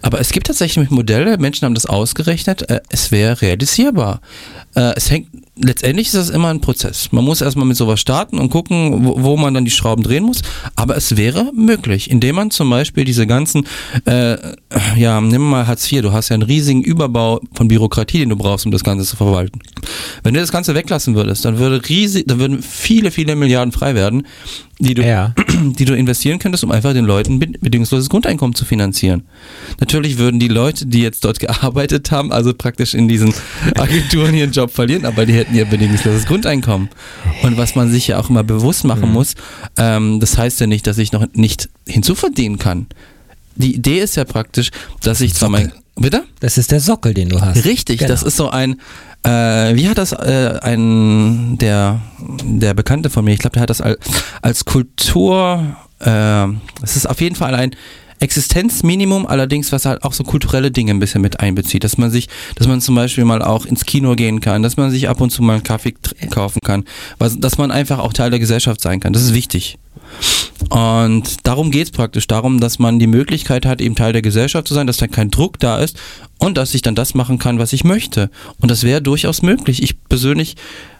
Aber 0.00 0.18
es 0.18 0.30
gibt 0.30 0.46
tatsächlich 0.46 0.90
Modelle, 0.90 1.36
Menschen 1.36 1.66
haben 1.66 1.74
das 1.74 1.86
ausgerechnet, 1.86 2.70
äh, 2.70 2.80
es 2.88 3.12
wäre 3.12 3.42
realisierbar. 3.42 4.20
Äh, 4.74 4.94
es 4.96 5.10
hängt, 5.10 5.28
letztendlich 5.56 6.08
ist 6.08 6.16
das 6.16 6.30
immer 6.30 6.48
ein 6.48 6.60
Prozess. 6.60 7.12
Man 7.12 7.24
muss 7.24 7.40
erstmal 7.40 7.66
mit 7.66 7.76
sowas 7.76 8.00
starten 8.00 8.38
und 8.38 8.50
gucken, 8.50 9.04
wo, 9.04 9.22
wo 9.22 9.36
man 9.36 9.54
dann 9.54 9.64
die 9.64 9.70
Schrauben 9.70 10.02
drehen 10.02 10.24
muss. 10.24 10.42
Aber 10.76 10.96
es 10.96 11.16
wäre 11.16 11.50
möglich, 11.54 12.10
indem 12.10 12.36
man 12.36 12.50
zum 12.50 12.70
Beispiel 12.70 13.04
diese 13.04 13.26
ganzen, 13.26 13.66
äh, 14.06 14.36
ja, 14.96 15.20
nimm 15.20 15.42
mal 15.42 15.66
Hartz 15.66 15.90
IV, 15.90 16.02
du 16.02 16.12
hast 16.12 16.30
ja 16.30 16.34
einen 16.34 16.42
riesigen 16.42 16.82
Überbau 16.82 17.40
von 17.54 17.68
Bürokratie, 17.68 18.20
den 18.20 18.30
du 18.30 18.36
brauchst, 18.36 18.64
um 18.64 18.72
das 18.72 18.84
Ganze 18.84 19.04
zu 19.04 19.16
verwalten. 19.16 19.60
Wenn 20.22 20.34
du 20.34 20.40
das 20.40 20.52
Ganze 20.52 20.74
weglassen 20.74 21.14
würdest, 21.14 21.44
dann 21.44 21.58
würde 21.58 21.86
riesig, 21.88 22.26
dann 22.26 22.38
würden 22.38 22.62
viele, 22.62 23.10
viele 23.10 23.36
Milliarden 23.36 23.72
frei 23.72 23.94
werden, 23.94 24.26
die 24.82 24.94
du 24.94 25.06
Ja. 25.06 25.34
die 25.78 25.84
du 25.84 25.94
investieren 25.96 26.38
könntest, 26.38 26.64
um 26.64 26.70
einfach 26.70 26.92
den 26.92 27.04
Leuten 27.04 27.38
bedingungsloses 27.38 28.08
Grundeinkommen 28.08 28.54
zu 28.54 28.64
finanzieren. 28.64 29.22
Natürlich 29.80 30.18
würden 30.18 30.40
die 30.40 30.48
Leute, 30.48 30.86
die 30.86 31.02
jetzt 31.02 31.24
dort 31.24 31.38
gearbeitet 31.38 32.10
haben, 32.10 32.32
also 32.32 32.52
praktisch 32.52 32.94
in 32.94 33.08
diesen 33.08 33.32
Agenturen 33.76 34.34
ihren 34.34 34.52
Job 34.52 34.70
verlieren, 34.70 35.04
aber 35.06 35.24
die 35.24 35.34
hätten 35.34 35.54
ihr 35.54 35.64
bedingungsloses 35.64 36.26
Grundeinkommen. 36.26 36.88
Und 37.42 37.56
was 37.56 37.74
man 37.74 37.90
sich 37.90 38.08
ja 38.08 38.18
auch 38.18 38.28
immer 38.28 38.42
bewusst 38.42 38.84
machen 38.84 39.08
mhm. 39.08 39.14
muss, 39.14 39.34
ähm, 39.76 40.20
das 40.20 40.36
heißt 40.36 40.60
ja 40.60 40.66
nicht, 40.66 40.86
dass 40.86 40.98
ich 40.98 41.12
noch 41.12 41.26
nicht 41.34 41.68
hinzuverdienen 41.86 42.58
kann. 42.58 42.86
Die 43.54 43.74
Idee 43.74 44.00
ist 44.00 44.16
ja 44.16 44.24
praktisch, 44.24 44.70
dass 45.02 45.20
ich 45.20 45.34
zwar 45.34 45.50
mein 45.50 45.72
Bitte? 45.96 46.24
Das 46.40 46.56
ist 46.56 46.70
der 46.70 46.80
Sockel, 46.80 47.12
den 47.12 47.28
du 47.28 47.40
hast. 47.40 47.64
Richtig, 47.64 47.98
genau. 47.98 48.08
das 48.08 48.22
ist 48.22 48.36
so 48.36 48.48
ein, 48.48 48.80
äh, 49.24 49.74
wie 49.74 49.88
hat 49.88 49.98
das 49.98 50.12
äh, 50.12 50.58
ein, 50.62 51.58
der, 51.58 52.00
der 52.18 52.74
Bekannte 52.74 53.10
von 53.10 53.24
mir, 53.24 53.32
ich 53.32 53.40
glaube, 53.40 53.54
der 53.54 53.62
hat 53.62 53.70
das 53.70 53.80
als, 53.80 53.98
als 54.40 54.64
Kultur, 54.64 55.76
äh, 56.00 56.46
es 56.82 56.96
ist 56.96 57.06
auf 57.06 57.20
jeden 57.20 57.36
Fall 57.36 57.54
ein 57.54 57.76
Existenzminimum, 58.22 59.26
allerdings, 59.26 59.72
was 59.72 59.84
halt 59.84 60.04
auch 60.04 60.12
so 60.12 60.22
kulturelle 60.22 60.70
Dinge 60.70 60.92
ein 60.92 61.00
bisschen 61.00 61.20
mit 61.22 61.40
einbezieht, 61.40 61.82
dass 61.82 61.98
man 61.98 62.10
sich, 62.10 62.28
dass 62.54 62.68
man 62.68 62.80
zum 62.80 62.94
Beispiel 62.94 63.24
mal 63.24 63.42
auch 63.42 63.66
ins 63.66 63.84
Kino 63.84 64.14
gehen 64.14 64.40
kann, 64.40 64.62
dass 64.62 64.76
man 64.76 64.92
sich 64.92 65.08
ab 65.08 65.20
und 65.20 65.30
zu 65.30 65.42
mal 65.42 65.54
einen 65.54 65.64
Kaffee 65.64 65.94
kaufen 66.30 66.60
kann, 66.64 66.84
was, 67.18 67.40
dass 67.40 67.58
man 67.58 67.72
einfach 67.72 67.98
auch 67.98 68.12
Teil 68.12 68.30
der 68.30 68.38
Gesellschaft 68.38 68.80
sein 68.80 69.00
kann. 69.00 69.12
Das 69.12 69.22
ist 69.22 69.34
wichtig. 69.34 69.76
Und 70.68 71.46
darum 71.46 71.72
geht 71.72 71.86
es 71.86 71.90
praktisch, 71.90 72.28
darum, 72.28 72.60
dass 72.60 72.78
man 72.78 73.00
die 73.00 73.08
Möglichkeit 73.08 73.66
hat, 73.66 73.80
eben 73.80 73.96
Teil 73.96 74.12
der 74.12 74.22
Gesellschaft 74.22 74.68
zu 74.68 74.74
sein, 74.74 74.86
dass 74.86 74.98
da 74.98 75.08
kein 75.08 75.30
Druck 75.30 75.58
da 75.58 75.78
ist 75.78 75.98
und 76.38 76.56
dass 76.56 76.74
ich 76.74 76.82
dann 76.82 76.94
das 76.94 77.14
machen 77.14 77.38
kann, 77.38 77.58
was 77.58 77.72
ich 77.72 77.82
möchte. 77.82 78.30
Und 78.60 78.70
das 78.70 78.84
wäre 78.84 79.02
durchaus 79.02 79.42
möglich. 79.42 79.82
Ich 79.82 80.00
persönlich 80.04 80.56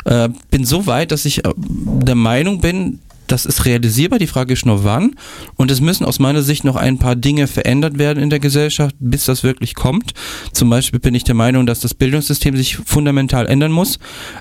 äh, 0.07 0.29
bin 0.51 0.65
so 0.65 0.87
weit, 0.87 1.13
dass 1.13 1.25
ich 1.25 1.45
äh, 1.45 1.53
der 1.57 2.17
Meinung 2.17 2.61
bin, 2.61 2.99
das 3.33 3.47
ist 3.47 3.65
realisierbar, 3.65 4.19
die 4.19 4.27
Frage 4.27 4.53
ist 4.53 4.67
nur 4.67 4.85
wann. 4.85 5.17
Und 5.57 5.71
es 5.71 5.81
müssen 5.81 6.05
aus 6.05 6.19
meiner 6.19 6.43
Sicht 6.43 6.65
noch 6.65 6.77
ein 6.77 6.99
paar 6.99 7.17
Dinge 7.17 7.47
verändert 7.47 7.99
werden 7.99 8.23
in 8.23 8.29
der 8.29 8.41
Gesellschaft, 8.41 8.95
bis 9.01 9.25
das 9.25 9.43
wirklich 9.43 9.75
kommt. 9.75 10.13
Zum 10.53 10.69
Beispiel 10.69 11.01
bin 11.01 11.15
ich 11.15 11.25
der 11.25 11.35
Meinung, 11.35 11.65
dass 11.65 11.81
das 11.81 11.95
Bildungssystem 11.95 12.55
sich 12.57 12.77
fundamental 12.77 13.47
ändern 13.47 13.73
muss. 13.73 13.99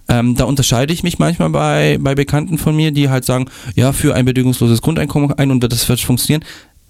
Ähm, 0.09 0.35
da 0.35 0.43
unterscheide 0.43 0.91
ich 0.91 1.03
mich 1.03 1.19
manchmal 1.19 1.49
bei, 1.49 1.99
bei 2.01 2.15
Bekannten 2.15 2.57
von 2.57 2.75
mir, 2.75 2.91
die 2.91 3.09
halt 3.09 3.23
sagen, 3.23 3.45
ja, 3.75 3.93
für 3.93 4.13
ein 4.13 4.25
bedingungsloses 4.25 4.81
Grundeinkommen 4.81 5.31
ein 5.31 5.51
und 5.51 5.63
das 5.63 5.87
wird 5.87 6.01
funktionieren. 6.01 6.43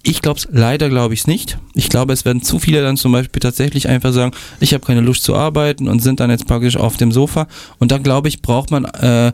Ich 0.04 0.20
glaube 0.20 0.40
es, 0.40 0.48
leider 0.50 0.88
glaube 0.88 1.14
ich 1.14 1.20
es 1.20 1.26
nicht. 1.28 1.58
Ich 1.74 1.88
glaube, 1.88 2.12
es 2.12 2.24
werden 2.24 2.42
zu 2.42 2.58
viele 2.58 2.82
dann 2.82 2.96
zum 2.96 3.12
Beispiel 3.12 3.38
tatsächlich 3.38 3.88
einfach 3.88 4.12
sagen, 4.12 4.32
ich 4.58 4.74
habe 4.74 4.84
keine 4.84 5.00
Lust 5.00 5.22
zu 5.22 5.36
arbeiten 5.36 5.86
und 5.86 6.00
sind 6.00 6.18
dann 6.18 6.30
jetzt 6.30 6.48
praktisch 6.48 6.76
auf 6.76 6.96
dem 6.96 7.12
Sofa. 7.12 7.46
Und 7.78 7.92
da 7.92 7.98
glaube 7.98 8.26
ich, 8.26 8.42
braucht 8.42 8.72
man 8.72 8.84
äh, 8.86 9.32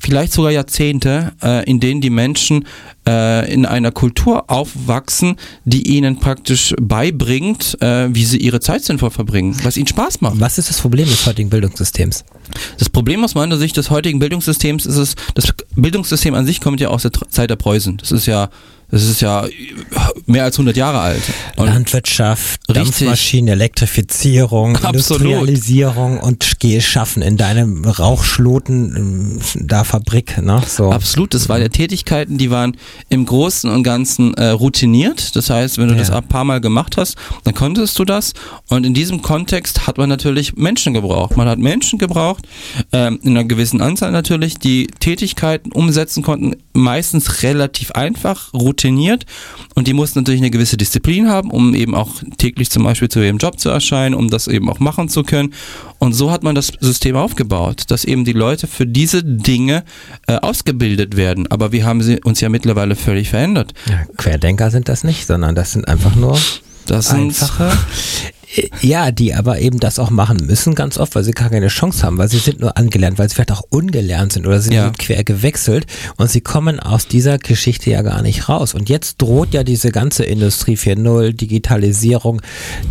vielleicht 0.00 0.32
sogar 0.32 0.50
Jahrzehnte, 0.50 1.32
äh, 1.42 1.68
in 1.68 1.80
denen 1.80 2.00
die 2.00 2.10
Menschen 2.10 2.66
äh, 3.06 3.52
in 3.52 3.66
einer 3.66 3.92
Kultur 3.92 4.50
aufwachsen, 4.50 5.36
die 5.64 5.94
ihnen 5.94 6.18
praktisch 6.18 6.74
beibringt, 6.80 7.80
äh, 7.80 8.08
wie 8.14 8.24
sie 8.24 8.38
ihre 8.38 8.60
Zeit 8.60 8.84
sinnvoll 8.84 9.10
verbringen, 9.10 9.56
was 9.62 9.76
ihnen 9.76 9.86
Spaß 9.86 10.20
macht. 10.20 10.40
Was 10.40 10.58
ist 10.58 10.68
das 10.68 10.80
Problem 10.80 11.08
des 11.08 11.26
heutigen 11.26 11.50
Bildungssystems? 11.50 12.24
Das 12.78 12.88
Problem 12.88 13.24
aus 13.24 13.34
meiner 13.34 13.56
Sicht 13.56 13.76
des 13.76 13.90
heutigen 13.90 14.18
Bildungssystems 14.18 14.86
ist 14.86 14.96
es, 14.96 15.16
das 15.34 15.52
Bildungssystem 15.74 16.34
an 16.34 16.46
sich 16.46 16.60
kommt 16.60 16.80
ja 16.80 16.88
aus 16.88 17.02
der 17.02 17.12
Zeit 17.12 17.50
der 17.50 17.56
Preußen. 17.56 17.96
Das 17.96 18.12
ist 18.12 18.26
ja 18.26 18.50
das 18.90 19.02
ist 19.04 19.22
ja 19.22 19.46
mehr 20.26 20.44
als 20.44 20.56
100 20.56 20.76
Jahre 20.76 21.00
alt. 21.00 21.22
Und 21.56 21.66
Landwirtschaft, 21.66 22.60
Dampfmaschinen, 22.68 23.48
Elektrifizierung, 23.48 24.76
Absolut. 24.82 25.22
Industrialisierung 25.22 26.20
und 26.20 26.60
geh 26.60 26.80
schaffen 26.80 27.22
in 27.22 27.36
deinem 27.36 27.84
Rauchschloten 27.84 29.40
äh, 29.40 29.58
da 29.64 29.84
Fabrik. 29.84 30.40
Ne? 30.40 30.62
So. 30.66 30.92
Absolut, 30.92 31.34
das 31.34 31.48
waren 31.48 31.60
ja 31.60 31.68
Tätigkeiten, 31.68 32.38
die 32.38 32.50
waren 32.50 32.76
im 33.08 33.26
Großen 33.26 33.70
und 33.70 33.82
Ganzen 33.82 34.34
äh, 34.34 34.50
routiniert. 34.50 35.34
Das 35.34 35.50
heißt, 35.50 35.78
wenn 35.78 35.88
du 35.88 35.94
ja. 35.94 36.00
das 36.00 36.10
ein 36.10 36.28
paar 36.28 36.44
Mal 36.44 36.60
gemacht 36.60 36.96
hast, 36.96 37.16
dann 37.44 37.54
konntest 37.54 37.98
du 37.98 38.04
das. 38.04 38.32
Und 38.68 38.86
in 38.86 38.94
diesem 38.94 39.22
Kontext 39.22 39.86
hat 39.86 39.98
man 39.98 40.08
natürlich 40.08 40.56
Menschen 40.56 40.94
gebraucht. 40.94 41.36
Man 41.36 41.48
hat 41.48 41.58
Menschen 41.58 41.98
gebraucht, 41.98 42.46
äh, 42.92 43.08
in 43.08 43.30
einer 43.30 43.44
gewissen 43.44 43.80
Anzahl 43.80 44.12
natürlich, 44.12 44.58
die 44.58 44.86
Tätigkeiten 45.00 45.72
umsetzen 45.72 46.22
konnten, 46.22 46.56
meistens 46.74 47.42
relativ 47.42 47.90
einfach, 47.92 48.52
routiniert 48.54 48.73
routiniert 48.74 49.24
und 49.74 49.86
die 49.86 49.92
mussten 49.92 50.20
natürlich 50.20 50.40
eine 50.40 50.50
gewisse 50.50 50.76
Disziplin 50.76 51.28
haben, 51.28 51.50
um 51.50 51.74
eben 51.74 51.94
auch 51.94 52.10
täglich 52.38 52.70
zum 52.70 52.84
Beispiel 52.84 53.08
zu 53.08 53.20
ihrem 53.20 53.38
Job 53.38 53.58
zu 53.58 53.70
erscheinen, 53.70 54.14
um 54.14 54.30
das 54.30 54.48
eben 54.48 54.68
auch 54.68 54.80
machen 54.80 55.08
zu 55.08 55.22
können. 55.22 55.54
Und 55.98 56.12
so 56.12 56.30
hat 56.30 56.42
man 56.42 56.54
das 56.54 56.72
System 56.80 57.16
aufgebaut, 57.16 57.84
dass 57.88 58.04
eben 58.04 58.24
die 58.24 58.32
Leute 58.32 58.66
für 58.66 58.86
diese 58.86 59.22
Dinge 59.22 59.84
äh, 60.26 60.36
ausgebildet 60.36 61.16
werden. 61.16 61.46
Aber 61.50 61.72
wir 61.72 61.86
haben 61.86 62.02
sie 62.02 62.20
uns 62.22 62.40
ja 62.40 62.48
mittlerweile 62.48 62.96
völlig 62.96 63.30
verändert. 63.30 63.72
Ja, 63.88 64.04
Querdenker 64.16 64.70
sind 64.70 64.88
das 64.88 65.04
nicht, 65.04 65.26
sondern 65.26 65.54
das 65.54 65.72
sind 65.72 65.88
einfach 65.88 66.14
nur 66.14 66.38
das 66.86 67.10
einfache 67.10 67.72
ja, 68.80 69.10
die 69.10 69.34
aber 69.34 69.60
eben 69.60 69.80
das 69.80 69.98
auch 69.98 70.10
machen 70.10 70.38
müssen, 70.46 70.74
ganz 70.74 70.98
oft, 70.98 71.14
weil 71.14 71.24
sie 71.24 71.32
gar 71.32 71.50
keine 71.50 71.68
Chance 71.68 72.04
haben, 72.04 72.18
weil 72.18 72.28
sie 72.28 72.38
sind 72.38 72.60
nur 72.60 72.76
angelernt, 72.76 73.18
weil 73.18 73.28
sie 73.28 73.34
vielleicht 73.34 73.52
auch 73.52 73.64
ungelernt 73.70 74.32
sind 74.32 74.46
oder 74.46 74.60
sie 74.60 74.74
ja. 74.74 74.84
sind 74.84 74.98
quer 74.98 75.24
gewechselt 75.24 75.86
und 76.16 76.30
sie 76.30 76.40
kommen 76.40 76.80
aus 76.80 77.08
dieser 77.08 77.38
Geschichte 77.38 77.90
ja 77.90 78.02
gar 78.02 78.22
nicht 78.22 78.48
raus. 78.48 78.74
Und 78.74 78.88
jetzt 78.88 79.20
droht 79.20 79.54
ja 79.54 79.64
diese 79.64 79.90
ganze 79.90 80.24
Industrie 80.24 80.76
4.0, 80.76 81.32
Digitalisierung, 81.32 82.42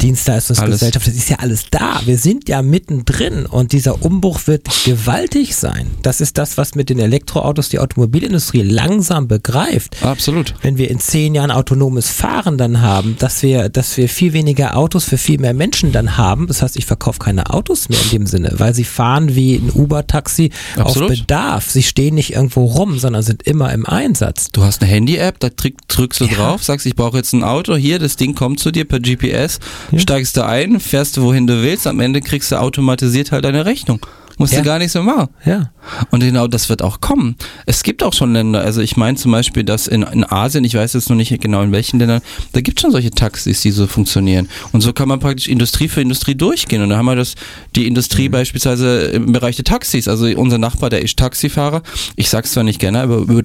Dienstleistungsgesellschaft, 0.01 1.05
alles. 1.05 1.05
das 1.05 1.15
ist 1.15 1.29
ja 1.29 1.37
alles 1.39 1.65
da. 1.71 2.01
Wir 2.05 2.17
sind 2.17 2.49
ja 2.49 2.61
mittendrin 2.61 3.45
und 3.45 3.71
dieser 3.71 4.03
Umbruch 4.03 4.41
wird 4.47 4.67
gewaltig 4.85 5.55
sein. 5.55 5.87
Das 6.01 6.21
ist 6.21 6.37
das, 6.37 6.57
was 6.57 6.75
mit 6.75 6.89
den 6.89 6.99
Elektroautos 6.99 7.69
die 7.69 7.79
Automobilindustrie 7.79 8.63
langsam 8.63 9.27
begreift. 9.27 10.03
Absolut. 10.03 10.55
Wenn 10.61 10.77
wir 10.77 10.89
in 10.89 10.99
zehn 10.99 11.35
Jahren 11.35 11.51
autonomes 11.51 12.09
Fahren 12.09 12.57
dann 12.57 12.81
haben, 12.81 13.15
dass 13.19 13.43
wir, 13.43 13.69
dass 13.69 13.95
wir 13.97 14.09
viel 14.09 14.33
weniger 14.33 14.75
Autos 14.75 15.05
für 15.05 15.17
viel 15.17 15.39
mehr 15.39 15.52
mehr 15.53 15.63
Menschen 15.63 15.91
dann 15.91 16.17
haben. 16.17 16.47
Das 16.47 16.61
heißt, 16.61 16.75
ich 16.77 16.85
verkaufe 16.85 17.19
keine 17.19 17.49
Autos 17.49 17.89
mehr 17.89 17.99
in 18.03 18.09
dem 18.09 18.25
Sinne, 18.25 18.53
weil 18.57 18.73
sie 18.73 18.83
fahren 18.83 19.35
wie 19.35 19.55
ein 19.55 19.71
Uber-Taxi 19.73 20.51
auf 20.77 20.93
Bedarf. 20.95 21.69
Sie 21.69 21.83
stehen 21.83 22.15
nicht 22.15 22.33
irgendwo 22.33 22.65
rum, 22.65 22.99
sondern 22.99 23.23
sind 23.23 23.43
immer 23.43 23.71
im 23.71 23.85
Einsatz. 23.85 24.51
Du 24.51 24.63
hast 24.63 24.81
eine 24.81 24.91
Handy-App, 24.91 25.39
da 25.39 25.49
drückst 25.49 26.21
du 26.21 26.25
ja. 26.25 26.33
drauf, 26.33 26.63
sagst, 26.63 26.85
ich 26.85 26.95
brauche 26.95 27.17
jetzt 27.17 27.33
ein 27.33 27.43
Auto. 27.43 27.75
Hier, 27.75 27.99
das 27.99 28.15
Ding 28.15 28.35
kommt 28.35 28.59
zu 28.59 28.71
dir 28.71 28.85
per 28.85 28.99
GPS, 28.99 29.59
ja. 29.91 29.99
steigst 29.99 30.35
du 30.37 30.45
ein, 30.45 30.79
fährst 30.79 31.17
du 31.17 31.23
wohin 31.23 31.47
du 31.47 31.61
willst. 31.61 31.87
Am 31.87 31.99
Ende 31.99 32.21
kriegst 32.21 32.51
du 32.51 32.59
automatisiert 32.59 33.31
halt 33.31 33.45
deine 33.45 33.65
Rechnung. 33.65 33.99
Musst 34.37 34.53
ja. 34.53 34.59
du 34.59 34.65
gar 34.65 34.79
nicht 34.79 34.91
so 34.91 35.03
machen. 35.03 35.29
Ja. 35.45 35.71
Und 36.11 36.21
genau 36.21 36.47
das 36.47 36.69
wird 36.69 36.81
auch 36.81 37.01
kommen. 37.01 37.35
Es 37.65 37.83
gibt 37.83 38.03
auch 38.03 38.13
schon 38.13 38.33
Länder, 38.33 38.61
also 38.61 38.81
ich 38.81 38.97
meine 38.97 39.17
zum 39.17 39.31
Beispiel, 39.31 39.63
dass 39.63 39.87
in, 39.87 40.03
in 40.03 40.23
Asien, 40.23 40.63
ich 40.63 40.75
weiß 40.75 40.93
jetzt 40.93 41.09
noch 41.09 41.15
nicht 41.15 41.39
genau 41.41 41.61
in 41.61 41.71
welchen 41.71 41.99
Ländern, 41.99 42.21
da 42.53 42.61
gibt 42.61 42.79
es 42.79 42.81
schon 42.81 42.91
solche 42.91 43.11
Taxis, 43.11 43.61
die 43.61 43.71
so 43.71 43.87
funktionieren. 43.87 44.49
Und 44.71 44.81
so 44.81 44.93
kann 44.93 45.07
man 45.07 45.19
praktisch 45.19 45.47
Industrie 45.47 45.87
für 45.87 46.01
Industrie 46.01 46.35
durchgehen. 46.35 46.81
Und 46.81 46.89
da 46.89 46.97
haben 46.97 47.05
wir 47.05 47.15
das, 47.15 47.35
die 47.75 47.87
Industrie 47.87 48.27
mhm. 48.27 48.33
beispielsweise 48.33 49.01
im 49.05 49.31
Bereich 49.31 49.55
der 49.55 49.65
Taxis. 49.65 50.07
Also 50.07 50.25
unser 50.25 50.57
Nachbar, 50.57 50.89
der 50.89 51.01
ist 51.01 51.17
Taxifahrer. 51.17 51.83
Ich 52.15 52.29
sag's 52.29 52.51
zwar 52.51 52.63
nicht 52.63 52.79
gerne, 52.79 53.01
aber 53.01 53.17
über, 53.17 53.41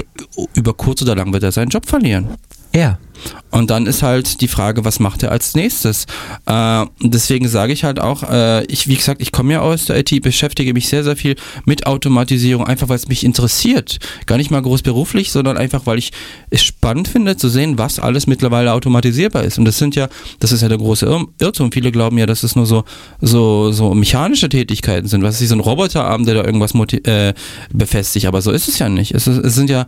über 0.55 0.74
kurz 0.74 1.03
oder 1.03 1.14
lang 1.14 1.32
wird 1.32 1.43
er 1.43 1.53
seinen 1.53 1.68
Job 1.68 1.86
verlieren. 1.86 2.28
Ja. 2.74 2.98
Und 3.50 3.70
dann 3.70 3.86
ist 3.86 4.02
halt 4.02 4.40
die 4.42 4.48
Frage, 4.48 4.84
was 4.84 5.00
macht 5.00 5.22
er 5.22 5.32
als 5.32 5.54
nächstes? 5.54 6.06
Äh, 6.46 6.84
deswegen 7.02 7.48
sage 7.48 7.72
ich 7.72 7.82
halt 7.82 7.98
auch, 7.98 8.22
äh, 8.22 8.64
ich, 8.66 8.88
wie 8.88 8.96
gesagt, 8.96 9.22
ich 9.22 9.32
komme 9.32 9.54
ja 9.54 9.60
aus 9.60 9.86
der 9.86 9.98
IT, 9.98 10.22
beschäftige 10.22 10.74
mich 10.74 10.88
sehr, 10.88 11.02
sehr 11.02 11.16
viel 11.16 11.34
mit 11.64 11.86
Automatisierung, 11.86 12.66
einfach 12.66 12.88
weil 12.88 12.96
es 12.96 13.08
mich 13.08 13.24
interessiert. 13.24 13.98
Gar 14.26 14.36
nicht 14.36 14.50
mal 14.50 14.62
groß 14.62 14.82
beruflich, 14.82 15.32
sondern 15.32 15.56
einfach, 15.56 15.86
weil 15.86 15.98
ich 15.98 16.12
es 16.50 16.62
spannend 16.62 17.08
finde 17.08 17.36
zu 17.36 17.48
sehen, 17.48 17.78
was 17.78 17.98
alles 17.98 18.26
mittlerweile 18.26 18.72
automatisierbar 18.72 19.44
ist. 19.44 19.58
Und 19.58 19.64
das 19.64 19.78
sind 19.78 19.96
ja, 19.96 20.08
das 20.40 20.52
ist 20.52 20.60
ja 20.62 20.68
der 20.68 20.78
große 20.78 21.06
Irr 21.06 21.26
Irrtum. 21.40 21.72
Viele 21.72 21.90
glauben 21.90 22.18
ja, 22.18 22.26
dass 22.26 22.42
es 22.42 22.54
nur 22.54 22.66
so, 22.66 22.84
so, 23.20 23.72
so 23.72 23.94
mechanische 23.94 24.48
Tätigkeiten 24.48 25.08
sind, 25.08 25.22
was 25.22 25.40
ist 25.40 25.48
so 25.48 25.56
ein 25.56 25.60
Roboterarm, 25.60 26.26
der 26.26 26.34
da 26.34 26.44
irgendwas 26.44 26.74
äh, 26.74 27.32
befestigt. 27.72 28.26
Aber 28.26 28.42
so 28.42 28.52
ist 28.52 28.68
es 28.68 28.78
ja 28.78 28.88
nicht. 28.88 29.12
Es, 29.12 29.26
ist, 29.26 29.38
es 29.38 29.54
sind 29.54 29.70
ja 29.70 29.86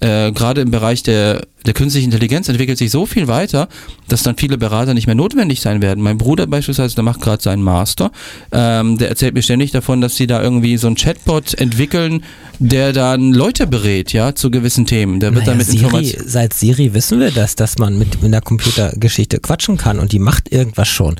äh, 0.00 0.30
gerade 0.32 0.60
im 0.60 0.70
Bereich 0.70 1.02
der, 1.02 1.46
der 1.64 1.72
künstlichen 1.72 2.06
Intelligenz 2.06 2.48
entwickelt 2.48 2.76
sich 2.76 2.90
so 2.90 3.06
viel 3.06 3.28
weiter, 3.28 3.68
dass 4.08 4.22
dann 4.22 4.36
viele 4.36 4.58
Berater 4.58 4.92
nicht 4.92 5.06
mehr 5.06 5.14
notwendig 5.14 5.60
sein 5.60 5.80
werden. 5.80 6.02
Mein 6.02 6.18
Bruder 6.18 6.46
beispielsweise, 6.46 6.94
der 6.94 7.04
macht 7.04 7.22
gerade 7.22 7.42
seinen 7.42 7.62
Master, 7.62 8.12
ähm, 8.52 8.98
der 8.98 9.08
erzählt 9.08 9.34
mir 9.34 9.42
ständig 9.42 9.70
davon, 9.70 10.00
dass 10.00 10.16
sie 10.16 10.26
da 10.26 10.42
irgendwie 10.42 10.76
so 10.76 10.86
einen 10.86 10.96
Chatbot 10.96 11.54
entwickeln, 11.54 12.24
der 12.58 12.92
dann 12.92 13.32
Leute 13.32 13.66
berät, 13.66 14.12
ja, 14.12 14.34
zu 14.34 14.50
gewissen 14.50 14.86
Themen. 14.86 15.18
Der 15.20 15.34
wird 15.34 15.46
naja, 15.46 15.58
damit 15.58 15.66
Siri, 15.66 16.16
Seit 16.26 16.52
Siri 16.52 16.92
wissen 16.92 17.18
wir 17.18 17.30
das, 17.30 17.56
dass 17.56 17.78
man 17.78 17.98
mit, 17.98 18.22
mit 18.22 18.24
einer 18.24 18.42
Computergeschichte 18.42 19.40
quatschen 19.40 19.78
kann 19.78 19.98
und 19.98 20.12
die 20.12 20.18
macht 20.18 20.52
irgendwas 20.52 20.88
schon. 20.88 21.16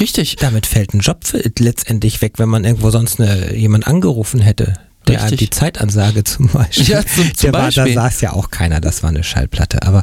Richtig. 0.00 0.36
Damit 0.36 0.66
fällt 0.66 0.94
ein 0.94 1.00
Job 1.00 1.20
letztendlich 1.58 2.22
weg, 2.22 2.34
wenn 2.36 2.48
man 2.48 2.64
irgendwo 2.64 2.90
sonst 2.90 3.20
eine, 3.20 3.54
jemand 3.54 3.86
angerufen 3.86 4.40
hätte 4.40 4.74
der 5.08 5.22
Richtig. 5.22 5.38
die 5.38 5.50
Zeitansage 5.50 6.24
zum 6.24 6.48
Beispiel. 6.48 6.86
Ja, 6.86 7.04
zum, 7.04 7.34
zum 7.34 7.52
der 7.52 7.58
Beispiel. 7.58 7.96
War, 7.96 8.04
da 8.04 8.10
saß 8.10 8.20
ja 8.20 8.32
auch 8.32 8.50
keiner, 8.50 8.80
das 8.80 9.02
war 9.02 9.10
eine 9.10 9.24
Schallplatte. 9.24 9.82
Aber 9.82 10.02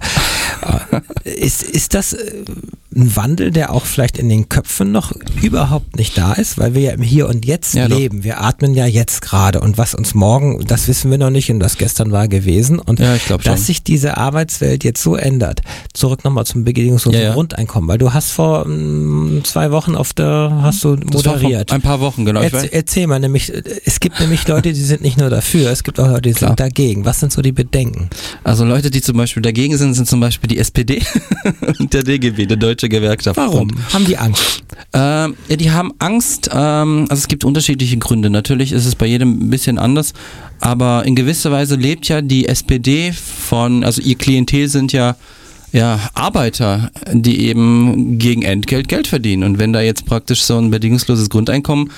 äh, 1.23 1.31
ist, 1.31 1.63
ist 1.63 1.93
das, 1.93 2.13
äh, 2.13 2.43
ein 2.95 3.15
Wandel, 3.15 3.51
der 3.51 3.71
auch 3.73 3.85
vielleicht 3.85 4.17
in 4.17 4.29
den 4.29 4.47
Köpfen 4.49 4.91
noch 4.91 5.11
überhaupt 5.41 5.97
nicht 5.97 6.17
da 6.17 6.33
ist, 6.33 6.57
weil 6.57 6.73
wir 6.73 6.81
ja 6.81 6.91
im 6.91 7.01
Hier 7.01 7.27
und 7.27 7.45
Jetzt 7.45 7.73
Ja, 7.75 7.87
doch. 7.87 7.97
leben. 7.97 8.23
Wir 8.23 8.41
atmen 8.41 8.73
ja 8.73 8.85
jetzt 8.85 9.21
gerade 9.21 9.59
und 9.59 9.77
was 9.77 9.93
uns 9.95 10.13
morgen, 10.15 10.63
das 10.65 10.87
wissen 10.87 11.11
wir 11.11 11.17
noch 11.17 11.29
nicht 11.29 11.51
und 11.51 11.59
das 11.59 11.77
gestern 11.77 12.11
war 12.11 12.27
gewesen. 12.27 12.79
Und 12.79 12.99
Ja, 12.99 13.17
dass 13.43 13.65
sich 13.67 13.83
diese 13.83 14.17
Arbeitswelt 14.17 14.83
jetzt 14.83 15.01
so 15.03 15.15
ändert. 15.15 15.61
Zurück 15.93 16.23
nochmal 16.23 16.45
zum 16.45 16.63
bedingungslosen 16.63 17.21
Ja. 17.21 17.33
Grundeinkommen, 17.33 17.87
weil 17.89 17.97
du 17.97 18.13
hast 18.13 18.31
vor 18.31 18.65
mm, 18.67 19.41
zwei 19.43 19.71
Wochen 19.71 19.95
auf 19.95 20.13
der, 20.13 20.59
hast 20.61 20.83
du 20.83 20.95
Das 20.95 21.25
moderiert. 21.25 21.71
ein 21.73 21.81
paar 21.81 21.99
Wochen, 21.99 22.23
genau. 22.25 22.41
Erz, 22.41 22.65
erzähl 22.71 23.07
mal, 23.07 23.19
nämlich, 23.19 23.51
es 23.85 23.99
gibt 23.99 24.19
nämlich 24.19 24.47
Leute, 24.47 24.71
die 24.73 24.81
sind 24.81 25.01
nicht 25.01 25.17
nur 25.17 25.29
dafür, 25.29 25.69
es 25.69 25.83
gibt 25.83 25.99
auch 25.99 26.07
Leute, 26.07 26.21
die 26.29 26.33
Klar. 26.33 26.51
sind 26.51 26.59
dagegen. 26.61 27.03
Was 27.05 27.19
sind 27.19 27.31
so 27.33 27.41
die 27.41 27.51
Bedenken? 27.51 28.09
Also 28.43 28.63
Leute, 28.63 28.89
die 28.89 29.01
zum 29.01 29.17
Beispiel 29.17 29.41
dagegen 29.43 29.77
sind, 29.77 29.93
sind 29.95 30.07
zum 30.07 30.19
Beispiel 30.21 30.47
die 30.47 30.57
SPD 30.59 31.01
und 31.79 31.93
der 31.93 32.03
DGB, 32.03 32.45
der 32.45 32.57
Deutsche 32.57 32.84
Gewerkschaft. 32.89 33.37
Warum? 33.37 33.69
Haben 33.93 34.05
die 34.05 34.17
Angst? 34.17 34.63
Ähm, 34.93 35.35
ja, 35.47 35.55
die 35.55 35.71
haben 35.71 35.91
Angst. 35.99 36.49
Ähm, 36.53 37.05
also 37.09 37.21
es 37.21 37.27
gibt 37.27 37.43
unterschiedliche 37.43 37.97
Gründe. 37.97 38.29
Natürlich 38.29 38.71
ist 38.71 38.85
es 38.85 38.95
bei 38.95 39.05
jedem 39.05 39.47
ein 39.47 39.49
bisschen 39.49 39.77
anders, 39.77 40.13
aber 40.59 41.05
in 41.05 41.15
gewisser 41.15 41.51
Weise 41.51 41.75
lebt 41.75 42.07
ja 42.07 42.21
die 42.21 42.47
SPD 42.47 43.11
von, 43.11 43.83
also 43.83 44.01
ihr 44.01 44.15
Klientel 44.15 44.67
sind 44.69 44.93
ja 44.93 45.15
ja, 45.75 45.99
Arbeiter, 46.13 46.89
die 47.11 47.47
eben 47.47 48.17
gegen 48.17 48.43
Entgelt 48.43 48.87
Geld 48.87 49.07
verdienen. 49.07 49.43
Und 49.43 49.59
wenn 49.59 49.73
da 49.73 49.81
jetzt 49.81 50.05
praktisch 50.05 50.41
so 50.41 50.57
ein 50.57 50.71
bedingungsloses 50.71 51.29
Grundeinkommen 51.29 51.91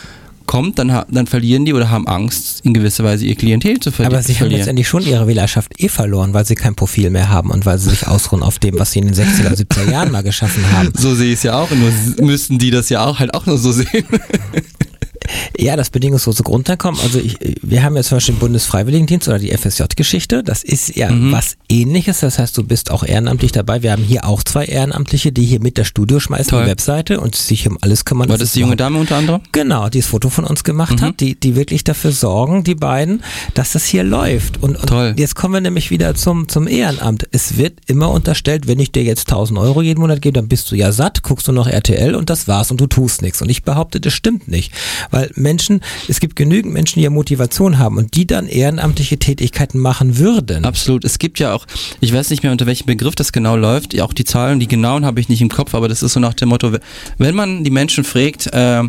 kommt, 0.48 0.80
dann, 0.80 1.04
dann 1.10 1.28
verlieren 1.28 1.66
die 1.66 1.74
oder 1.74 1.90
haben 1.90 2.08
Angst, 2.08 2.66
in 2.66 2.74
gewisser 2.74 3.04
Weise 3.04 3.26
ihr 3.26 3.36
Klientel 3.36 3.80
zu 3.80 3.92
verdi 3.92 4.08
Aber 4.14 4.24
sie 4.24 4.34
haben 4.34 4.38
verlieren. 4.40 4.60
letztendlich 4.60 4.88
schon 4.88 5.06
ihre 5.06 5.28
Wählerschaft 5.28 5.80
eh 5.80 5.90
verloren, 5.90 6.34
weil 6.34 6.46
sie 6.46 6.56
kein 6.56 6.74
Profil 6.76 7.10
mehr 7.10 7.30
haben 7.30 7.52
und 7.52 7.66
weil 7.66 7.78
sie 7.78 7.90
sich 7.92 8.08
ausruhen 8.08 8.42
auf 8.42 8.58
dem, 8.60 8.80
was 8.80 8.92
sie 8.92 9.00
in 9.00 9.06
den 9.06 9.16
60er, 9.16 9.54
70er 9.56 9.92
Jahren 9.92 10.12
mal 10.12 10.24
geschaffen 10.24 10.64
haben. 10.72 10.92
So 10.98 11.14
sehe 11.14 11.28
ich 11.28 11.36
es 11.36 11.44
ja 11.44 11.60
auch, 11.60 11.70
nur 11.70 11.92
müssten 12.26 12.58
die 12.58 12.72
das 12.72 12.90
ja 12.90 13.06
auch 13.06 13.20
halt 13.20 13.34
auch 13.34 13.46
nur 13.46 13.58
so 13.58 13.72
sehen. 13.72 14.06
Ja, 15.58 15.76
das 15.76 15.90
bedingungslose 15.90 16.44
Grundeinkommen. 16.44 17.00
Also 17.02 17.20
ich, 17.20 17.38
wir 17.62 17.84
haben 17.84 17.96
jetzt 17.96 18.10
zum 18.10 18.18
Beispiel 18.18 18.36
den 18.36 18.40
Bundesfreiwilligendienst 18.40 19.28
oder 19.28 19.40
die 19.40 19.52
FSJ-Geschichte. 19.56 20.44
Das 20.44 20.64
ist 20.64 20.96
ja 20.96 21.10
Mhm. 21.10 21.32
was 21.32 21.58
ähnliches. 21.70 22.20
Das 22.20 22.40
heißt, 22.40 22.58
du 22.58 22.64
bist 22.64 22.92
auch 22.92 23.04
ehrenamtlich 23.04 23.52
dabei. 23.52 23.82
Wir 23.84 23.92
haben 23.92 24.04
hier 24.04 24.26
auch 24.26 24.44
zwei 24.44 24.66
Ehrenamtliche, 24.66 25.32
die 25.32 25.46
hier 25.46 25.60
mit 25.62 25.78
der 25.78 25.84
Studio 25.84 26.20
schmeißen, 26.20 26.50
Toll. 26.52 26.64
die 26.64 26.70
Webseite 26.70 27.20
und 27.20 27.36
sich 27.36 27.68
um 27.68 27.78
alles 27.82 28.06
kümmern. 28.06 28.30
War 28.30 28.38
das 28.38 28.50
es 28.50 28.54
die 28.54 28.60
junge 28.62 28.76
Dame 28.76 29.00
unter 29.00 29.16
anderem? 29.18 29.42
Genau, 29.52 29.90
die 29.90 30.00
das 30.00 30.08
Foto 30.08 30.30
von 30.30 30.46
uns 30.46 30.64
gemacht 30.64 30.98
Mhm. 31.00 31.06
hat, 31.06 31.20
die, 31.20 31.40
die 31.40 31.56
wirklich 31.56 31.84
dafür 31.84 32.12
sorgen, 32.12 32.64
die 32.64 32.76
beiden, 32.76 33.24
dass 33.54 33.72
das 33.74 33.86
hier 33.86 34.04
läuft. 34.04 34.62
Und, 34.62 34.76
und 34.78 34.88
Toll. 34.88 35.14
jetzt 35.18 35.36
kommen 35.36 35.54
wir 35.56 35.62
nämlich 35.62 35.92
wieder 35.92 36.14
zum, 36.16 36.48
zum 36.50 36.68
Ehrenamt. 36.68 37.28
Es 37.32 37.58
wird 37.58 37.80
immer 37.88 38.12
unterstellt, 38.12 38.68
wenn 38.68 38.80
ich 38.80 38.92
dir 38.92 39.04
jetzt 39.04 39.30
1000 39.30 39.58
Euro 39.60 39.82
jeden 39.82 40.00
Monat 40.00 40.22
gebe, 40.22 40.34
dann 40.34 40.48
bist 40.48 40.72
du 40.72 40.76
ja 40.76 40.92
satt, 40.92 41.24
guckst 41.24 41.48
du 41.48 41.52
noch 41.52 41.68
RTL 41.68 42.16
und 42.16 42.30
das 42.30 42.48
war's 42.48 42.72
und 42.72 42.80
du 42.82 42.88
tust 42.88 43.22
nichts. 43.22 43.42
Und 43.42 43.50
ich 43.50 43.64
behaupte, 43.64 44.00
das 44.00 44.14
stimmt 44.14 44.48
nicht. 44.48 44.72
Weil 45.12 45.32
Menschen, 45.36 45.82
es 46.08 46.20
gibt 46.20 46.36
genügend 46.36 46.74
Menschen, 46.74 47.00
die 47.00 47.04
ja 47.04 47.10
Motivation 47.10 47.78
haben 47.78 47.98
und 47.98 48.16
die 48.16 48.28
dann 48.28 48.48
ehrenamtliche 48.48 49.18
Tätigkeiten 49.18 49.80
machen 49.80 50.18
würden. 50.18 50.66
Absolut. 50.66 51.06
Es 51.06 51.20
gibt 51.20 51.40
ja 51.40 51.54
auch, 51.54 51.66
ich 52.00 52.14
weiß 52.14 52.30
nicht 52.30 52.44
mehr 52.44 52.52
unter 52.52 52.66
welchem 52.66 52.86
Begriff 52.86 53.16
das 53.16 53.32
genau 53.32 53.56
läuft, 53.56 54.00
auch 54.02 54.14
die 54.14 54.26
Zahlen, 54.26 54.60
die 54.60 54.68
genauen 54.68 55.06
habe 55.06 55.20
ich 55.20 55.30
nicht 55.30 55.42
im 55.42 55.50
Kopf, 55.50 55.74
aber 55.76 55.88
das 55.88 56.04
ist 56.04 56.14
so 56.14 56.20
nach 56.20 56.34
dem 56.34 56.50
Motto, 56.50 56.72
wenn 57.18 57.36
man 57.36 57.64
die 57.64 57.72
Menschen 57.72 58.04
fragt, 58.04 58.48
äh, 58.48 58.84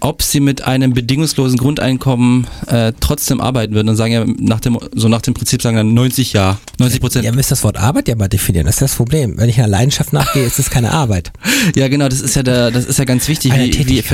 ob 0.00 0.22
sie 0.22 0.40
mit 0.40 0.62
einem 0.62 0.92
bedingungslosen 0.92 1.58
Grundeinkommen 1.58 2.46
äh, 2.66 2.92
trotzdem 3.00 3.40
arbeiten 3.40 3.74
würden, 3.74 3.86
dann 3.86 3.96
sagen 3.96 4.12
ja 4.12 4.24
nach 4.38 4.60
dem, 4.60 4.78
so 4.94 5.08
nach 5.08 5.22
dem 5.22 5.34
Prinzip 5.34 5.62
sagen 5.62 5.76
dann 5.76 5.94
90 5.94 6.32
ja, 6.32 6.58
90 6.78 7.00
Prozent. 7.00 7.24
Ihr 7.24 7.32
müsst 7.32 7.50
das 7.50 7.64
Wort 7.64 7.76
Arbeit 7.76 8.08
ja 8.08 8.16
mal 8.16 8.28
definieren. 8.28 8.66
Das 8.66 8.76
ist 8.76 8.82
das 8.82 8.94
Problem. 8.94 9.38
Wenn 9.38 9.48
ich 9.48 9.58
einer 9.58 9.68
Leidenschaft 9.68 10.12
nachgehe, 10.12 10.44
ist 10.44 10.58
es 10.58 10.70
keine 10.70 10.92
Arbeit. 10.92 11.32
Ja, 11.74 11.88
genau, 11.88 12.08
das 12.08 12.20
ist 12.20 12.36
ja 12.36 12.42
der, 12.42 12.70
das 12.70 12.84
ist 12.84 12.98
ja 12.98 13.04
ganz 13.04 13.28
wichtig. 13.28 13.52
Wie, 13.52 13.88
wie, 13.88 14.04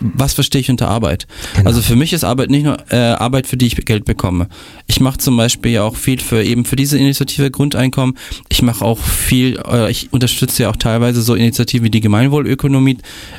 was 0.00 0.32
verstehe 0.32 0.60
ich 0.60 0.70
unter 0.70 0.88
Arbeit? 0.88 1.26
Genau. 1.54 1.68
Also 1.68 1.82
für 1.82 1.94
mich 1.94 2.12
ist 2.12 2.24
Arbeit 2.24 2.48
nicht 2.48 2.64
nur 2.64 2.78
äh, 2.90 2.96
Arbeit, 2.96 3.46
für 3.46 3.56
die 3.56 3.66
ich 3.66 3.76
Geld 3.84 4.04
bekomme. 4.04 4.48
Ich 4.86 5.00
mache 5.00 5.18
zum 5.18 5.36
Beispiel 5.36 5.72
ja 5.72 5.82
auch 5.82 5.96
viel 5.96 6.20
für 6.20 6.42
eben 6.42 6.64
für 6.64 6.76
diese 6.76 6.98
Initiative 6.98 7.50
Grundeinkommen. 7.50 8.16
Ich 8.48 8.62
mache 8.62 8.84
auch 8.84 8.98
viel, 8.98 9.60
äh, 9.70 9.90
ich 9.90 10.12
unterstütze 10.12 10.64
ja 10.64 10.70
auch 10.70 10.76
teilweise 10.76 11.22
so 11.22 11.34
Initiativen 11.34 11.84
wie 11.84 11.90
die 11.90 12.00
Gemeinwohlökonomie. 12.00 12.98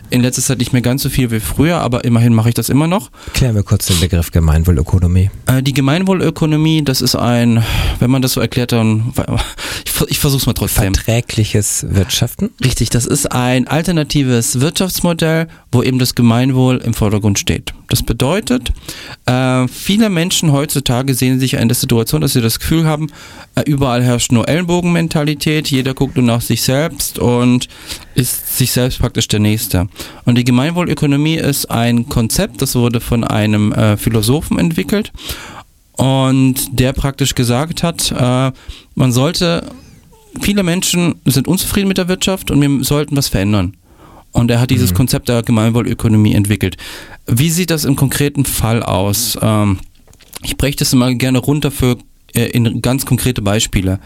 In 0.09 0.21
letzter 0.21 0.41
Zeit 0.41 0.59
nicht 0.59 0.73
mehr 0.73 0.81
ganz 0.81 1.03
so 1.03 1.09
viel 1.09 1.31
wie 1.31 1.39
früher, 1.39 1.79
aber 1.79 1.92
immerhin 1.99 2.33
mache 2.33 2.49
ich 2.49 2.55
das 2.55 2.69
immer 2.69 2.87
noch. 2.87 3.11
Klären 3.33 3.55
wir 3.55 3.63
kurz 3.63 3.85
den 3.87 3.99
Begriff 3.99 4.31
Gemeinwohlökonomie. 4.31 5.29
Äh, 5.45 5.61
die 5.63 5.73
Gemeinwohlökonomie, 5.73 6.83
das 6.83 7.01
ist 7.01 7.15
ein, 7.15 7.63
wenn 7.99 8.11
man 8.11 8.21
das 8.21 8.33
so 8.33 8.41
erklärt, 8.41 8.71
dann 8.71 9.13
ich, 9.85 10.01
ich 10.07 10.19
versuche 10.19 10.41
es 10.41 10.45
mal 10.45 10.53
trotzdem. 10.53 10.93
Verträgliches 10.93 11.85
Wirtschaften. 11.89 12.49
Richtig, 12.63 12.89
das 12.89 13.05
ist 13.05 13.31
ein 13.31 13.67
alternatives 13.67 14.59
Wirtschaftsmodell, 14.59 15.47
wo 15.71 15.83
eben 15.83 15.99
das 15.99 16.15
Gemeinwohl 16.15 16.77
im 16.77 16.93
Vordergrund 16.93 17.39
steht. 17.39 17.73
Das 17.89 18.01
bedeutet, 18.01 18.71
äh, 19.25 19.67
viele 19.67 20.09
Menschen 20.09 20.51
heutzutage 20.51 21.13
sehen 21.13 21.39
sich 21.39 21.53
in 21.53 21.67
der 21.67 21.75
Situation, 21.75 22.21
dass 22.21 22.33
sie 22.33 22.41
das 22.41 22.59
Gefühl 22.59 22.85
haben, 22.85 23.09
äh, 23.55 23.61
überall 23.67 24.03
herrscht 24.03 24.31
nur 24.31 24.47
Ellenbogenmentalität, 24.47 25.69
jeder 25.69 25.93
guckt 25.93 26.15
nur 26.15 26.25
nach 26.25 26.41
sich 26.41 26.63
selbst 26.63 27.19
und 27.19 27.67
ist 28.15 28.57
sich 28.57 28.71
selbst 28.71 28.99
praktisch 28.99 29.27
der 29.27 29.39
Nächste. 29.39 29.87
Und 30.25 30.37
die 30.37 30.43
Gemeinwohlökonomie 30.43 31.35
ist 31.35 31.69
ein 31.69 31.82
Konzept, 32.09 32.61
das 32.61 32.75
wurde 32.75 32.99
von 32.99 33.23
einem 33.23 33.71
äh, 33.71 33.97
Philosophen 33.97 34.59
entwickelt 34.59 35.11
und 35.93 36.79
der 36.79 36.93
praktisch 36.93 37.35
gesagt 37.35 37.83
hat, 37.83 38.11
äh, 38.11 38.51
man 38.95 39.11
sollte 39.11 39.63
viele 40.41 40.63
Menschen 40.63 41.15
sind 41.25 41.47
unzufrieden 41.47 41.87
mit 41.87 41.97
der 41.97 42.07
Wirtschaft 42.07 42.51
und 42.51 42.61
wir 42.61 42.83
sollten 42.83 43.15
was 43.15 43.27
verändern. 43.27 43.75
Und 44.31 44.49
er 44.49 44.59
hat 44.59 44.71
dieses 44.71 44.95
Konzept 44.95 45.29
der 45.29 45.43
Gemeinwohlökonomie 45.43 46.33
entwickelt. 46.33 46.77
Wie 47.27 47.51
sieht 47.51 47.69
das 47.69 47.85
im 47.85 47.95
konkreten 47.95 48.45
Fall 48.45 48.81
aus? 48.81 49.37
Ähm, 49.39 49.77
ich 50.41 50.57
breche 50.57 50.77
das 50.77 50.91
immer 50.91 51.13
gerne 51.13 51.37
runter 51.37 51.69
für 51.69 51.97
in 52.33 52.81
ganz 52.81 53.05
konkrete 53.05 53.41
Beispiele. 53.41 53.99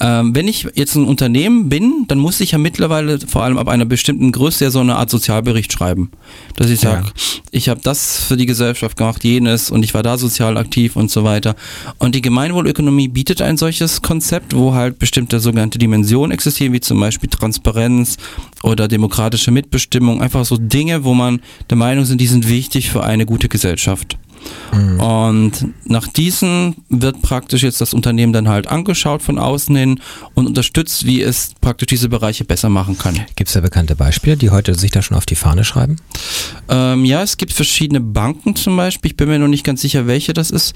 Ähm, 0.00 0.34
wenn 0.34 0.48
ich 0.48 0.66
jetzt 0.74 0.96
ein 0.96 1.04
Unternehmen 1.04 1.68
bin, 1.68 2.04
dann 2.08 2.18
muss 2.18 2.40
ich 2.40 2.52
ja 2.52 2.58
mittlerweile 2.58 3.18
vor 3.20 3.44
allem 3.44 3.56
ab 3.58 3.68
einer 3.68 3.84
bestimmten 3.84 4.32
Größe 4.32 4.64
ja 4.64 4.70
so 4.70 4.80
eine 4.80 4.96
Art 4.96 5.10
Sozialbericht 5.10 5.72
schreiben. 5.72 6.10
Dass 6.56 6.70
ich 6.70 6.80
sage, 6.80 7.04
Ja. 7.06 7.12
ich 7.52 7.68
habe 7.68 7.80
das 7.82 8.24
für 8.24 8.36
die 8.36 8.46
Gesellschaft 8.46 8.96
gemacht, 8.96 9.22
jenes 9.24 9.70
und 9.70 9.84
ich 9.84 9.94
war 9.94 10.02
da 10.02 10.18
sozial 10.18 10.56
aktiv 10.56 10.96
und 10.96 11.10
so 11.10 11.24
weiter. 11.24 11.54
Und 11.98 12.14
die 12.14 12.22
Gemeinwohlökonomie 12.22 13.08
bietet 13.08 13.42
ein 13.42 13.56
solches 13.56 14.02
Konzept, 14.02 14.54
wo 14.56 14.74
halt 14.74 14.98
bestimmte 14.98 15.38
sogenannte 15.40 15.78
Dimensionen 15.78 16.32
existieren, 16.32 16.72
wie 16.72 16.80
zum 16.80 16.98
Beispiel 16.98 17.30
Transparenz 17.30 18.16
oder 18.62 18.88
demokratische 18.88 19.50
Mitbestimmung. 19.50 20.20
Einfach 20.20 20.44
so 20.44 20.56
Dinge, 20.56 21.04
wo 21.04 21.14
man 21.14 21.40
der 21.70 21.76
Meinung 21.76 22.04
sind, 22.04 22.20
die 22.20 22.26
sind 22.26 22.48
wichtig 22.48 22.90
für 22.90 23.04
eine 23.04 23.24
gute 23.24 23.48
Gesellschaft. 23.48 24.16
Und 24.72 25.52
nach 25.84 26.06
diesen 26.08 26.76
wird 26.88 27.22
praktisch 27.22 27.62
jetzt 27.62 27.80
das 27.80 27.94
Unternehmen 27.94 28.32
dann 28.32 28.48
halt 28.48 28.66
angeschaut 28.66 29.22
von 29.22 29.38
außen 29.38 29.74
hin 29.74 30.00
und 30.34 30.46
unterstützt, 30.46 31.06
wie 31.06 31.22
es 31.22 31.52
praktisch 31.60 31.86
diese 31.86 32.08
Bereiche 32.08 32.44
besser 32.44 32.68
machen 32.68 32.98
kann. 32.98 33.14
Gibt 33.36 33.48
es 33.48 33.54
da 33.54 33.60
bekannte 33.60 33.96
Beispiele, 33.96 34.36
die 34.36 34.50
heute 34.50 34.74
sich 34.74 34.90
da 34.90 35.02
schon 35.02 35.16
auf 35.16 35.26
die 35.26 35.36
Fahne 35.36 35.64
schreiben? 35.64 35.96
Ähm, 36.68 37.04
ja, 37.04 37.22
es 37.22 37.36
gibt 37.36 37.52
verschiedene 37.52 38.00
Banken 38.00 38.56
zum 38.56 38.76
Beispiel. 38.76 39.12
Ich 39.12 39.16
bin 39.16 39.28
mir 39.28 39.38
noch 39.38 39.48
nicht 39.48 39.64
ganz 39.64 39.80
sicher, 39.80 40.06
welche 40.06 40.32
das 40.32 40.50
ist. 40.50 40.74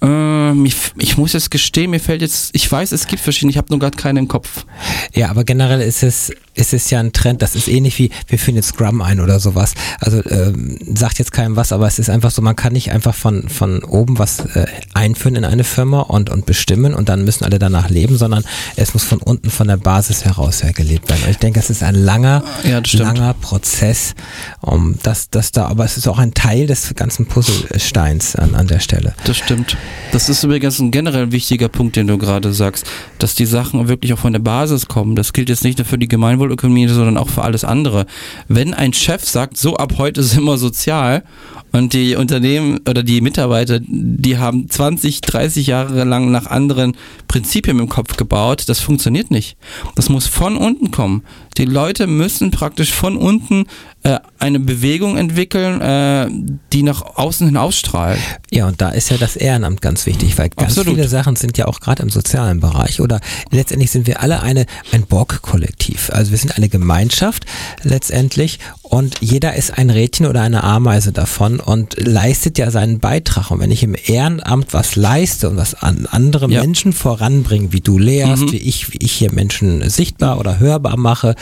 Ähm, 0.00 0.66
ich, 0.66 0.76
ich 0.98 1.16
muss 1.16 1.32
jetzt 1.32 1.50
gestehen, 1.50 1.90
mir 1.90 2.00
fällt 2.00 2.20
jetzt, 2.20 2.50
ich 2.52 2.70
weiß, 2.70 2.92
es 2.92 3.06
gibt 3.06 3.22
verschiedene, 3.22 3.50
ich 3.50 3.56
habe 3.56 3.68
nur 3.70 3.78
gerade 3.78 3.96
keine 3.96 4.18
im 4.18 4.28
Kopf. 4.28 4.66
Ja, 5.14 5.30
aber 5.30 5.44
generell 5.44 5.80
ist 5.80 6.02
es, 6.02 6.30
ist 6.54 6.72
es 6.72 6.90
ja 6.90 7.00
ein 7.00 7.12
Trend, 7.12 7.42
das 7.42 7.54
ist 7.54 7.68
ähnlich 7.68 7.98
wie, 7.98 8.10
wir 8.28 8.38
führen 8.38 8.56
jetzt 8.56 8.68
Scrum 8.68 9.02
ein 9.02 9.20
oder 9.20 9.40
sowas. 9.40 9.74
Also 10.00 10.22
ähm, 10.28 10.78
sagt 10.94 11.18
jetzt 11.18 11.32
keinem 11.32 11.56
was, 11.56 11.72
aber 11.72 11.86
es 11.86 11.98
ist 11.98 12.10
einfach 12.10 12.30
so, 12.30 12.42
man 12.42 12.56
kann 12.56 12.72
nicht 12.72 12.92
einfach 12.92 13.14
von, 13.14 13.48
von 13.48 13.82
oben 13.84 14.18
was 14.18 14.40
äh, 14.54 14.66
einführen 14.94 15.36
in 15.36 15.44
eine 15.44 15.64
Firma 15.64 16.00
und, 16.00 16.30
und 16.30 16.46
bestimmen 16.46 16.94
und 16.94 17.08
dann 17.08 17.24
müssen 17.24 17.44
alle 17.44 17.58
danach 17.58 17.90
leben, 17.90 18.16
sondern 18.16 18.44
es 18.76 18.94
muss 18.94 19.04
von 19.04 19.18
unten, 19.18 19.50
von 19.50 19.68
der 19.68 19.76
Basis 19.76 20.24
heraus 20.24 20.62
her 20.62 20.72
gelebt 20.72 21.08
werden. 21.08 21.22
Und 21.24 21.30
ich 21.30 21.38
denke, 21.38 21.58
es 21.58 21.70
ist 21.70 21.82
ein 21.82 21.94
langer, 21.94 22.44
Ja, 22.62 22.80
langer 22.92 23.34
Prozess, 23.34 24.14
um 24.60 24.96
das, 25.02 25.30
das 25.30 25.52
da, 25.52 25.66
aber 25.66 25.84
es 25.84 25.96
ist 25.96 26.06
auch 26.08 26.18
ein 26.18 26.34
Teil 26.34 26.66
des 26.66 26.94
ganzen 26.94 27.26
Puzzlesteins 27.26 28.36
an, 28.36 28.54
an 28.54 28.66
der 28.66 28.80
Stelle. 28.80 29.14
Das 29.24 29.36
stimmt. 29.36 29.76
Das 30.12 30.28
ist 30.28 30.42
übrigens 30.44 30.78
ein 30.78 30.90
generell 30.90 31.32
wichtiger 31.32 31.68
Punkt, 31.68 31.96
den 31.96 32.06
du 32.06 32.18
gerade 32.18 32.52
sagst, 32.52 32.86
dass 33.18 33.34
die 33.34 33.46
Sachen 33.46 33.88
wirklich 33.88 34.12
auch 34.12 34.18
von 34.18 34.32
der 34.32 34.40
Basis 34.40 34.86
kommen. 34.86 35.16
Das 35.16 35.32
gilt 35.32 35.48
jetzt 35.48 35.64
nicht 35.64 35.78
nur 35.78 35.86
für 35.86 35.98
die 35.98 36.08
Gemeinwohlökonomie, 36.44 36.88
sondern 36.88 37.16
auch 37.16 37.28
für 37.28 37.42
alles 37.42 37.64
andere. 37.64 38.06
Wenn 38.48 38.74
ein 38.74 38.92
Chef 38.92 39.24
sagt, 39.24 39.56
so 39.56 39.76
ab 39.76 39.94
heute 39.98 40.22
sind 40.22 40.44
wir 40.44 40.58
sozial 40.58 41.24
und 41.72 41.92
die 41.92 42.16
Unternehmen 42.16 42.80
oder 42.88 43.02
die 43.02 43.20
Mitarbeiter, 43.20 43.80
die 43.80 44.38
haben 44.38 44.68
20, 44.68 45.20
30 45.20 45.66
Jahre 45.66 46.04
lang 46.04 46.30
nach 46.30 46.46
anderen 46.46 46.96
Prinzipien 47.28 47.78
im 47.78 47.88
Kopf 47.88 48.16
gebaut, 48.16 48.64
das 48.66 48.80
funktioniert 48.80 49.30
nicht. 49.30 49.56
Das 49.96 50.08
muss 50.08 50.26
von 50.26 50.56
unten 50.56 50.90
kommen. 50.90 51.22
Die 51.56 51.64
Leute 51.64 52.06
müssen 52.06 52.50
praktisch 52.50 52.92
von 52.92 53.16
unten 53.16 53.66
äh, 54.04 54.20
eine 54.38 54.60
Bewegung 54.60 55.16
entwickeln, 55.16 55.80
äh, 55.80 56.28
die 56.74 56.82
nach 56.82 57.00
außen 57.16 57.46
hin 57.46 57.56
ausstrahlt. 57.56 58.20
Ja, 58.50 58.66
und 58.68 58.80
da 58.82 58.90
ist 58.90 59.10
ja 59.10 59.16
das 59.16 59.34
Ehrenamt 59.34 59.80
ganz 59.80 60.04
wichtig, 60.04 60.36
weil 60.36 60.50
ganz 60.50 60.72
Absolut. 60.72 60.94
viele 60.94 61.08
Sachen 61.08 61.36
sind 61.36 61.56
ja 61.56 61.66
auch 61.66 61.80
gerade 61.80 62.02
im 62.02 62.10
sozialen 62.10 62.60
Bereich 62.60 63.00
oder 63.00 63.20
letztendlich 63.50 63.90
sind 63.90 64.06
wir 64.06 64.20
alle 64.20 64.42
eine, 64.42 64.66
ein 64.92 65.06
Borg-Kollektiv. 65.06 66.10
Also 66.12 66.32
wir 66.32 66.38
sind 66.38 66.56
eine 66.56 66.68
Gemeinschaft 66.68 67.46
letztendlich 67.82 68.58
und 68.84 69.16
jeder 69.20 69.54
ist 69.56 69.76
ein 69.76 69.90
Rädchen 69.90 70.26
oder 70.26 70.42
eine 70.42 70.62
Ameise 70.62 71.10
davon 71.10 71.58
und 71.58 71.96
leistet 71.98 72.58
ja 72.58 72.70
seinen 72.70 73.00
Beitrag. 73.00 73.50
Und 73.50 73.58
wenn 73.60 73.70
ich 73.70 73.82
im 73.82 73.96
Ehrenamt 74.06 74.72
was 74.72 74.94
leiste 74.94 75.48
und 75.50 75.56
was 75.56 75.74
an 75.74 76.06
andere 76.10 76.48
Ja. 76.50 76.60
Menschen 76.60 76.92
voranbringe, 76.92 77.72
wie 77.72 77.80
du 77.80 77.98
lehrst, 77.98 78.52
wie 78.52 78.58
ich, 78.58 78.92
wie 78.92 78.98
ich 79.00 79.12
hier 79.12 79.32
Menschen 79.32 79.88
sichtbar 79.88 80.38
oder 80.38 80.58
hörbar 80.60 80.96
mache, 80.98 81.34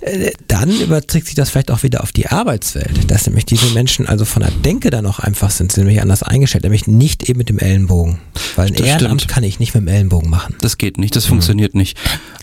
äh, 0.00 0.32
dann 0.48 0.70
überträgt 0.80 1.26
sich 1.26 1.34
das 1.36 1.50
vielleicht 1.50 1.70
auch 1.70 1.82
wieder 1.84 2.02
auf 2.02 2.12
die 2.12 2.26
Arbeitswelt, 2.26 3.10
dass 3.10 3.26
nämlich 3.26 3.46
diese 3.46 3.72
Menschen 3.74 4.06
also 4.06 4.24
von 4.24 4.42
der 4.42 4.50
Denke 4.50 4.90
dann 4.90 5.06
auch 5.06 5.20
einfach 5.20 5.50
sind, 5.50 5.70
sind 5.72 5.84
nämlich 5.84 6.02
anders 6.02 6.22
eingestellt, 6.22 6.64
nämlich 6.64 6.86
nicht 6.86 7.28
eben 7.28 7.38
mit 7.38 7.48
dem 7.48 7.58
Ellenbogen. 7.58 8.18
Weil 8.56 8.66
ein 8.68 8.74
Das 8.74 8.86
Ehrenamt 8.86 9.22
stimmt. 9.22 9.32
kann 9.32 9.44
ich 9.44 9.58
nicht 9.60 9.74
mit 9.74 9.82
dem 9.84 9.88
Ellenbogen 9.88 10.28
machen. 10.28 10.56
Das 10.60 10.76
geht 10.76 10.98
nicht, 10.98 11.14
das 11.16 11.24
Mhm. 11.26 11.28
funktioniert 11.30 11.74
nicht. 11.74 11.96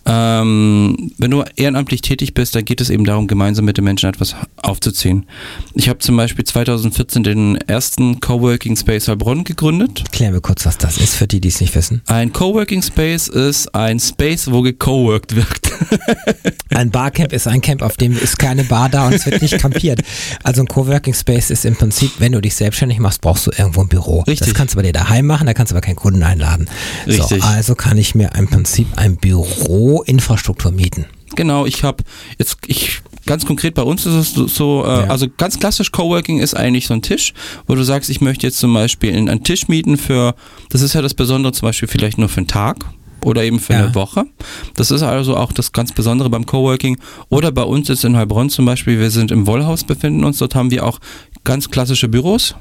Ähm, 0.07 1.11
wenn 1.17 1.31
du 1.31 1.43
ehrenamtlich 1.55 2.01
tätig 2.01 2.33
bist, 2.33 2.55
dann 2.55 2.63
geht 2.63 2.79
es 2.79 2.89
eben 2.89 3.05
darum, 3.05 3.27
gemeinsam 3.27 3.65
mit 3.65 3.77
den 3.77 3.83
Menschen 3.85 4.04
etwas 4.05 4.35
aufzuziehen. 4.57 5.25
Ich 5.73 5.89
habe 5.89 5.99
zum 5.99 6.17
Beispiel 6.17 6.45
2014 6.45 7.23
den 7.23 7.55
ersten 7.55 8.19
Coworking 8.19 8.75
Space 8.75 9.07
Heilbronn 9.07 9.43
gegründet. 9.43 10.03
Klären 10.11 10.33
wir 10.33 10.41
kurz, 10.41 10.65
was 10.65 10.77
das 10.77 10.97
ist 10.97 11.15
für 11.15 11.27
die, 11.27 11.41
die 11.41 11.49
es 11.49 11.61
nicht 11.61 11.75
wissen. 11.75 12.01
Ein 12.07 12.33
Coworking 12.33 12.81
Space 12.81 13.27
ist 13.27 13.73
ein 13.75 13.99
Space, 13.99 14.51
wo 14.51 14.61
gecoworked 14.61 15.35
wird. 15.35 15.65
Ein 16.69 16.89
Barcamp 16.89 17.31
ist 17.31 17.47
ein 17.47 17.61
Camp, 17.61 17.81
auf 17.81 17.95
dem 17.97 18.17
ist 18.17 18.37
keine 18.37 18.63
Bar 18.63 18.89
da 18.89 19.07
und 19.07 19.13
es 19.13 19.25
wird 19.25 19.41
nicht 19.41 19.57
campiert. 19.59 20.01
Also 20.43 20.61
ein 20.61 20.67
Coworking 20.67 21.13
Space 21.13 21.49
ist 21.49 21.65
im 21.65 21.75
Prinzip, 21.75 22.11
wenn 22.19 22.31
du 22.31 22.41
dich 22.41 22.55
selbstständig 22.55 22.99
machst, 22.99 23.21
brauchst 23.21 23.47
du 23.47 23.51
irgendwo 23.51 23.81
ein 23.81 23.87
Büro. 23.87 24.21
Richtig. 24.21 24.47
Das 24.47 24.53
kannst 24.53 24.73
du 24.73 24.77
bei 24.77 24.83
dir 24.83 24.93
daheim 24.93 25.25
machen, 25.25 25.47
da 25.47 25.53
kannst 25.53 25.71
du 25.71 25.75
aber 25.75 25.81
keinen 25.81 25.95
Kunden 25.95 26.23
einladen. 26.23 26.69
Richtig. 27.07 27.41
So, 27.41 27.47
also 27.47 27.75
kann 27.75 27.97
ich 27.97 28.15
mir 28.15 28.31
im 28.37 28.47
Prinzip 28.47 28.87
ein 28.97 29.17
Büro 29.17 30.01
Infrastruktur 30.01 30.71
mieten. 30.71 31.05
Genau, 31.35 31.65
ich 31.65 31.83
habe 31.83 32.03
jetzt 32.37 32.57
ich 32.67 33.01
ganz 33.25 33.45
konkret 33.45 33.73
bei 33.73 33.81
uns 33.81 34.05
ist 34.05 34.37
es 34.37 34.55
so- 34.55 34.83
äh, 34.85 34.87
Ja. 34.87 35.07
also 35.07 35.27
ganz 35.37 35.59
klassisch 35.59 35.91
Coworking 35.91 36.39
ist 36.39 36.55
eigentlich 36.55 36.87
so 36.87 36.93
ein 36.93 37.01
Tisch, 37.01 37.33
wo 37.67 37.75
du 37.75 37.83
sagst, 37.83 38.09
ich 38.09 38.21
möchte 38.21 38.45
jetzt 38.45 38.59
zum 38.59 38.73
Beispiel 38.73 39.15
einen 39.15 39.43
Tisch 39.43 39.67
mieten 39.67 39.97
für, 39.97 40.35
das 40.69 40.81
ist 40.81 40.93
ja 40.93 41.01
das 41.01 41.13
Besondere 41.13 41.51
zum 41.53 41.67
Beispiel 41.67 41.87
vielleicht 41.87 42.17
nur 42.17 42.29
für 42.29 42.37
einen 42.37 42.47
Tag 42.47 42.85
oder 43.23 43.43
eben 43.43 43.59
für 43.59 43.73
Ja. 43.73 43.79
eine 43.85 43.95
Woche. 43.95 44.25
Das 44.75 44.91
ist 44.91 45.01
also 45.01 45.35
auch 45.37 45.51
das 45.51 45.71
ganz 45.71 45.91
Besondere 45.91 46.29
beim 46.29 46.45
Coworking. 46.45 46.99
Oder 47.29 47.51
bei 47.51 47.63
uns 47.63 47.87
jetzt 47.87 48.05
in 48.05 48.15
Heilbronn 48.15 48.51
zum 48.51 48.65
Beispiel, 48.65 48.99
wir 48.99 49.09
sind 49.09 49.31
im 49.31 49.47
Wollhaus, 49.47 49.83
befinden 49.83 50.23
uns, 50.23 50.37
dort 50.37 50.53
haben 50.53 50.69
wir 50.69 50.85
auch 50.85 50.99
ganz 51.43 51.71
klassische 51.71 52.07
Büros. 52.07 52.53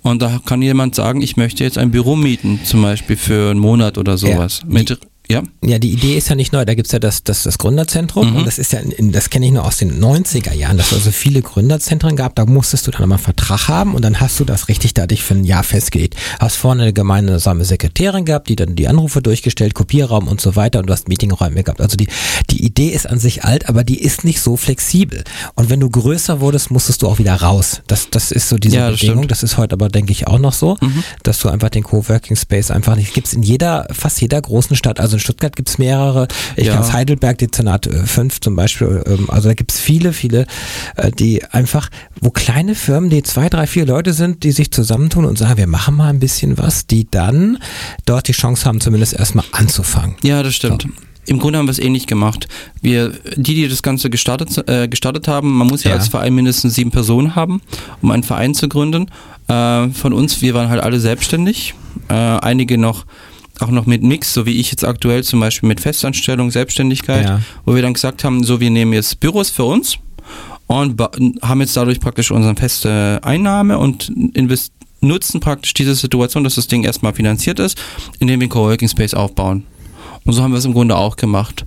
Und 0.00 0.22
da 0.22 0.40
kann 0.46 0.62
jemand 0.62 0.94
sagen, 0.94 1.20
ich 1.20 1.36
möchte 1.36 1.62
jetzt 1.62 1.76
ein 1.76 1.90
Büro 1.90 2.16
mieten, 2.16 2.60
zum 2.64 2.80
Beispiel 2.80 3.16
für 3.18 3.50
einen 3.50 3.60
Monat 3.60 3.98
oder 3.98 4.16
sowas. 4.16 4.60
Mit, 4.66 4.98
ja, 5.30 5.42
Ja, 5.64 5.78
die 5.78 5.92
Idee 5.92 6.16
ist 6.16 6.28
ja 6.28 6.34
nicht 6.34 6.52
neu. 6.52 6.64
Da 6.64 6.74
gibt's 6.74 6.92
ja 6.92 6.98
das, 6.98 7.22
das, 7.24 7.42
das 7.42 7.58
Gründerzentrum 7.58 8.30
Mhm. 8.30 8.36
und 8.36 8.46
das 8.46 8.58
ist 8.58 8.72
ja, 8.72 8.80
das 8.98 9.30
kenne 9.30 9.46
ich 9.46 9.52
nur 9.52 9.64
aus 9.64 9.76
den 9.76 10.00
90er 10.00 10.52
Jahren, 10.54 10.76
dass 10.78 10.88
es 10.88 10.94
also 10.94 11.10
viele 11.12 11.42
Gründerzentren 11.42 12.16
gab. 12.16 12.34
Da 12.34 12.46
musstest 12.46 12.86
du 12.86 12.90
dann 12.90 13.08
mal 13.08 13.16
einen 13.16 13.24
Vertrag 13.24 13.68
haben 13.68 13.94
und 13.94 14.02
dann 14.02 14.20
hast 14.20 14.40
du 14.40 14.44
das 14.44 14.68
richtig 14.68 14.94
da 14.94 15.06
dich 15.06 15.22
für 15.22 15.34
ein 15.34 15.44
Jahr 15.44 15.62
festgelegt. 15.62 16.16
Hast 16.40 16.56
vorne 16.56 16.82
eine 16.82 16.92
gemeinsame 16.92 17.64
Sekretärin 17.64 18.24
gehabt, 18.24 18.48
die 18.48 18.56
dann 18.56 18.74
die 18.76 18.88
Anrufe 18.88 19.20
durchgestellt, 19.22 19.74
Kopierraum 19.74 20.28
und 20.28 20.40
so 20.40 20.56
weiter 20.56 20.78
und 20.80 20.86
du 20.86 20.92
hast 20.92 21.08
Meetingräume 21.08 21.62
gehabt. 21.62 21.80
Also 21.80 21.96
die, 21.96 22.08
die 22.50 22.64
Idee 22.64 22.88
ist 22.88 23.08
an 23.08 23.18
sich 23.18 23.44
alt, 23.44 23.68
aber 23.68 23.84
die 23.84 24.00
ist 24.00 24.24
nicht 24.24 24.40
so 24.40 24.56
flexibel. 24.56 25.24
Und 25.54 25.68
wenn 25.70 25.80
du 25.80 25.90
größer 25.90 26.40
wurdest, 26.40 26.70
musstest 26.70 27.02
du 27.02 27.08
auch 27.08 27.18
wieder 27.18 27.34
raus. 27.34 27.82
Das, 27.86 28.08
das 28.10 28.30
ist 28.32 28.48
so 28.48 28.56
diese 28.58 28.76
Ja, 28.76 28.90
das 28.90 29.00
Bedingung. 29.00 29.16
stimmt. 29.18 29.24
Mhm. 29.26 29.28
Das 29.28 29.42
ist 29.42 29.56
heute 29.58 29.74
aber, 29.74 29.88
denke 29.88 30.12
ich, 30.12 30.26
auch 30.26 30.38
noch 30.38 30.52
so, 30.54 30.78
dass 31.22 31.38
du 31.40 31.48
einfach 31.48 31.68
den 31.68 31.82
Coworking 31.82 32.36
Space 32.36 32.70
einfach 32.70 32.96
nicht 32.96 33.12
gibt's 33.14 33.32
in 33.34 33.42
jeder, 33.42 33.86
fast 33.92 34.20
jeder 34.20 34.40
großen 34.40 34.74
Stadt. 34.76 35.00
Also 35.00 35.17
in 35.18 35.20
Stuttgart 35.20 35.54
gibt's 35.56 35.78
mehrere. 35.78 36.28
Ich 36.56 36.66
Ja. 36.66 36.74
kann 36.74 36.82
aus 36.82 36.92
Heidelberg, 36.92 37.38
Dezernat 37.38 37.88
5 38.04 38.40
zum 38.40 38.56
Beispiel. 38.56 39.02
ähm, 39.06 39.28
Also 39.28 39.48
da 39.48 39.54
gibt's 39.54 39.78
viele, 39.78 40.12
viele, 40.12 40.46
äh, 40.96 41.10
die 41.10 41.44
einfach, 41.44 41.90
wo 42.20 42.30
kleine 42.30 42.74
Firmen, 42.74 43.10
die 43.10 43.22
zwei, 43.22 43.48
drei, 43.48 43.66
vier 43.66 43.86
Leute 43.86 44.12
sind, 44.12 44.42
die 44.44 44.52
sich 44.52 44.70
zusammentun 44.70 45.24
und 45.24 45.38
sagen, 45.38 45.56
wir 45.56 45.66
machen 45.66 45.96
mal 45.96 46.08
ein 46.08 46.20
bisschen 46.20 46.58
was, 46.58 46.86
die 46.86 47.06
dann 47.10 47.58
dort 48.06 48.28
die 48.28 48.32
Chance 48.32 48.64
haben, 48.66 48.80
zumindest 48.80 49.14
erstmal 49.14 49.44
anzufangen. 49.52 50.16
Ja, 50.22 50.42
das 50.42 50.54
stimmt. 50.54 50.86
Im 51.26 51.38
Grunde 51.38 51.58
haben 51.58 51.66
wir 51.66 51.72
es 51.72 51.78
ähnlich 51.78 52.06
gemacht. 52.06 52.48
Wir, 52.80 53.12
die, 53.36 53.54
die 53.54 53.68
das 53.68 53.82
Ganze 53.82 54.08
gestartet, 54.08 54.66
äh, 54.66 54.88
gestartet 54.88 55.28
haben, 55.28 55.58
man 55.58 55.66
muss 55.66 55.84
ja, 55.84 55.90
Ja. 55.90 55.96
als 55.98 56.08
Verein 56.08 56.34
mindestens 56.34 56.74
sieben 56.74 56.90
Personen 56.90 57.34
haben, 57.34 57.60
um 58.00 58.10
einen 58.12 58.22
Verein 58.22 58.54
zu 58.54 58.66
gründen. 58.66 59.10
Äh, 59.46 59.88
von 59.90 60.14
uns, 60.14 60.40
wir 60.40 60.54
waren 60.54 60.70
halt 60.70 60.82
alle 60.82 60.98
selbstständig. 61.00 61.74
Äh, 62.08 62.14
einige 62.14 62.78
noch 62.78 63.04
auch 63.60 63.70
noch 63.70 63.86
mit 63.86 64.02
Mix, 64.02 64.32
so 64.34 64.46
wie 64.46 64.56
ich 64.60 64.70
jetzt 64.70 64.84
aktuell 64.84 65.24
zum 65.24 65.40
Beispiel 65.40 65.68
mit 65.68 65.80
Festanstellung, 65.80 66.50
Selbstständigkeit, 66.50 67.24
Ja. 67.26 67.40
wo 67.64 67.74
wir 67.74 67.82
dann 67.82 67.94
gesagt 67.94 68.24
haben, 68.24 68.44
so 68.44 68.60
wir 68.60 68.70
nehmen 68.70 68.92
jetzt 68.92 69.20
Büros 69.20 69.50
für 69.50 69.64
uns 69.64 69.98
und 70.66 71.00
haben 71.42 71.60
jetzt 71.60 71.76
dadurch 71.76 72.00
praktisch 72.00 72.30
unsere 72.30 72.54
feste 72.54 73.20
Einnahme 73.22 73.78
und 73.78 74.12
nutzen 75.00 75.40
praktisch 75.40 75.74
diese 75.74 75.94
Situation, 75.94 76.44
dass 76.44 76.56
das 76.56 76.66
Ding 76.66 76.84
erstmal 76.84 77.14
finanziert 77.14 77.58
ist, 77.60 77.78
indem 78.18 78.40
wir 78.40 78.44
einen 78.44 78.50
Coworking 78.50 78.88
Space 78.88 79.14
aufbauen. 79.14 79.64
Und 80.24 80.32
so 80.32 80.42
haben 80.42 80.50
wir 80.52 80.58
es 80.58 80.64
im 80.64 80.74
Grunde 80.74 80.96
auch 80.96 81.16
gemacht. 81.16 81.64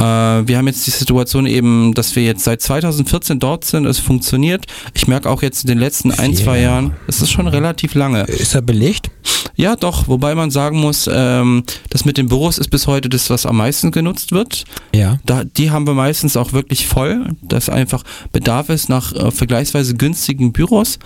Äh, 0.00 0.48
wir 0.48 0.56
haben 0.56 0.66
jetzt 0.66 0.86
die 0.86 0.90
Situation 0.90 1.46
eben, 1.46 1.92
dass 1.92 2.16
wir 2.16 2.24
jetzt 2.24 2.44
seit 2.44 2.62
2014 2.62 3.38
dort 3.38 3.64
sind, 3.64 3.84
es 3.84 3.98
funktioniert. 3.98 4.64
Ich 4.94 5.06
merke 5.06 5.28
auch 5.28 5.42
jetzt 5.42 5.64
in 5.64 5.68
den 5.68 5.78
letzten 5.78 6.10
ein, 6.10 6.34
zwei 6.34 6.56
ja. 6.56 6.70
Jahren, 6.70 6.96
es 7.06 7.20
ist 7.20 7.30
schon 7.30 7.46
relativ 7.46 7.94
lange. 7.94 8.22
Ist 8.22 8.54
er 8.54 8.62
belegt? 8.62 9.10
Ja, 9.56 9.76
doch, 9.76 10.08
wobei 10.08 10.34
man 10.34 10.50
sagen 10.50 10.80
muss, 10.80 11.08
ähm, 11.12 11.64
das 11.90 12.06
mit 12.06 12.16
den 12.16 12.28
Büros 12.28 12.56
ist 12.56 12.70
bis 12.70 12.86
heute 12.86 13.10
das, 13.10 13.28
was 13.28 13.44
am 13.44 13.58
meisten 13.58 13.90
genutzt 13.90 14.32
wird. 14.32 14.64
Ja. 14.94 15.18
Da, 15.26 15.44
die 15.44 15.70
haben 15.70 15.86
wir 15.86 15.92
meistens 15.92 16.36
auch 16.38 16.54
wirklich 16.54 16.86
voll, 16.86 17.26
dass 17.42 17.68
einfach 17.68 18.02
Bedarf 18.32 18.70
ist 18.70 18.88
nach 18.88 19.12
äh, 19.12 19.30
vergleichsweise 19.30 19.94
günstigen 19.94 20.52
Büros. 20.52 20.98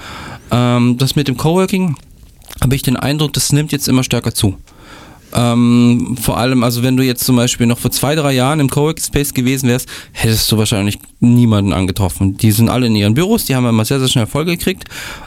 Ähm, 0.53 0.99
das 0.99 1.17
mit 1.17 1.27
dem 1.27 1.37
Coworking 1.37 1.97
habe 2.63 2.77
ich 2.77 2.83
den 2.83 2.97
Eindruck, 2.97 3.33
das 3.33 3.53
nimmt 3.53 3.73
jetzt 3.73 3.89
immer 3.89 4.05
stärker 4.05 4.33
zu. 4.35 4.57
Ähm, 5.35 6.17
vor 6.21 6.39
allem, 6.39 6.63
also 6.63 6.83
wenn 6.83 6.97
du 6.97 7.03
jetzt 7.03 7.25
zum 7.25 7.37
Beispiel 7.37 7.67
noch 7.67 7.79
vor 7.79 7.91
zwei, 7.91 8.15
drei 8.15 8.33
Jahren 8.33 8.61
im 8.61 8.71
Coworking 8.71 9.05
Space 9.05 9.35
gewesen 9.35 9.69
wärst, 9.69 9.89
hättest 10.13 10.51
du 10.51 10.59
wahrscheinlich 10.59 10.99
niemanden 11.19 11.73
angetroffen. 11.73 12.37
Die 12.37 12.53
sind 12.53 12.69
alle 12.69 12.87
in 12.87 12.95
ihren 12.95 13.15
Büros, 13.15 13.45
die 13.47 13.57
haben 13.57 13.67
immer 13.67 13.85
sehr, 13.85 13.99
sehr 13.99 14.09
schnell 14.09 14.27
voll 14.27 14.45
gekriegt, 14.45 14.85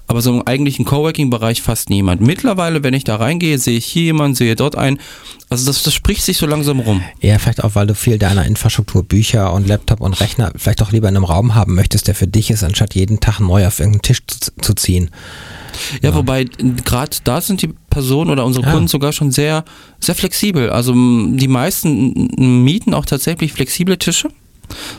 aber 0.08 0.22
so 0.22 0.34
im 0.34 0.48
eigentlichen 0.48 0.86
Coworking-Bereich 0.86 1.62
fast 1.62 1.90
niemand. 1.90 2.22
Mittlerweile, 2.22 2.82
wenn 2.82 2.94
ich 2.94 3.04
da 3.04 3.18
reingehe, 3.18 3.60
sehe 3.60 3.78
ich 3.78 3.86
hier 3.86 4.04
jemanden, 4.04 4.36
sehe 4.36 4.56
dort 4.56 4.78
einen. 4.78 5.00
Also 5.50 5.66
das, 5.66 5.84
das 5.84 5.94
spricht 5.94 6.24
sich 6.24 6.38
so 6.38 6.46
langsam 6.46 6.80
rum. 6.80 7.02
Ja, 7.22 7.38
vielleicht 7.40 7.64
auch, 7.64 7.76
weil 7.76 7.88
du 7.88 7.94
viel 7.94 8.18
deiner 8.18 8.46
Infrastruktur, 8.46 9.04
Bücher 9.04 9.54
und 9.54 9.68
Laptop 9.68 10.02
und 10.02 10.20
Rechner 10.20 10.52
vielleicht 10.56 10.82
auch 10.82 10.92
lieber 10.92 11.10
in 11.10 11.16
einem 11.16 11.26
Raum 11.26 11.56
haben 11.56 11.76
möchtest, 11.76 12.08
der 12.08 12.16
für 12.16 12.28
dich 12.28 12.50
ist, 12.50 12.64
anstatt 12.64 12.96
jeden 12.96 13.20
Tag 13.20 13.40
neu 13.40 13.68
auf 13.68 13.80
irgendeinen 13.80 14.02
Tisch 14.02 14.22
zu, 14.26 14.52
zu 14.62 14.74
ziehen. 14.74 15.10
Ja, 16.02 16.16
wobei 16.16 16.46
gerade 16.86 17.18
da 17.24 17.42
sind 17.42 17.62
die 17.62 17.74
Personen 17.90 18.32
oder 18.32 18.46
unsere 18.46 18.66
Ja. 18.66 18.72
Kunden 18.72 18.88
sogar 18.88 19.12
schon 19.12 19.32
sehr, 19.32 19.64
sehr 20.00 20.16
flexibel. 20.16 20.70
Also 20.70 20.94
die 20.94 21.48
meisten 21.48 22.64
mieten 22.64 22.94
auch 22.94 23.06
tatsächlich 23.06 23.54
flexible 23.54 23.98
Tische. 23.98 24.30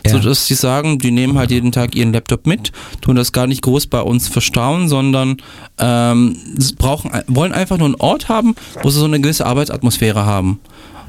Ja. 0.07 0.13
So 0.13 0.19
dass 0.19 0.47
sie 0.47 0.55
sagen, 0.55 0.99
die 0.99 1.11
nehmen 1.11 1.39
halt 1.39 1.51
jeden 1.51 1.73
Tag 1.73 1.95
ihren 1.95 2.13
Laptop 2.13 2.47
mit, 2.47 2.73
tun 3.01 3.17
das 3.17 3.33
gar 3.33 3.47
nicht 3.47 3.63
groß 3.63 3.87
bei 3.87 4.01
uns 4.01 4.29
verstauen, 4.29 4.89
sondern 4.89 5.37
ähm, 5.79 6.37
brauchen, 6.79 7.11
wollen 7.27 7.53
einfach 7.53 7.79
nur 7.79 7.87
einen 7.87 7.97
Ort 7.97 8.29
haben, 8.29 8.55
wo 8.83 8.91
sie 8.91 8.99
so 8.99 9.05
eine 9.05 9.21
gewisse 9.21 9.47
Arbeitsatmosphäre 9.47 10.25
haben. 10.25 10.61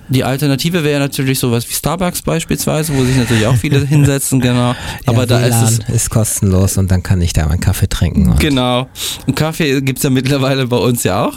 Die 0.09 0.23
Alternative 0.23 0.83
wäre 0.83 0.99
natürlich 0.99 1.37
sowas 1.37 1.69
wie 1.69 1.73
Starbucks 1.73 2.23
beispielsweise, 2.23 2.95
wo 2.97 3.03
sich 3.05 3.15
natürlich 3.15 3.45
auch 3.45 3.55
viele 3.55 3.79
hinsetzen, 3.85 4.41
genau. 4.41 4.73
Aber 5.05 5.19
ja, 5.19 5.25
da 5.27 5.39
ist 5.41 5.55
WLAN 5.55 5.85
es 5.87 5.95
ist 5.95 6.09
kostenlos 6.09 6.77
und 6.77 6.89
dann 6.89 7.03
kann 7.03 7.21
ich 7.21 7.33
da 7.33 7.47
meinen 7.47 7.59
Kaffee 7.59 7.87
trinken. 7.87 8.31
Und 8.31 8.39
Genau. 8.39 8.87
Und 9.27 9.35
Kaffee 9.35 9.81
gibt's 9.81 10.01
ja 10.01 10.09
mittlerweile 10.09 10.65
bei 10.65 10.77
uns 10.77 11.03
ja 11.03 11.27
auch. 11.27 11.35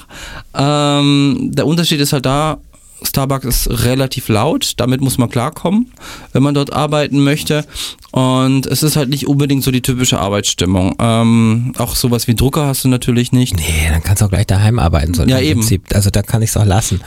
Ähm, 0.56 1.50
der 1.52 1.66
Unterschied 1.66 2.00
ist 2.00 2.14
halt 2.14 2.24
da, 2.24 2.58
Starbucks 3.04 3.44
ist 3.44 3.84
relativ 3.84 4.28
laut, 4.28 4.74
damit 4.76 5.00
muss 5.00 5.18
man 5.18 5.28
klarkommen, 5.30 5.90
wenn 6.32 6.42
man 6.42 6.54
dort 6.54 6.72
arbeiten 6.72 7.22
möchte. 7.22 7.64
Und 8.10 8.66
es 8.66 8.82
ist 8.82 8.96
halt 8.96 9.08
nicht 9.08 9.26
unbedingt 9.26 9.64
so 9.64 9.70
die 9.70 9.80
typische 9.80 10.18
Arbeitsstimmung. 10.20 10.94
Ähm, 10.98 11.72
auch 11.78 11.96
sowas 11.96 12.28
wie 12.28 12.34
Drucker 12.34 12.66
hast 12.66 12.84
du 12.84 12.88
natürlich 12.88 13.32
nicht. 13.32 13.56
Nee, 13.56 13.88
dann 13.90 14.02
kannst 14.02 14.20
du 14.20 14.26
auch 14.26 14.30
gleich 14.30 14.46
daheim 14.46 14.78
arbeiten. 14.78 15.14
So 15.14 15.24
Ja, 15.24 15.38
im 15.38 15.44
eben. 15.44 15.60
Prinzip. 15.60 15.84
Also 15.94 16.10
da 16.10 16.20
kann 16.22 16.42
ich 16.42 16.50
es 16.50 16.56
auch 16.58 16.66
lassen 16.66 17.00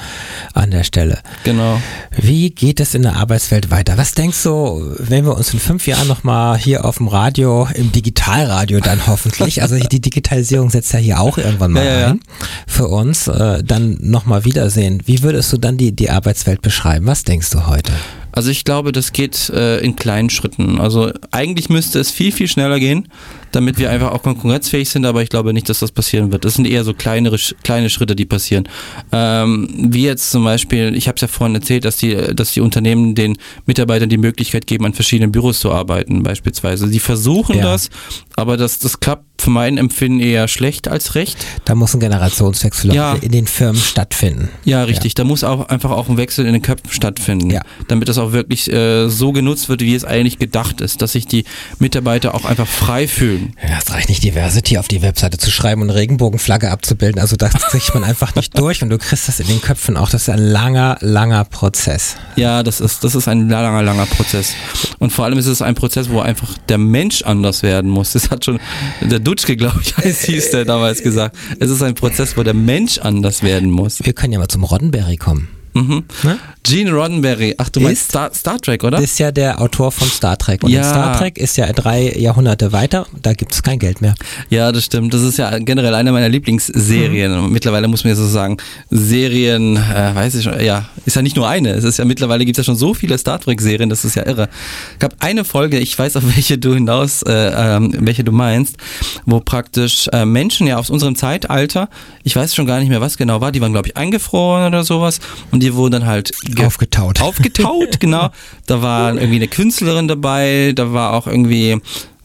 an 0.53 0.71
der 0.71 0.83
Stelle. 0.83 1.19
Genau. 1.43 1.79
Wie 2.17 2.49
geht 2.49 2.79
es 2.79 2.95
in 2.95 3.03
der 3.03 3.17
Arbeitswelt 3.17 3.69
weiter? 3.69 3.97
Was 3.99 4.13
denkst 4.13 4.41
du, 4.43 4.95
wenn 4.97 5.25
wir 5.25 5.37
uns 5.37 5.53
in 5.53 5.59
fünf 5.59 5.85
Jahren 5.85 6.07
nochmal 6.07 6.57
hier 6.57 6.85
auf 6.85 6.97
dem 6.97 7.07
Radio, 7.07 7.67
im 7.75 7.91
Digitalradio 7.91 8.79
dann 8.79 9.05
hoffentlich, 9.07 9.61
also 9.61 9.77
die 9.77 10.01
Digitalisierung 10.01 10.71
setzt 10.71 10.91
ja 10.93 10.99
hier 10.99 11.19
auch 11.19 11.37
irgendwann 11.37 11.71
mal 11.71 11.85
Ja, 11.85 11.91
ja, 11.91 11.99
ja. 11.99 12.07
ein, 12.07 12.19
für 12.65 12.87
uns, 12.87 13.27
äh, 13.27 13.63
dann 13.63 13.97
nochmal 14.01 14.43
wiedersehen. 14.43 15.03
Wie 15.05 15.21
würdest 15.21 15.53
du 15.53 15.57
dann 15.57 15.77
die, 15.77 15.84
die 15.91 16.09
Arbeitswelt 16.09 16.61
beschreiben? 16.61 17.05
Was 17.05 17.23
denkst 17.23 17.49
du 17.51 17.67
heute? 17.67 17.91
Also 18.31 18.49
ich 18.49 18.65
glaube, 18.65 18.91
das 18.91 19.13
geht 19.13 19.49
äh, 19.49 19.79
in 19.79 19.95
kleinen 19.95 20.29
Schritten. 20.29 20.79
Also 20.79 21.11
eigentlich 21.31 21.69
müsste 21.69 21.99
es 21.99 22.11
viel, 22.11 22.31
viel 22.31 22.47
schneller 22.47 22.79
gehen, 22.79 23.07
damit 23.55 23.77
wir 23.79 23.89
einfach 23.89 24.11
auch 24.11 24.21
konkurrenzfähig 24.23 24.89
sind, 24.89 25.05
aber 25.05 25.23
ich 25.23 25.29
glaube 25.29 25.53
nicht, 25.53 25.69
dass 25.69 25.79
das 25.79 25.91
passieren 25.91 26.31
wird. 26.31 26.45
Das 26.45 26.55
sind 26.55 26.65
eher 26.67 26.83
so 26.83 26.93
kleinere, 26.93 27.37
kleine 27.63 27.89
Schritte, 27.89 28.15
die 28.15 28.25
passieren. 28.25 28.67
Ähm, 29.11 29.69
wie 29.89 30.03
jetzt 30.03 30.31
zum 30.31 30.43
Beispiel, 30.43 30.93
ich 30.95 31.07
habe 31.07 31.15
es 31.15 31.21
ja 31.21 31.27
vorhin 31.27 31.55
erzählt, 31.55 31.85
dass 31.85 31.97
die, 31.97 32.15
dass 32.15 32.51
die 32.51 32.61
Unternehmen 32.61 33.15
den 33.15 33.37
Mitarbeitern 33.65 34.09
die 34.09 34.17
Möglichkeit 34.17 34.67
geben, 34.67 34.85
an 34.85 34.93
verschiedenen 34.93 35.31
Büros 35.31 35.59
zu 35.59 35.71
arbeiten 35.71 36.23
beispielsweise. 36.23 36.87
Die 36.89 36.99
versuchen 36.99 37.57
Ja. 37.57 37.63
das, 37.63 37.89
aber 38.35 38.57
das, 38.57 38.79
das 38.79 38.99
klappt 38.99 39.23
für 39.41 39.49
mein 39.49 39.77
Empfinden 39.77 40.19
eher 40.21 40.47
schlecht 40.47 40.87
als 40.87 41.15
recht. 41.15 41.37
Da 41.65 41.75
muss 41.75 41.93
ein 41.93 41.99
Generationswechsel 41.99 42.93
Ja. 42.93 43.13
in 43.15 43.31
den 43.31 43.47
Firmen 43.47 43.79
stattfinden. 43.81 44.49
Ja, 44.63 44.83
richtig. 44.83 45.13
Da 45.13 45.23
muss 45.23 45.43
auch 45.43 45.67
einfach 45.69 45.91
auch 45.91 46.09
ein 46.09 46.17
Wechsel 46.17 46.45
in 46.45 46.53
den 46.53 46.61
Köpfen 46.61 46.89
stattfinden, 46.91 47.49
Ja. 47.49 47.61
damit 47.87 48.09
das 48.09 48.17
auch 48.17 48.31
wirklich 48.31 48.71
äh, 48.71 49.07
so 49.09 49.31
genutzt 49.33 49.69
wird, 49.69 49.81
wie 49.81 49.93
es 49.93 50.03
eigentlich 50.05 50.39
gedacht 50.39 50.81
ist, 50.81 51.01
dass 51.01 51.11
sich 51.11 51.27
die 51.27 51.43
Mitarbeiter 51.79 52.33
auch 52.33 52.45
einfach 52.45 52.67
frei 52.67 53.07
fühlen. 53.07 53.44
Ja, 53.61 53.77
es 53.79 53.91
reicht 53.91 54.09
nicht, 54.09 54.23
Diversity 54.23 54.77
auf 54.77 54.87
die 54.87 55.01
Webseite 55.01 55.37
zu 55.37 55.51
schreiben 55.51 55.81
und 55.81 55.89
Regenbogenflagge 55.89 56.71
abzubilden. 56.71 57.19
Also 57.19 57.35
das 57.35 57.53
kriegt 57.69 57.93
man 57.93 58.03
einfach 58.03 58.35
nicht 58.35 58.57
durch 58.57 58.81
und 58.81 58.89
du 58.89 58.97
kriegst 58.97 59.27
das 59.27 59.39
in 59.39 59.47
den 59.47 59.61
Köpfen 59.61 59.97
auch. 59.97 60.09
Das 60.09 60.23
ist 60.23 60.29
ein 60.29 60.39
langer, 60.39 60.97
langer 61.01 61.45
Prozess. 61.45 62.15
Ja, 62.35 62.63
das 62.63 62.81
ist, 62.81 63.03
das 63.03 63.15
ist 63.15 63.27
ein 63.27 63.49
langer, 63.49 63.83
langer 63.83 64.05
Prozess. 64.05 64.53
Und 64.99 65.11
vor 65.11 65.25
allem 65.25 65.37
ist 65.37 65.47
es 65.47 65.61
ein 65.61 65.75
Prozess, 65.75 66.09
wo 66.09 66.19
einfach 66.19 66.57
der 66.69 66.77
Mensch 66.77 67.21
anders 67.23 67.63
werden 67.63 67.89
muss. 67.89 68.13
Das 68.13 68.29
hat 68.29 68.45
schon 68.45 68.59
der 69.01 69.19
Dutschke, 69.19 69.55
glaube 69.55 69.79
ich, 69.81 69.95
heißt, 69.97 70.25
hieß 70.25 70.51
der 70.51 70.65
damals 70.65 71.01
gesagt. 71.01 71.35
Es 71.59 71.69
ist 71.69 71.81
ein 71.81 71.95
Prozess, 71.95 72.37
wo 72.37 72.43
der 72.43 72.53
Mensch 72.53 72.99
anders 72.99 73.43
werden 73.43 73.69
muss. 73.69 74.03
Wir 74.03 74.13
können 74.13 74.33
ja 74.33 74.39
mal 74.39 74.47
zum 74.47 74.63
Roddenberry 74.63 75.17
kommen. 75.17 75.54
Mhm. 75.75 76.03
Ne? 76.23 76.39
Gene 76.63 76.91
Roddenberry, 76.91 77.53
ach 77.57 77.69
du 77.69 77.79
meinst 77.81 78.09
Star, 78.09 78.33
Star 78.33 78.57
Trek, 78.59 78.83
oder? 78.83 78.97
Ist 78.99 79.19
ja 79.19 79.31
der 79.31 79.61
Autor 79.61 79.91
von 79.91 80.07
Star 80.07 80.37
Trek. 80.37 80.63
Und 80.63 80.71
Ja. 80.71 80.83
Star 80.83 81.17
Trek 81.19 81.37
ist 81.37 81.57
ja 81.57 81.71
drei 81.73 82.11
Jahrhunderte 82.17 82.71
weiter, 82.71 83.05
da 83.21 83.33
gibt 83.33 83.53
es 83.53 83.61
kein 83.61 83.77
Geld 83.77 84.01
mehr. 84.01 84.15
Ja, 84.49 84.71
das 84.71 84.85
stimmt. 84.85 85.13
Das 85.13 85.21
ist 85.21 85.37
ja 85.37 85.59
generell 85.59 85.93
eine 85.93 86.11
meiner 86.11 86.29
Lieblingsserien. 86.29 87.51
Mittlerweile 87.51 87.87
muss 87.87 88.03
man 88.03 88.09
ja 88.11 88.15
so 88.15 88.25
sagen, 88.25 88.57
Serien, 88.89 89.75
äh, 89.77 90.15
weiß 90.15 90.35
ich 90.35 90.43
schon, 90.45 90.59
ja, 90.63 90.85
ist 91.05 91.15
ja 91.15 91.21
nicht 91.21 91.35
nur 91.35 91.47
eine. 91.47 91.71
Es 91.71 91.83
ist 91.83 91.97
ja 91.99 92.05
mittlerweile 92.05 92.45
gibt 92.45 92.57
es 92.57 92.65
ja 92.65 92.71
schon 92.71 92.77
so 92.77 92.93
viele 92.93 93.17
Star 93.17 93.39
Trek 93.39 93.61
Serien, 93.61 93.89
das 93.89 94.05
ist 94.05 94.15
ja 94.15 94.25
irre. 94.25 94.49
Es 94.93 94.99
gab 94.99 95.13
eine 95.19 95.43
Folge, 95.43 95.77
ich 95.77 95.97
weiß 95.99 96.15
auf 96.15 96.23
welche 96.35 96.57
du 96.57 96.73
hinaus, 96.73 97.21
äh, 97.23 97.31
ähm, 97.31 97.93
welche 97.99 98.23
du 98.23 98.31
meinst, 98.31 98.77
wo 99.25 99.39
praktisch 99.39 100.07
äh, 100.13 100.25
Menschen 100.25 100.67
ja 100.67 100.77
aus 100.77 100.89
unserem 100.89 101.15
Zeitalter, 101.15 101.89
ich 102.23 102.35
weiß 102.35 102.55
schon 102.55 102.65
gar 102.65 102.79
nicht 102.79 102.89
mehr, 102.89 103.01
was 103.01 103.17
genau 103.17 103.41
war, 103.41 103.51
die 103.51 103.61
waren 103.61 103.73
glaube 103.73 103.89
ich 103.89 103.97
eingefroren 103.97 104.65
oder 104.67 104.83
sowas 104.83 105.19
und 105.51 105.61
die 105.61 105.64
wurden 105.73 105.93
dann 105.93 106.05
halt 106.05 106.31
ge- 106.43 106.65
Aufgetaut. 106.65 107.21
aufgetaut, 107.21 107.99
genau. 107.99 108.29
Da 108.67 108.81
war 108.81 109.15
irgendwie 109.15 109.37
eine 109.37 109.47
Künstlerin 109.47 110.07
dabei, 110.07 110.73
da 110.75 110.93
war 110.93 111.13
auch 111.13 111.25
irgendwie 111.25 111.77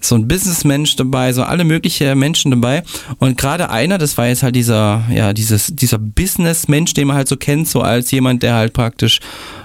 so 0.02 0.14
ein 0.14 0.26
Businessmensch 0.28 0.96
dabei, 0.96 1.32
so 1.32 1.42
alle 1.42 1.64
mögliche 1.64 2.14
Menschen 2.14 2.50
dabei. 2.50 2.82
Und 3.18 3.36
gerade 3.38 3.70
einer, 3.70 3.98
das 3.98 4.16
war 4.18 4.28
jetzt 4.28 4.42
halt 4.42 4.56
dieser, 4.56 5.04
ja, 5.12 5.32
dieses, 5.32 5.66
dieser 5.74 5.98
Businessmensch, 5.98 6.94
den 6.94 7.06
man 7.08 7.16
halt 7.16 7.28
so 7.28 7.36
kennt, 7.36 7.68
so 7.68 7.80
als 7.82 8.10
jemand, 8.10 8.42
der 8.42 8.54
halt 8.54 8.72
praktisch 8.72 9.20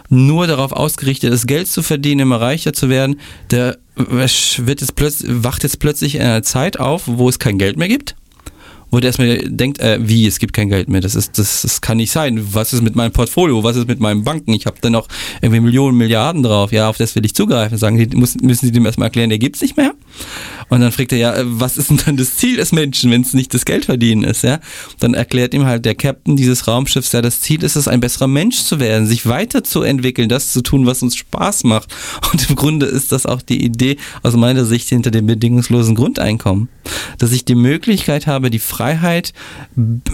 nur 0.10 0.46
darauf 0.46 0.72
ausgerichtet 0.72 1.34
ist, 1.34 1.48
Geld 1.48 1.68
zu 1.68 1.82
verdienen, 1.82 2.22
immer 2.22 2.40
reicher 2.42 2.74
zu 2.74 2.90
werden, 2.90 3.20
der 3.50 3.78
wird 3.96 4.82
jetzt 4.82 4.96
plötzlich, 4.96 5.32
wacht 5.44 5.64
jetzt 5.64 5.80
plötzlich 5.80 6.16
in 6.16 6.22
einer 6.22 6.44
Zeit 6.44 6.80
auf, 6.80 7.04
wo 7.06 7.30
es 7.30 7.40
kein 7.40 7.58
Geld 7.58 7.78
mehr 7.78 7.88
gibt 7.88 8.16
wo 8.92 9.00
der 9.00 9.10
erstmal 9.10 9.38
denkt, 9.38 9.80
äh, 9.80 10.00
wie, 10.02 10.26
es 10.26 10.40
gibt 10.40 10.54
kein 10.54 10.70
Geld 10.70 10.90
mehr, 10.90 11.02
das 11.02 11.16
ist, 11.16 11.38
das, 11.38 11.64
das 11.64 11.82
kann 11.82 11.98
nicht 11.98 12.12
sein. 12.12 12.54
Was 12.54 12.74
ist 12.74 12.82
mit 12.82 12.96
meinem 12.96 13.12
Portfolio? 13.12 13.64
Was 13.64 13.76
ist 13.76 13.88
mit 13.88 14.00
meinen 14.00 14.24
Banken? 14.24 14.54
Ich 14.54 14.66
habe 14.66 14.78
da 14.82 14.90
noch 14.90 15.08
irgendwie 15.42 15.62
Millionen, 15.62 15.98
Milliarden 15.98 16.44
drauf. 16.44 16.72
Ja, 16.72 16.90
auf 16.90 16.98
das 16.98 17.16
will 17.16 17.26
ich 17.26 17.36
zugreifen. 17.36 17.78
Sagen 17.78 17.98
die, 17.98 18.16
muss, 18.16 18.36
müssen 18.36 18.66
sie 18.66 18.72
dem 18.72 18.86
erstmal 18.86 19.08
erklären, 19.08 19.30
der 19.30 19.40
gibt's 19.40 19.62
nicht 19.62 19.78
mehr. 19.78 19.94
Und 20.70 20.82
dann 20.82 20.92
fragt 20.92 21.12
er 21.12 21.18
ja, 21.18 21.36
äh, 21.36 21.44
was 21.46 21.78
ist 21.78 21.90
denn 21.90 22.00
dann 22.06 22.18
das 22.18 22.38
Ziel 22.38 22.58
des 22.58 22.72
Menschen, 22.72 23.12
wenn 23.12 23.22
es 23.22 23.34
nicht 23.34 23.54
das 23.54 23.66
Geld 23.66 23.86
verdienen 23.86 24.24
ist, 24.24 24.44
ja? 24.44 24.60
Dann 25.00 25.14
erklärt 25.14 25.54
ihm 25.54 25.66
halt 25.66 25.86
der 25.86 25.96
Captain 25.96 26.36
dieses 26.36 26.68
Raumschiffs, 26.68 27.12
ja, 27.12 27.22
das 27.22 27.42
Ziel 27.42 27.64
ist 27.64 27.76
es, 27.76 27.88
ein 27.88 28.00
besserer 28.00 28.28
Mensch 28.28 28.64
zu 28.64 28.80
werden, 28.80 29.08
sich 29.08 29.28
weiterzuentwickeln, 29.28 30.30
das 30.30 30.52
zu 30.52 30.62
tun, 30.62 30.86
was 30.86 31.02
uns 31.04 31.16
Spaß 31.16 31.64
macht. 31.66 31.94
Und 32.32 32.50
im 32.50 32.56
Grunde 32.56 32.86
ist 32.86 33.12
das 33.12 33.26
auch 33.26 33.42
die 33.42 33.64
Idee 33.64 33.98
aus 34.24 34.36
meiner 34.36 34.66
Sicht 34.66 34.90
hinter 34.90 35.12
dem 35.12 35.28
bedingungslosen 35.28 35.96
Grundeinkommen. 35.96 36.70
Dass 37.18 37.32
ich 37.32 37.46
die 37.46 37.56
Möglichkeit 37.56 38.28
habe, 38.28 38.50
die 38.50 38.60
Freiheit, 38.60 39.34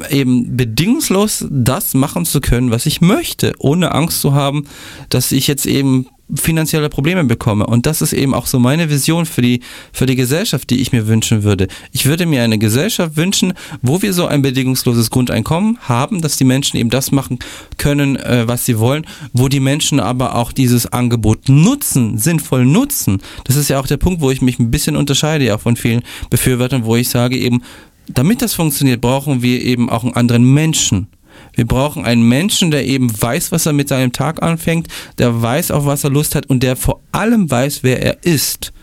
eben 0.10 0.58
bedingungslos 0.58 1.46
das 1.50 1.94
machen 1.94 2.26
zu 2.26 2.42
können, 2.42 2.72
was 2.72 2.86
ich 2.86 3.02
möchte, 3.02 3.54
ohne 3.60 3.94
Angst 3.94 4.22
zu 4.22 4.34
haben, 4.34 4.68
dass 5.10 5.32
ich 5.32 5.48
jetzt 5.48 5.66
eben 5.66 6.08
finanzielle 6.36 6.90
Probleme 6.90 7.24
bekomme. 7.24 7.66
Und 7.66 7.86
das 7.86 8.02
ist 8.02 8.14
eben 8.14 8.34
auch 8.34 8.46
so 8.46 8.60
meine 8.60 8.90
Vision 8.90 9.26
für 9.26 9.42
die, 9.42 9.62
für 9.92 10.06
die 10.06 10.16
Gesellschaft, 10.16 10.70
die 10.70 10.82
ich 10.82 10.92
mir 10.92 11.08
wünschen 11.08 11.44
würde. 11.44 11.68
Ich 11.92 12.06
würde 12.06 12.26
mir 12.26 12.44
eine 12.44 12.58
Gesellschaft 12.58 13.18
wünschen, 13.18 13.54
wo 13.82 14.02
wir 14.02 14.14
so 14.14 14.28
ein 14.28 14.42
bedingungsloses 14.42 15.10
Grundeinkommen 15.10 15.78
haben, 15.82 16.22
dass 16.22 16.38
die 16.38 16.46
Menschen 16.46 16.78
eben 16.78 16.90
das 16.90 17.12
machen 17.12 17.40
können, 17.78 18.16
äh, 18.16 18.48
was 18.48 18.66
sie 18.66 18.80
wollen, 18.80 19.06
wo 19.34 19.48
die 19.48 19.60
Menschen 19.60 20.00
aber 20.00 20.36
auch 20.36 20.52
dieses 20.52 20.86
Angebot 20.88 21.50
nutzen, 21.50 22.18
sinnvoll 22.18 22.66
nutzen. 22.66 23.22
Das 23.46 23.56
ist 23.56 23.70
ja 23.70 23.80
auch 23.80 23.88
der 23.88 23.98
Punkt, 23.98 24.22
wo 24.22 24.32
ich 24.32 24.42
mich 24.42 24.60
ein 24.60 24.72
bisschen 24.72 24.96
unterscheide 24.96 25.46
ja 25.46 25.58
von 25.58 25.76
vielen 25.76 26.02
Befürwortern, 26.30 26.86
wo 26.86 26.96
ich 26.96 27.10
sage 27.10 27.38
eben, 27.38 27.62
damit 28.08 28.42
das 28.42 28.54
funktioniert, 28.54 29.02
brauchen 29.02 29.42
wir 29.42 29.62
eben 29.62 29.90
auch 29.90 30.04
einen 30.04 30.16
anderen 30.16 30.54
Menschen. 30.54 31.08
Wir 31.54 31.66
brauchen 31.66 32.06
einen 32.06 32.28
Menschen, 32.28 32.72
der 32.72 32.86
eben 32.86 33.10
weiß, 33.22 33.52
was 33.52 33.66
er 33.66 33.74
mit 33.74 33.88
seinem 33.88 34.14
Tag 34.14 34.42
anfängt, 34.42 34.88
der 35.18 35.42
weiß, 35.42 35.72
auf 35.72 35.86
was 35.86 36.04
er 36.04 36.10
Lust 36.10 36.36
hat 36.36 36.48
und 36.48 36.64
der 36.64 36.76
vor 36.76 37.02
allem 37.12 37.50
weiß, 37.50 37.84
wer 37.84 38.02
er 38.02 38.24
ist. 38.24 38.74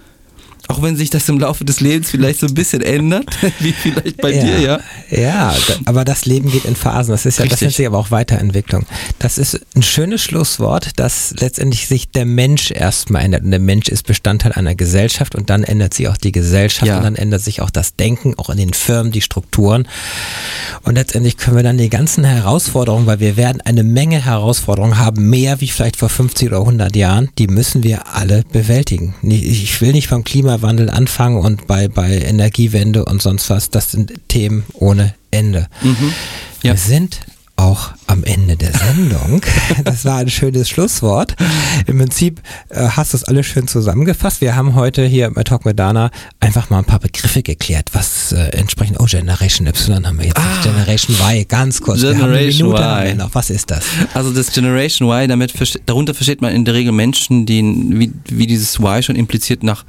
Auch 0.69 0.83
wenn 0.83 0.97
sich 0.97 1.11
das 1.11 1.29
im 1.29 1.41
Laufe 1.41 1.65
des 1.65 1.81
Lebens 1.81 2.11
vielleicht 2.11 2.41
so 2.41 2.47
ein 2.47 2.55
bisschen 2.55 2.83
ändert, 2.83 3.27
wie 3.59 3.73
vielleicht 3.73 4.19
bei 4.19 4.33
dir, 4.33 4.61
ja. 4.61 4.81
Ja, 5.11 5.55
aber 5.87 6.05
das 6.05 6.27
Leben 6.27 6.51
geht 6.51 6.67
in 6.67 6.77
Phasen. 6.77 7.13
Das 7.13 7.25
ist 7.27 7.39
ja, 7.39 7.45
das 7.45 7.53
Richtig. 7.55 7.67
nennt 7.67 7.75
sich 7.77 7.87
aber 7.87 7.99
auch 7.99 8.11
Weiterentwicklung. 8.11 8.85
Das 9.19 9.39
ist 9.39 9.61
ein 9.75 9.83
schönes 9.83 10.23
Schlusswort, 10.23 10.91
dass 10.97 11.35
letztendlich 11.39 11.89
sich 11.89 12.11
der 12.11 12.27
Mensch 12.27 12.71
erstmal 12.71 13.23
ändert. 13.25 13.43
Und 13.45 13.51
der 13.51 13.61
Mensch 13.61 13.89
ist 13.89 14.07
Bestandteil 14.07 14.53
einer 14.53 14.75
Gesellschaft 14.75 15.35
und 15.35 15.49
dann 15.51 15.65
ändert 15.65 15.95
sich 15.95 16.09
auch 16.09 16.17
die 16.19 16.33
Gesellschaft 16.33 16.87
Ja. 16.87 16.99
und 16.99 17.05
dann 17.05 17.17
ändert 17.17 17.41
sich 17.43 17.63
auch 17.63 17.71
das 17.71 17.97
Denken, 17.97 18.35
auch 18.37 18.51
in 18.51 18.59
den 18.59 18.75
Firmen, 18.75 19.11
die 19.11 19.23
Strukturen. 19.23 19.89
Und 20.83 20.95
letztendlich 20.97 21.39
können 21.39 21.57
wir 21.57 21.63
dann 21.63 21.79
die 21.79 21.89
ganzen 21.91 22.25
Herausforderungen, 22.25 23.07
weil 23.07 23.21
wir 23.21 23.37
werden 23.37 23.61
eine 23.63 23.85
Menge 23.85 24.25
Herausforderungen 24.25 24.99
haben, 24.99 25.31
mehr 25.31 25.61
wie 25.63 25.69
vielleicht 25.69 25.97
vor 25.97 26.09
50 26.11 26.49
oder 26.49 26.59
100 26.61 26.95
Jahren, 26.95 27.31
die 27.39 27.47
müssen 27.47 27.83
wir 27.83 28.15
alle 28.15 28.45
bewältigen. 28.53 29.15
Ich 29.23 29.81
will 29.81 29.93
nicht 29.93 30.11
beim 30.11 30.25
Klimawandel 30.59 30.91
anfangen 30.91 31.37
und 31.39 31.67
bei, 31.67 31.89
bei 31.89 32.19
Energiewende 32.19 33.05
und 33.05 33.23
sonst 33.23 33.49
was. 33.51 33.71
Das 33.71 33.93
sind 33.93 34.13
Themen 34.29 34.65
ohne 34.75 35.15
Ende. 35.31 35.69
Mhm. 35.83 36.13
Ja. 36.63 36.73
Wir 36.73 36.77
sind 36.77 37.21
auch 37.55 37.91
am 38.07 38.23
Ende 38.25 38.57
der 38.57 38.73
Sendung. 38.73 39.41
Das 39.85 40.05
war 40.05 40.19
ein 40.19 40.29
schönes 40.31 40.69
Schlusswort. 40.69 41.35
Im 41.87 41.99
Prinzip 41.99 42.41
äh, 42.71 42.89
hast 42.89 43.13
du 43.13 43.17
es 43.17 43.25
alles 43.25 43.47
schön 43.47 43.67
zusammengefasst. 43.69 44.41
Wir 44.41 44.55
haben 44.57 44.75
heute 44.75 45.05
hier 45.05 45.31
bei 45.31 45.43
Talk 45.45 45.65
mit 45.65 45.79
Dana 45.79 46.11
einfach 46.41 46.71
mal 46.71 46.79
ein 46.79 46.85
paar 46.85 47.01
Begriffe 47.01 47.43
geklärt, 47.43 47.91
was 47.93 48.31
äh, 48.33 48.49
entsprechend, 48.57 48.99
oh, 49.01 49.07
Generation 49.07 49.67
Y 49.67 50.07
haben 50.07 50.19
wir 50.19 50.27
jetzt, 50.27 50.39
nicht. 50.39 50.63
Generation 50.63 51.17
Y, 51.17 51.45
ganz 51.49 51.81
kurz. 51.81 52.03
wir 52.03 52.11
haben 52.11 52.23
eine 52.23 52.25
Ah. 52.25 52.37
Generation 52.37 52.69
Minute 52.69 53.11
Y. 53.11 53.17
noch. 53.17 53.35
Was 53.35 53.51
ist 53.51 53.71
das? 53.71 53.85
Also 54.15 54.31
das 54.33 54.53
Generation 54.53 55.09
Y, 55.09 55.29
damit 55.29 55.53
darunter 55.87 56.15
versteht 56.15 56.41
man 56.41 56.55
in 56.55 56.65
der 56.65 56.75
Regel 56.75 56.93
Menschen, 56.93 57.45
die 57.47 57.63
wie, 57.63 58.13
wie 58.29 58.47
dieses 58.47 58.79
Y 58.79 59.03
schon 59.03 59.17
impliziert 59.17 59.63
nach 59.65 59.85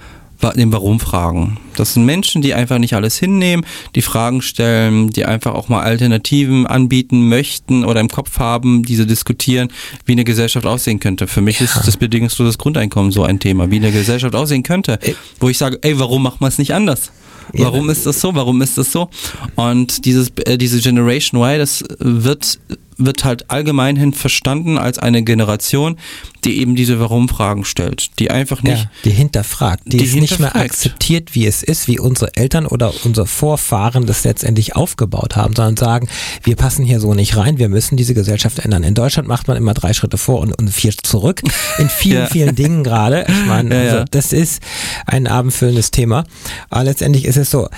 dem 0.55 0.71
Warum 0.71 0.99
fragen. 0.99 1.57
Das 1.75 1.93
sind 1.93 2.05
Menschen, 2.05 2.41
die 2.41 2.53
einfach 2.53 2.77
nicht 2.77 2.93
alles 2.93 3.17
hinnehmen, 3.17 3.65
die 3.95 4.01
Fragen 4.01 4.41
stellen, 4.41 5.09
die 5.09 5.25
einfach 5.25 5.53
auch 5.53 5.69
mal 5.69 5.81
Alternativen 5.81 6.65
anbieten 6.65 7.29
möchten 7.29 7.85
oder 7.85 7.99
im 7.99 8.09
Kopf 8.09 8.39
haben, 8.39 8.83
diese 8.83 9.05
diskutieren, 9.05 9.69
wie 10.05 10.13
eine 10.13 10.23
Gesellschaft 10.23 10.65
aussehen 10.65 10.99
könnte. 10.99 11.27
Für 11.27 11.41
mich 11.41 11.61
ist 11.61 11.75
das 11.85 11.97
bedingungsloses 11.97 12.57
Grundeinkommen 12.57 13.11
so 13.11 13.23
ein 13.23 13.39
Thema, 13.39 13.69
wie 13.71 13.77
eine 13.77 13.91
Gesellschaft 13.91 14.35
aussehen 14.35 14.63
könnte, 14.63 14.99
Ey. 15.01 15.15
wo 15.39 15.49
ich 15.49 15.57
sage, 15.57 15.79
ey, 15.81 15.99
warum 15.99 16.23
macht 16.23 16.41
man 16.41 16.49
es 16.49 16.57
nicht 16.57 16.73
anders? 16.73 17.11
Ja. 17.53 17.65
Warum 17.65 17.89
ist 17.89 18.05
das 18.05 18.21
so? 18.21 18.35
Warum 18.35 18.61
ist 18.61 18.77
das 18.77 18.91
so? 18.91 19.09
Und 19.55 20.05
dieses, 20.05 20.31
äh, 20.45 20.57
diese 20.57 20.79
Generation 20.79 21.41
Y, 21.41 21.57
das 21.57 21.83
wird, 21.99 22.59
wird 22.99 23.23
halt 23.23 23.49
allgemein 23.49 23.95
hin 23.95 24.13
verstanden 24.13 24.77
als 24.77 24.99
eine 24.99 25.23
Generation, 25.23 25.97
die 26.43 26.59
eben 26.61 26.75
diese 26.75 26.99
Warum-Fragen 26.99 27.65
stellt, 27.65 28.19
die 28.19 28.29
einfach 28.31 28.61
nicht, 28.63 28.83
ja, 28.83 28.91
die 29.03 29.09
hinterfragt, 29.11 29.83
die, 29.85 29.97
die 29.97 30.05
es 30.05 30.13
nicht 30.15 30.39
mehr 30.39 30.55
akzeptiert, 30.55 31.35
wie 31.35 31.45
es 31.47 31.63
ist, 31.63 31.87
wie 31.87 31.99
unsere 31.99 32.35
Eltern 32.35 32.65
oder 32.65 32.93
unsere 33.03 33.25
Vorfahren 33.27 34.05
das 34.05 34.23
letztendlich 34.23 34.75
aufgebaut 34.75 35.35
haben, 35.35 35.55
sondern 35.55 35.77
sagen, 35.77 36.07
wir 36.43 36.55
passen 36.55 36.85
hier 36.85 36.99
so 36.99 37.13
nicht 37.13 37.35
rein, 37.35 37.57
wir 37.57 37.69
müssen 37.69 37.97
diese 37.97 38.13
Gesellschaft 38.13 38.59
ändern. 38.59 38.83
In 38.83 38.93
Deutschland 38.93 39.27
macht 39.27 39.47
man 39.47 39.57
immer 39.57 39.73
drei 39.73 39.93
Schritte 39.93 40.17
vor 40.17 40.39
und, 40.39 40.53
und 40.53 40.69
vier 40.69 40.93
zurück. 40.97 41.41
In 41.77 41.89
vielen, 41.89 42.09
Ja. 42.19 42.25
vielen 42.27 42.55
Dingen 42.55 42.83
gerade. 42.83 43.25
Ich 43.27 43.45
meine, 43.45 43.69
Ja, 43.85 43.91
also, 43.93 44.05
das 44.11 44.33
ist 44.33 44.61
ein 45.05 45.27
abendfüllendes 45.27 45.91
Thema. 45.91 46.23
Aber 46.69 46.83
letztendlich 46.83 47.25
ist 47.25 47.37
es 47.37 47.49
so, 47.51 47.69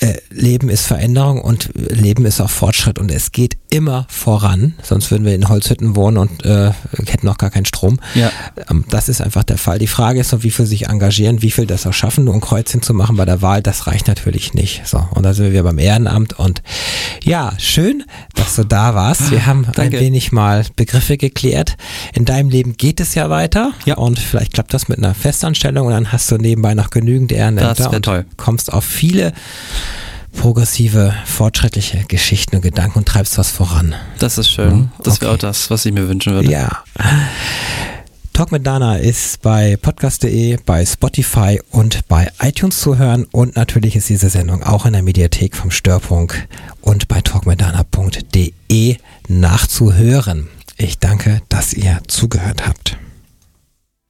äh, 0.00 0.14
Leben 0.30 0.68
ist 0.70 0.86
Veränderung 0.86 1.40
und 1.42 1.70
Leben 1.74 2.24
ist 2.24 2.40
auch 2.40 2.48
Fortschritt 2.50 2.98
und 2.98 3.10
es 3.10 3.32
geht 3.32 3.56
immer 3.68 4.06
voran, 4.08 4.74
sonst 4.82 5.10
würden 5.10 5.26
wir 5.26 5.34
in 5.34 5.48
Holzhütten 5.48 5.94
wohnen 5.94 6.16
und 6.16 6.44
äh, 6.44 6.72
hätten 7.06 7.26
noch 7.26 7.36
gar 7.38 7.50
keinen 7.50 7.66
Strom. 7.66 8.00
Ja. 8.14 8.32
Ähm, 8.70 8.84
das 8.88 9.08
ist 9.08 9.20
einfach 9.20 9.44
der 9.44 9.58
Fall. 9.58 9.78
Die 9.78 9.86
Frage 9.86 10.20
ist 10.20 10.32
noch, 10.32 10.42
wie 10.42 10.50
viel 10.50 10.66
sich 10.66 10.86
engagieren, 10.88 11.42
wie 11.42 11.50
viel 11.50 11.66
das 11.66 11.86
auch 11.86 11.92
schaffen, 11.92 12.24
nur 12.24 12.34
ein 12.34 12.40
Kreuz 12.40 12.70
hinzumachen 12.72 13.16
bei 13.16 13.24
der 13.26 13.42
Wahl, 13.42 13.62
das 13.62 13.86
reicht 13.86 14.08
natürlich 14.08 14.54
nicht. 14.54 14.82
So, 14.86 15.06
und 15.14 15.22
da 15.22 15.34
sind 15.34 15.44
wir 15.44 15.52
wieder 15.52 15.62
beim 15.64 15.78
Ehrenamt 15.78 16.38
und 16.38 16.62
ja, 17.22 17.52
schön, 17.58 18.04
dass 18.34 18.56
du 18.56 18.64
da 18.64 18.94
warst. 18.94 19.30
Wir 19.30 19.44
haben 19.46 19.66
Danke. 19.74 19.98
ein 19.98 20.02
wenig 20.02 20.32
mal 20.32 20.64
Begriffe 20.76 21.18
geklärt. 21.18 21.76
In 22.14 22.24
deinem 22.24 22.48
Leben 22.48 22.76
geht 22.76 23.00
es 23.00 23.14
ja 23.14 23.28
weiter 23.28 23.72
Ja. 23.84 23.96
und 23.96 24.18
vielleicht 24.18 24.54
klappt 24.54 24.72
das 24.72 24.88
mit 24.88 24.98
einer 24.98 25.14
Festanstellung 25.14 25.86
und 25.88 25.92
dann 25.92 26.10
hast 26.10 26.30
du 26.30 26.38
nebenbei 26.38 26.74
noch 26.74 26.88
genügend 26.90 27.32
Ehrenämter 27.32 27.90
und 27.92 28.02
toll. 28.04 28.24
kommst 28.38 28.72
auf 28.72 28.84
viele 28.84 29.32
progressive, 30.32 31.14
fortschrittliche 31.24 32.04
Geschichten 32.08 32.56
und 32.56 32.62
Gedanken 32.62 32.98
und 33.00 33.08
treibst 33.08 33.36
was 33.38 33.50
voran. 33.50 33.94
Das 34.18 34.38
ist 34.38 34.50
schön. 34.50 34.74
Mhm, 34.74 34.90
Das 35.02 35.20
wäre 35.20 35.30
okay. 35.32 35.36
auch 35.36 35.40
das, 35.40 35.70
was 35.70 35.84
ich 35.86 35.92
mir 35.92 36.08
wünschen 36.08 36.32
würde. 36.34 36.50
Ja. 36.50 36.84
Talk 38.32 38.52
mit 38.52 38.66
Dana 38.66 38.96
ist 38.96 39.42
bei 39.42 39.76
podcast.de, 39.76 40.56
bei 40.64 40.86
Spotify 40.86 41.60
und 41.72 42.06
bei 42.08 42.30
iTunes 42.40 42.80
zu 42.80 42.96
hören 42.96 43.26
und 43.32 43.56
natürlich 43.56 43.96
ist 43.96 44.08
diese 44.08 44.30
Sendung 44.30 44.62
auch 44.62 44.86
in 44.86 44.92
der 44.94 45.02
Mediathek 45.02 45.54
vom 45.56 45.70
Störpunkt 45.70 46.48
und 46.80 47.08
bei 47.08 47.20
talkmitdana.de 47.20 48.96
nachzuhören. 49.28 50.48
Ich 50.78 50.98
danke, 50.98 51.42
dass 51.50 51.74
ihr 51.74 52.00
zugehört 52.06 52.66
habt. 52.66 52.96